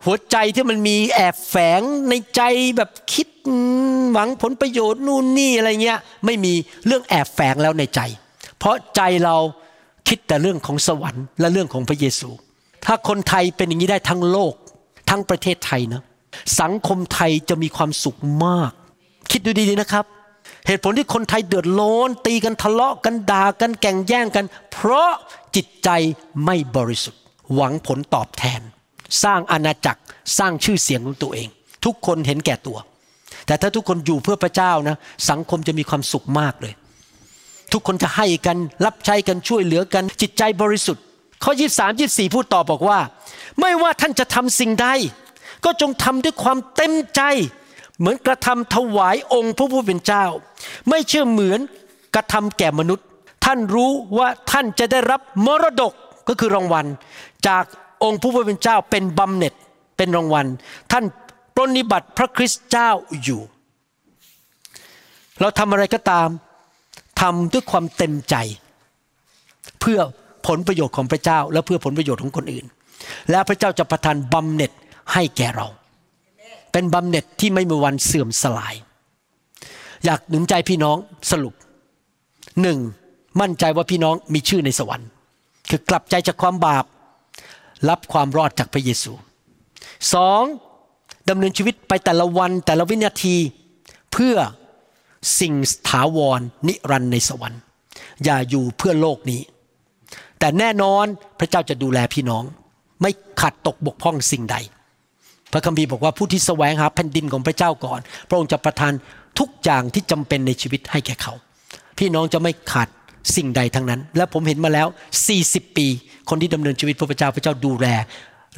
[0.06, 2.42] หัวใจที่มันมีแอบแฝงในใจ
[2.78, 3.28] แบบคิด
[4.14, 6.54] หวังผลประโยชน์นู่นนี่อะไรเงี้ย ไม่มี
[6.86, 8.00] เรื่องแอบแฝงแล้วในใจ
[8.60, 9.36] เพราะใจเรา
[10.08, 12.30] คิดแต่เรื่องของสวรรค์และเรื่องของพระเยซู
[12.86, 14.54] ถ้าคนไทยเป็นอย่างนี้ได้ทั้งโลก
[15.10, 16.02] ทั้งประเทศไทยนะ
[16.62, 18.72] สังคมไทยจะมีความสุขมาก
[19.32, 20.06] คิดดูดีๆนะครับ
[20.68, 25.12] เหตุผลที่คนไทยเดือดร้อน ตีกันทะเลาะกันด่ากันแก่งแย่งกัน เพราะ
[25.56, 25.90] จิตใจ
[26.46, 27.22] ไม่บริสุทธิ์
[27.54, 28.62] หวังผลตอบแทน
[29.24, 30.02] สร้างอาณาจักร
[30.38, 31.48] สร้างชื่อเสียงของตัวเอง
[31.86, 32.78] ทุกคนเห็นแก่ตัว
[33.48, 34.98] แต่ถ้าทุกคนอยู่เพื่อพระเจ้านะ
[35.30, 36.74] สังคมจะมีความสุขมากเลย
[37.74, 41.04] ทุกคนจะให้กันรับใช้กันช่วยเหลือกัน จิตใจบริสุทธิ์
[41.44, 43.00] ข้อ 23 24 พูดต่อบอกว่า
[43.60, 44.88] ไม่ว่าท่านจะทำสิ่งใด
[45.66, 47.22] ก็จงทำด้วยความเต็มใจ
[48.00, 50.26] เหมือนกระทำถวายองค์พระผู้เป็นเจ้า
[50.90, 51.60] ไม่เชื่อเหมือน
[52.16, 53.06] กระทำแก่มนุษย์
[53.46, 55.94] ท่านรู้ว่าท่านจะได้รับมรดก
[56.28, 56.86] ก็คือรางวัล
[57.48, 57.64] จาก
[58.04, 59.54] องค์พระผู้เป็นเจ้าเป็นบำเหน็จ
[59.98, 60.46] เป็นรางวัล
[60.92, 61.04] ท่าน
[61.56, 62.90] ปรนนิบัติพระคริสต์เจ้า
[63.24, 63.42] อยู่
[65.40, 66.30] เราทำอะไรก็ตาม
[67.22, 68.36] ทำด้วยความเต็มใจ
[69.80, 70.00] เพื่อ
[70.48, 72.66] ผลประโยชน์ของพระเจ้า และเพื่อผลประโยชน์ของคนอื่น
[73.30, 74.72] และพระเจ้าจะประทานบำเหน็จ
[75.14, 75.68] ให้แก่เรา
[76.72, 78.76] เป็นบำเหน็จที่ไม่มีวันเสื่อมสลาย
[80.06, 80.98] อยากหนุนใจพี่น้อง
[81.32, 81.54] สรุป
[82.62, 82.80] หนึ่ง
[83.42, 85.10] มั่นใจว่าพี่น้องมีชื่อในสวรรค์
[85.70, 86.86] คือกลับใจจากความบาป
[87.90, 89.12] รับความรอดจากพระเยซู
[90.14, 90.44] สอง
[91.30, 93.36] ดำเนินชีวิตไปแต่ละวันแต่ละวินาที
[94.12, 94.36] เพื่อ
[95.40, 95.54] สิ่ง
[95.90, 97.62] ถาวรนิรันดร์ในสวรรค์
[98.24, 99.42] อย่าอยู่เพื่อโลกนี้
[100.40, 101.06] แต่แน่นอน
[101.40, 102.44] พระเจ้าจะดูแลพี่น้อง
[103.02, 103.12] ไม่
[103.42, 104.58] ขัดตกบกพร่องสิ่งใด
[105.52, 108.94] พระคัมภีร์บอกว่าผู้ที่แสวงหาแผ่นดินของพระเจ้าก่อน พระองค์จะประทาน
[109.40, 111.34] ทุกอย่างที่จำเป็นในชีวิตให้แก่เขา
[111.98, 112.88] พี่น้องจะไม่ขาด
[113.36, 114.88] สิ่งใดทั้งนั้น และผมเห็นมาแล้ว
[115.32, 115.88] 40 ปี
[116.30, 117.88] คนที่ดำเนินชีวิตเพื่อพระเจ้าพระเจ้าดูแล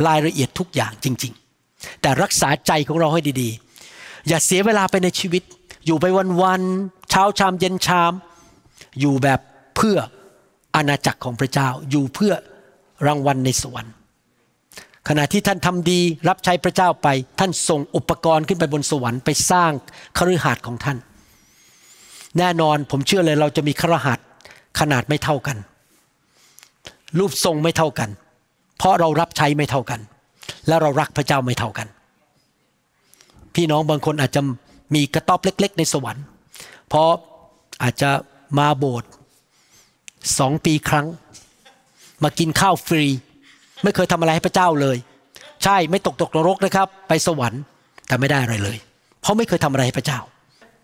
[0.08, 1.34] รายละเอียดทุกอย่างจริง
[1.66, 5.44] ๆ แต่รักษาใจของเราให้ดีๆ อย่าเสียเวลาไปในชีวิต
[5.86, 6.06] อยู่ไป
[6.42, 8.14] วันๆเช้าชามเย็นชาม
[9.00, 9.40] อยู่แบบ
[9.76, 9.98] เพื่อ
[10.76, 12.34] อาณาจักรของพระเจ้าอยู่เพื่อ
[13.08, 13.94] รางวัลในสวรรค์
[15.08, 16.00] ขณะที่ท่านทำดี
[16.30, 17.08] รับใช้พระเจ้าไป
[17.40, 19.72] ท่านส่งอุปกรณ์ขึ้นไปบนสวรรค์ไปสร้าง
[20.18, 20.98] คฤหาสน์ของท่าน
[22.38, 24.26] แน่นอนผมเชื่อเลยเราจะมีคฤหาสน์
[24.80, 25.58] ขนาดไม่เท่ากัน
[27.18, 28.10] รูปทรงไม่เท่ากัน
[28.78, 30.00] เพราะเรารับใช้ไม่เท่ากัน
[30.68, 31.88] และเรารักพระเจ้าไม่เท่ากัน
[33.56, 34.42] พี่น้องบางคนอาจจะ
[34.96, 36.26] มีกระต๊อบเล็ก ๆ ในสวรรค์
[36.90, 37.10] เพราะ
[37.84, 38.12] อาจจะ
[38.60, 39.10] มาโบสถ์
[40.40, 41.08] สองปีครั้ง
[42.24, 43.06] มากินข้าวฟรี
[43.84, 44.98] ไม่เคยทำอะไรให้พระเจ้าเลย
[45.64, 47.62] ใช่ไม่ตกตกนรกนะครับ ไปสวรรค์
[48.08, 48.78] แต่ไม่ได้อะไรเลย
[49.22, 50.20] เพราะไม่เคยทำอะไรให้พระเจ้า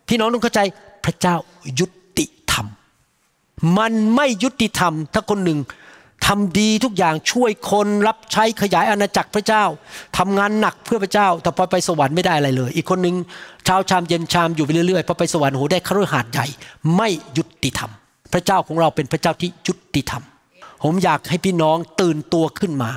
[0.08, 0.62] พี่น้องต้องเข้าใจ
[1.06, 1.36] พระเจ้า
[1.80, 1.86] ยุ
[2.20, 2.66] ติธรรม
[3.78, 5.60] มันไม่ยุติธรรม ถ้าคนหนึ่ง
[6.26, 9.64] ทำดีทุกอย่างช่วยคนรับใช้ขยายอาณาจักรพระเจ้า
[10.18, 13.16] ทำงานหนักเพื่อพระเจ้า แต่พอไปสวรรค์ไม่ได้อะไรเลย อีกคนหนึ่ง
[13.66, 16.46] เช้าชามเย็นชามอยู่ไปเรื่อยๆพอไปสวรรค์โหได้คฤหาสน์ใหญ่
[16.98, 17.92] ไม่ยุติธรรม
[18.34, 20.24] พระเจ้าของเราเป็นพระเจ้าที่ยุติธรรม
[20.84, 22.92] ผมอยากให้พี่น้องตื่นตัวขึ้นมา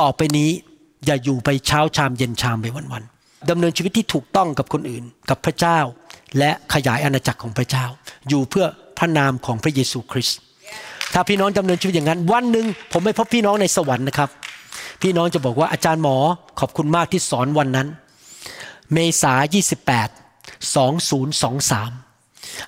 [0.00, 0.50] ต่อไปนี้
[1.06, 5.78] อย่าอยู่ไปเช้าชามเย็นชามไปวันๆดำเนินชีวิตที่ถูกต้องกับคนอื่น กับพระเจ้า
[6.38, 7.84] และขยายอาณาจักรของพระเจ้า
[8.28, 8.66] อยู่เพื่อ
[8.98, 10.38] พระนามของพระเยซูคริสต์
[11.14, 14.30] ถ้าพี่น้องดำเนินชีวิตอย่างนั้น วันหนึ่งผมไม่พบพี่น้องในสวรรค์นะครับ
[15.02, 16.16] พี่น้องจะบอกว่าอาจารย์หมอ
[16.60, 17.88] ขอบคุณมากที่สอนวันนั้น
[18.92, 22.05] เมษา28 2023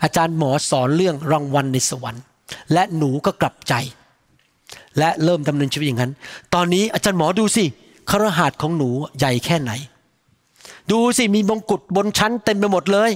[0.03, 2.23] อาจารย์หมอสอนเรื่องรางวัลในสวรรค์
[2.73, 3.75] และหนูก็กลับใจ
[4.99, 6.13] และเริ่มดำเนินชีวิตอย่างนั้น
[6.55, 7.65] ตอนนี้อาจารย์หมอดูสิ
[8.11, 9.73] ครหาสของหนูใหญ่แค่ไหน
[10.91, 13.11] ดูสิมีมงกุฎบนชั้นเต็มไปหมดเลย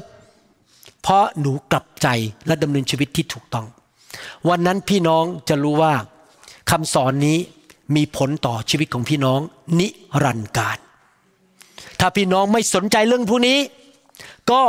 [1.03, 2.09] เพราะหนูกลับใจ
[2.47, 3.67] และดำเนินชีวิตที่ถูกต้อง
[4.49, 5.95] วันนั้นพี่น้องจะรู้ว่า
[6.71, 7.39] คำสอนนี้
[7.97, 9.41] มีผลต่อชีวิตของพี่น้อง
[9.79, 9.89] นิ
[10.23, 10.79] รันดร์การ
[12.01, 13.59] ถ้าพี่น้องไม่สนใจเรื่องพวกนี้
[14.51, 14.63] ก็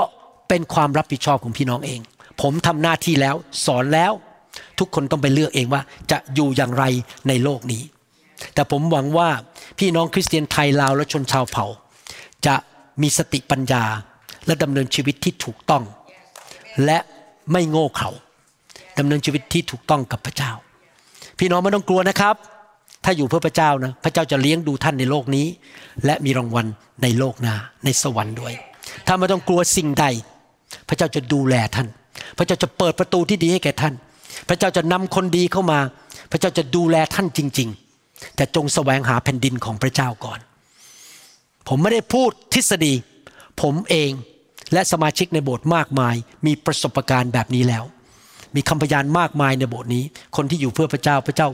[0.47, 1.99] เป็นความรับผิดชอบของพี่น้องเอง
[2.41, 3.35] ผมทำหน้าที่แล้ว
[3.65, 4.13] สอนแล้ว
[4.79, 5.81] ทุกคนต้องไปเลือกเองว่า
[6.11, 6.83] จะอยู่อย่างไร
[7.27, 7.81] ในโลกนี้
[8.53, 9.29] แต่ผมหวังว่า
[9.79, 11.65] พี่น้องคริสเตียนไทยลาวและชนชาวเผ่า
[12.45, 12.55] จะ
[13.01, 13.83] มีสติปัญญา
[14.45, 15.83] และดำเนินชีวิตที่ถูกต้อง
[16.85, 16.97] และ
[17.51, 18.09] ไม่โง่เขลา
[18.99, 20.51] ดำเนินชีวิตที่ถูกต้องกับพระเจ้า
[21.39, 22.35] พี่น้องไม่ต้องกลัวนะครับ
[23.03, 25.45] ถ้าอยู่เพื่อพระเจ้านะพระเจ้าจะเลี้ยงดูท่านในโลกนี้
[26.05, 26.65] และมีรางวัล
[27.03, 28.53] ในโลกหน้าในสวรรค์ด้วย
[29.07, 30.05] ถ้าไม่ต้องกลัวสิ่งใด
[30.87, 31.87] พระเจ้าจะดูแลท่าน
[32.37, 33.93] พระเจ้าจะเปิดประตูที่ดีให้แก่ท่าน
[34.49, 35.79] พระเจ้าจะนำคนดีเข้ามา
[36.31, 37.69] พระเจ้าจะดูแลท่านจริง
[38.01, 40.39] ๆ แต่จงแสวงหาแผ่นดินของพระเจ้าก่อน
[41.67, 42.93] ผมไม่ได้พูดทฤษฎี
[43.61, 44.11] ผมเอง
[44.73, 46.15] และสมาชิกในโบสถ์มากมาย
[46.45, 47.83] มีประสบการณ์แบบนี้แล้ว
[48.55, 50.03] มีคำพยานมากมายในโบสถ์นี้
[50.35, 51.47] คนที่อยู่เพื่อพระเจ้าพระเจ้า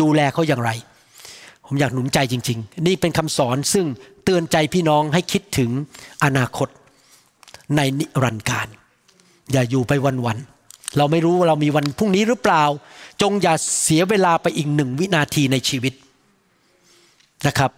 [0.00, 0.70] ดูแลเขาอย่างไร
[1.66, 3.86] ผมอยากหนุนใจจริง ๆ นี่เป็นคำสอนซึ่ง
[4.24, 5.70] เตือนใจพี่น้องให้คิดถึง
[6.24, 6.68] อนาคต
[7.76, 8.68] ในนิรันดร์การ
[9.52, 9.92] อย่าอยู่ไป
[10.26, 12.64] วันๆเราไม่รู้ว่าเรามีวันพรุ่งนี้หรือเปล่า
[13.22, 15.94] จงอย่าเสียเวลาไปอีกหนึ่งวินาทีในชีวิต
[17.46, 17.70] นะครับ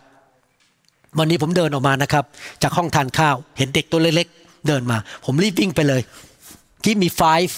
[1.18, 2.24] วันนี้ผมเดินออกมานะครับ
[2.62, 6.02] จากห้องทานข้าวเห็นเด็กตัวเล็กๆ เดินมา ผมรีบวิ่งไปเลย
[6.84, 7.52] ที่มี five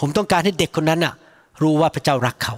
[0.00, 1.14] ผมต้องการให้เด็กคนนั้นน่ะ
[1.62, 2.54] รู้ว่าพระเจ้ารักเขา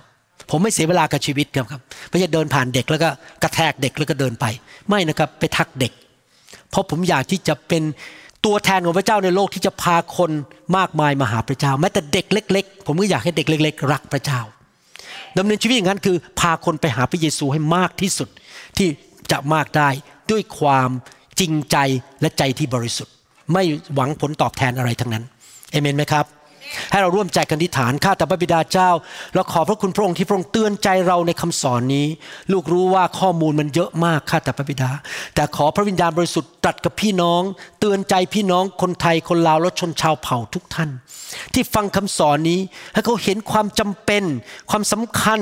[0.51, 3.09] ผมไม่เสียเวลากับชีวิตครับไม่ใช่เดินผ่านเด็กแล้วก็
[3.43, 4.47] กระแทกเด็กแล้วก็เดินไป
[4.89, 5.93] ไม่นะครับ ไปทักเด็ก
[6.71, 7.83] เพราะผมอยากที่จะเป็น
[8.45, 10.31] ตัวแทนของพระเจ้าในโลกที่จะพาคน
[10.77, 14.41] มากมายมาหาพระเจ้า แม้แต่เด็กเล็ก ๆ ผมก็อยากให้เด็กเล็ก ๆ รักพระเจ้า
[15.39, 18.29] ดำเนินชีวิตอย่างนั้นคือ พาคนไปหาพระเยซูให้มากที่สุด
[18.77, 18.89] ที่
[19.33, 19.89] จะมากได้
[20.31, 20.91] ด้วยความ
[21.41, 21.77] จริงใจ
[22.21, 23.15] และใจที่บริสุทธิ์
[23.53, 23.63] ไม่
[23.95, 25.25] หวังผลตอบแทนอะไรทั้งนั้น
[25.71, 26.25] เอเมนไหมครับ
[26.91, 28.91] ให้เราร่วมใจกันอธิษฐานข้าแต่พระบิดาเจ้า
[29.35, 32.07] เราขอพระคุณพระองค์ที่พระองค์เตือนใจเราในคำสอนนี้
[32.53, 34.91] ลูกรู้ว่าข้อมูลมันเยอะมากข้าแต่พระบิดา
[35.35, 37.43] แต่ขอพระวิญญาณบริสุทธิ์ตรัสกับพี่น้อง
[37.81, 40.91] เตือนใจพี่น้องคนไทยคนลาวและชนชาวเผ่าทุกท่าน
[41.55, 42.61] ที่ฟังคำสอนนี้
[42.93, 44.23] ให้เขาเห็นความจำเป็น
[44.71, 45.41] ความสำคัญ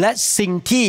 [0.00, 0.86] และสิ่งที่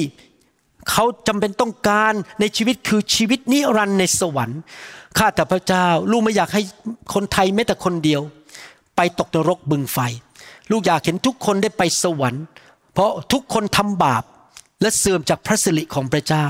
[0.92, 4.62] เขาจำเป็นต้องการในชีวิตคือชีวิตนิรันดร์ในสวรรค์
[5.18, 6.62] ข้าแต่พระเจ้า ลูกไม่อยากให้
[7.14, 8.22] คนไทยแม้แต่คนเดียว
[9.04, 9.97] ไปตกนรกบึงไฟ
[10.72, 12.45] ลูกอยากเห็นทุกคนได้ไปสวรรค์
[12.93, 14.24] เพราะทุกคนทำบาป
[14.82, 16.45] และเสื่อมจากพระสิริของพระเจ้า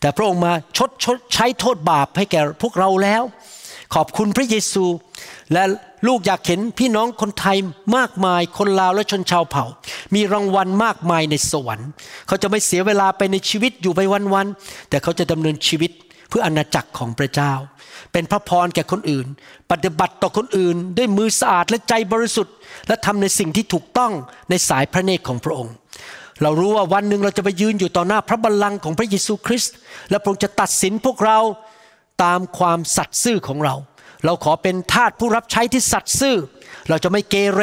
[0.00, 3.22] แต่พระองค์มาชดชดใช้โทษบาปให้แก่พวกเราแล้ว
[3.94, 4.84] ขอบคุณพระเยซู
[5.52, 5.62] และ
[6.06, 7.56] ลูกอยากเห็นพี่น้องคนไทย
[7.96, 9.64] มากมายคนลาวและชนชาวเผ่า
[10.14, 11.88] มีรางวัลมากมายในสวรรค์
[12.26, 14.00] เขาจะไม่เสียเวลาไปในชีวิตอยู่ไป
[14.34, 15.90] วันๆแต่เขาจะดำเนินชีวิต
[16.28, 17.52] เพื่ออาณาจักรของพระเจ้า
[18.12, 19.26] เป็นพระพรแก่คนอื่น
[19.70, 22.54] ปฏิบัติต่อคนอื่น ด้วยมือสะอาดและใจบริสุทธิ์
[22.88, 24.12] และทำในสิ่งที่ถูกต้อง
[24.50, 25.74] ในสายพระเนตรของพระองค์
[26.42, 29.74] เรารู้ว่าวันหนึ่งเราจะไปยืนอยู่ต่อหน้าพระบัลลังก์ของพระเยซูคริสต์
[30.10, 31.38] และพระองค์จะตัดสินพวกเรา
[32.24, 33.74] ตามความสัตย์ซื่อของเรา
[34.24, 36.36] เราขอเป็นทาสผู้รับใช้ที่สัตย์ซื่อ
[36.88, 37.62] เราจะไม่เกเร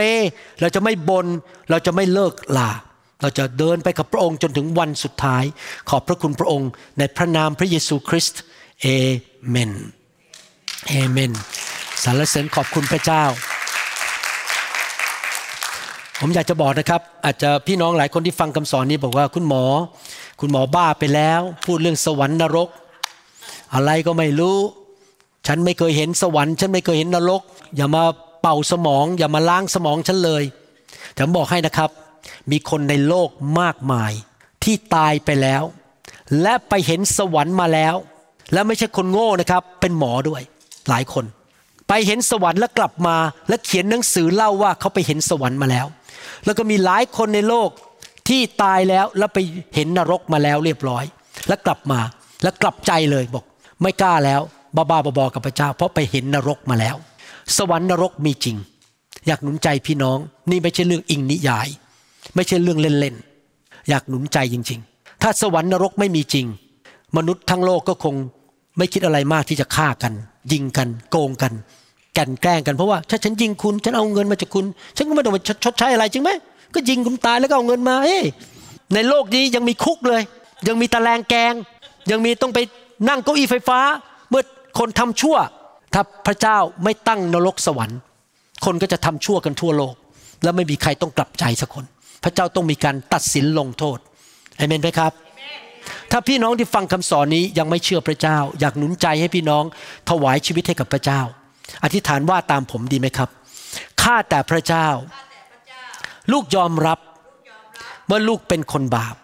[0.61, 1.27] เราจะไม่บน่น
[1.69, 2.71] เราจะไม่เลิกลา
[3.23, 5.43] เราจะเดินไปกับพระองค์จนถึงวันสุดท้าย
[5.89, 8.41] ขอบพระคุณพระองค์ในพระนามพระเยซูคริสต์
[8.81, 8.87] เอ
[9.49, 9.71] เมน
[10.87, 11.31] เอเมน
[12.03, 13.23] สรรเสริญขอบคุณพระเจ้า
[16.19, 19.63] ผมอยากจะบอกนะครับ อาจจะพี่น้องหลายคนที่ฟังคำสอนนี้บอกว่าคุณหมอ
[20.39, 22.69] คุณหมอบ้าไปแล้ว พูดเรื่องสวรรค์นรก
[23.73, 24.57] อะไรก็ไม่รู้
[25.47, 27.41] ฉันไม่เคยเห็นสวรรค์ ฉันไม่เคยเห็นนรก
[27.75, 28.03] อย่ามา
[28.41, 30.43] เป่าสมอง อย่ามาล้างสมองฉันเลย
[31.13, 31.91] แต่ผมบอกให้นะครับ
[32.51, 33.29] มีคนในโลก
[33.59, 34.11] มากมาย
[34.63, 35.63] ที่ตายไปแล้ว
[36.41, 37.95] และไปเห็นสวรรค์มาแล้ว
[38.53, 40.41] และไม่ใช่คนโง่นะครับ เป็นหมอด้วย
[40.89, 41.25] หลายคน
[41.87, 43.15] ไปเห็นสวรรค์แล้วกลับมา
[43.49, 45.85] และเขียนหนังสือเล่าว่าเขาไปเห็นสวรรค์มาแล้ว
[46.45, 47.69] แล้วก็มีหลายคนในโลก
[48.27, 49.39] ที่ตายแล้วแล้วไป
[49.75, 51.03] เห็นนรกมาแล้วเรียบร้อย
[51.47, 51.99] แล้วกลับมา
[52.43, 53.45] แล้วกลับใจเลยบอก
[53.81, 54.41] ไม่กล้าแล้ว
[54.75, 56.95] บ้าๆบอๆกับพระเจ้า เพราะไปเห็นนรกมาแล้ว
[57.57, 58.57] สวรรค์นรกมีจริง
[59.27, 60.17] อยากหนุนใจพี่น้อง
[60.49, 61.67] นี่ไม่ใช่เรื่องอิงนิยาย
[62.35, 66.45] ไม่ใช่เรื่องเล่นๆ อยากหนุนใจจริง ๆ ถ้าสวรรค์นรกไม่มีจริง
[67.17, 68.15] มนุษย์ทั้งโลกก็คง
[68.77, 70.13] ไม่คิดอะไรมากที่จะฆ่ากัน
[70.51, 71.53] ยิงกัน โกงกัน
[72.13, 74.65] แก่นแกล้งกันเพราะว่าถ้าฉันยิงคุณฉันเอาเงินมาจากคุณ
[74.97, 76.31] ฉันก็ไม่ต้องมาชดใช้อะไรจริงไหม
[76.75, 78.19] ก็ยิงคุณตายแล้วก็เอาเงินมาเฮ้
[78.93, 80.21] ในโลกนี้ยังมีคุกเลย
[80.67, 81.53] ยังมีตะแลงแกง
[82.11, 82.59] ยังมีต้องไป
[83.09, 83.79] นั่งเก้าอี้ไฟฟ้า
[84.29, 84.43] เมื่อ
[84.79, 85.37] คนทำชั่ว
[85.93, 87.99] ถ้าพระเจ้าไม่ตั้งนรกสวรรค์
[88.65, 89.95] คนก็จะทำชั่วกันทั่วโลก
[90.43, 91.85] แล้วไม่มีใครต้องกลับใจสักคน
[92.23, 93.97] พระเจ้าต้องมีการตัดสินลงโทษ
[94.57, 95.11] เอเมนไหมครับ
[96.11, 99.63] ถ้าพี่น้องที่ฟังคำสอนนี้ยังไม่เชื่อพระเจ้า อยากหนุนใจให้พี่น้อง
[100.09, 101.21] ถวายชีวิตให้กับพระเจ้า
[101.83, 103.29] อธิษฐานว่าตามผมดีไหมครับ
[104.01, 104.87] ข้าแต่พระเจ้า
[106.31, 106.99] ลูกยอมรับ
[108.09, 109.15] ว่าลูกเป็นคนบาป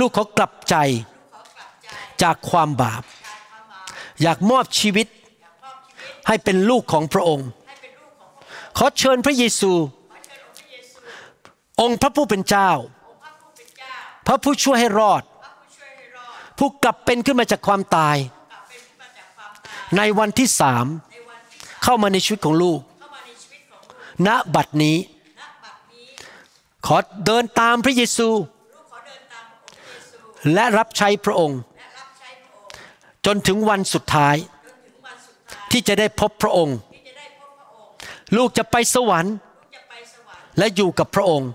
[0.00, 0.76] ลูกขอกลับใจ
[2.22, 3.02] จากความบาป
[4.22, 5.06] อยากมอบชีวิต
[6.26, 7.48] ให้เป็นลูกของพระองค์
[8.76, 9.72] ขอเชิญพระเยซู
[11.80, 12.70] องค์พระผู้เป็นเจ้า
[14.26, 15.22] พระผู้ช่วยให้รอด
[16.58, 18.16] ผู้กลับเป็นขึ้นมาจากความตาย
[19.96, 20.86] ในวันที่สาม
[21.84, 22.80] เข้ามาในชีวิตของลูก
[24.26, 24.96] ณบัดนี้
[26.86, 26.96] ขอ
[27.26, 28.28] เดินตามพระเยซู
[30.54, 31.60] และรับใช้พระองค์
[33.26, 34.36] จนถึงวันสุดท้าย
[35.70, 36.76] ที่จะได้พบพระองค์
[38.36, 39.34] ลูกจะไปสวรรค์
[40.58, 41.50] และอยู่กับพระองค์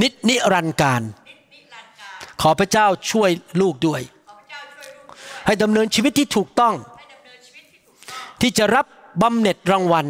[0.00, 1.02] นิจนิรันดร์การ
[2.40, 3.30] ขอพระเจ้าช่วย
[3.60, 4.02] ลูกด้วย
[5.46, 6.74] ให้ดำเนินชีวิตที่ถูกต้อง
[8.40, 8.86] ที่จะรับ
[9.22, 10.06] บำเหน็จรางวัล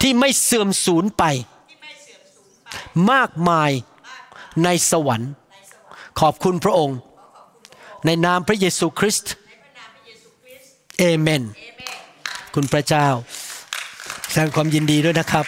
[0.00, 1.24] ที่ไม่เสื่อมสูญไป
[3.10, 3.70] มากมาย
[4.64, 5.32] ในสวรรค์
[6.20, 6.98] ขอบคุณพระองค์
[8.06, 9.32] ในนามพระเยซูคริสต์
[10.98, 11.42] เอเมน
[12.54, 13.06] คุณพระเจ้า
[14.30, 15.46] แสดงความยินดีด้วยนะครับ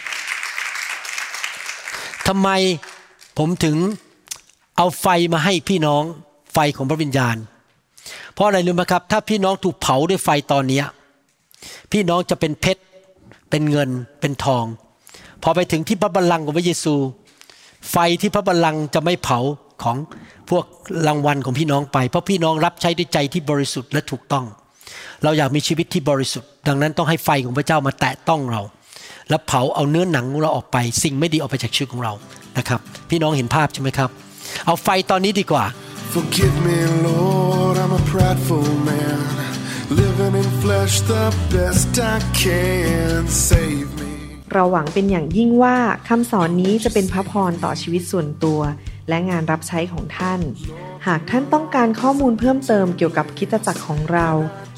[2.32, 2.52] ทำไม
[3.38, 3.76] ผมถึง
[4.76, 6.02] เอาไฟมาให้พี่น้อง
[6.52, 7.36] ไฟของพระวิญญาณ
[8.34, 10.82] เพราะอะไรรู้ไหมครับ ถ้าพี่น้องถูกเผาด้วยไฟตอนนี้
[11.92, 12.82] พี่น้องจะเป็นเพชร
[13.50, 13.88] เป็นเงิน
[14.20, 14.64] เป็นทอง
[15.42, 16.94] พอไปถึงที่พระบัลลังก์ของพระเยซู
[17.90, 19.38] ไฟที่พระบัลลังก์จะไม่เผา
[19.82, 19.96] ของ
[20.50, 20.64] พวก
[21.06, 24.44] รางวัลของพี่น้องไป เพราะพี่น้องรับใช้ด้วยใจที่บริสุทธิ์และถูกต้อง
[25.22, 28.62] เราอยากมีชีวิตที่บริสุทธิ์ ดังนั้นต้องให้ไฟของพระเจ้ามาแตะต้องเรา
[29.28, 32.12] แล้วเผาเอาเนื้อหนังของเราออกไป สิ่งไม่ดีออกไปจากชีวิตของเรา
[32.58, 34.10] นะครับ พี่น้องเห็นภาพใช่ไหมครับ
[34.66, 35.64] เอาไฟตอนนี้ดีกว่า
[36.14, 39.20] Forgive me, Lord, I'm a prideful man.
[40.00, 43.20] Living in flesh the best I can.
[43.48, 44.12] Save me.
[44.52, 45.76] เราหวังเป็นอย่างยิ่งว่า
[46.08, 48.60] คำสอนนี้จะเป็นพระพรต่อชีวิตส่วนตัว
[49.08, 50.40] และงานรับใช้ของท่าน
[51.06, 54.28] หากท่านต้องการข้อมูลเพิ่มเติมเกี่ยวกับคริดตจักรของเรา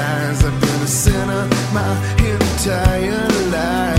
[0.00, 3.97] I've been a sinner my entire life.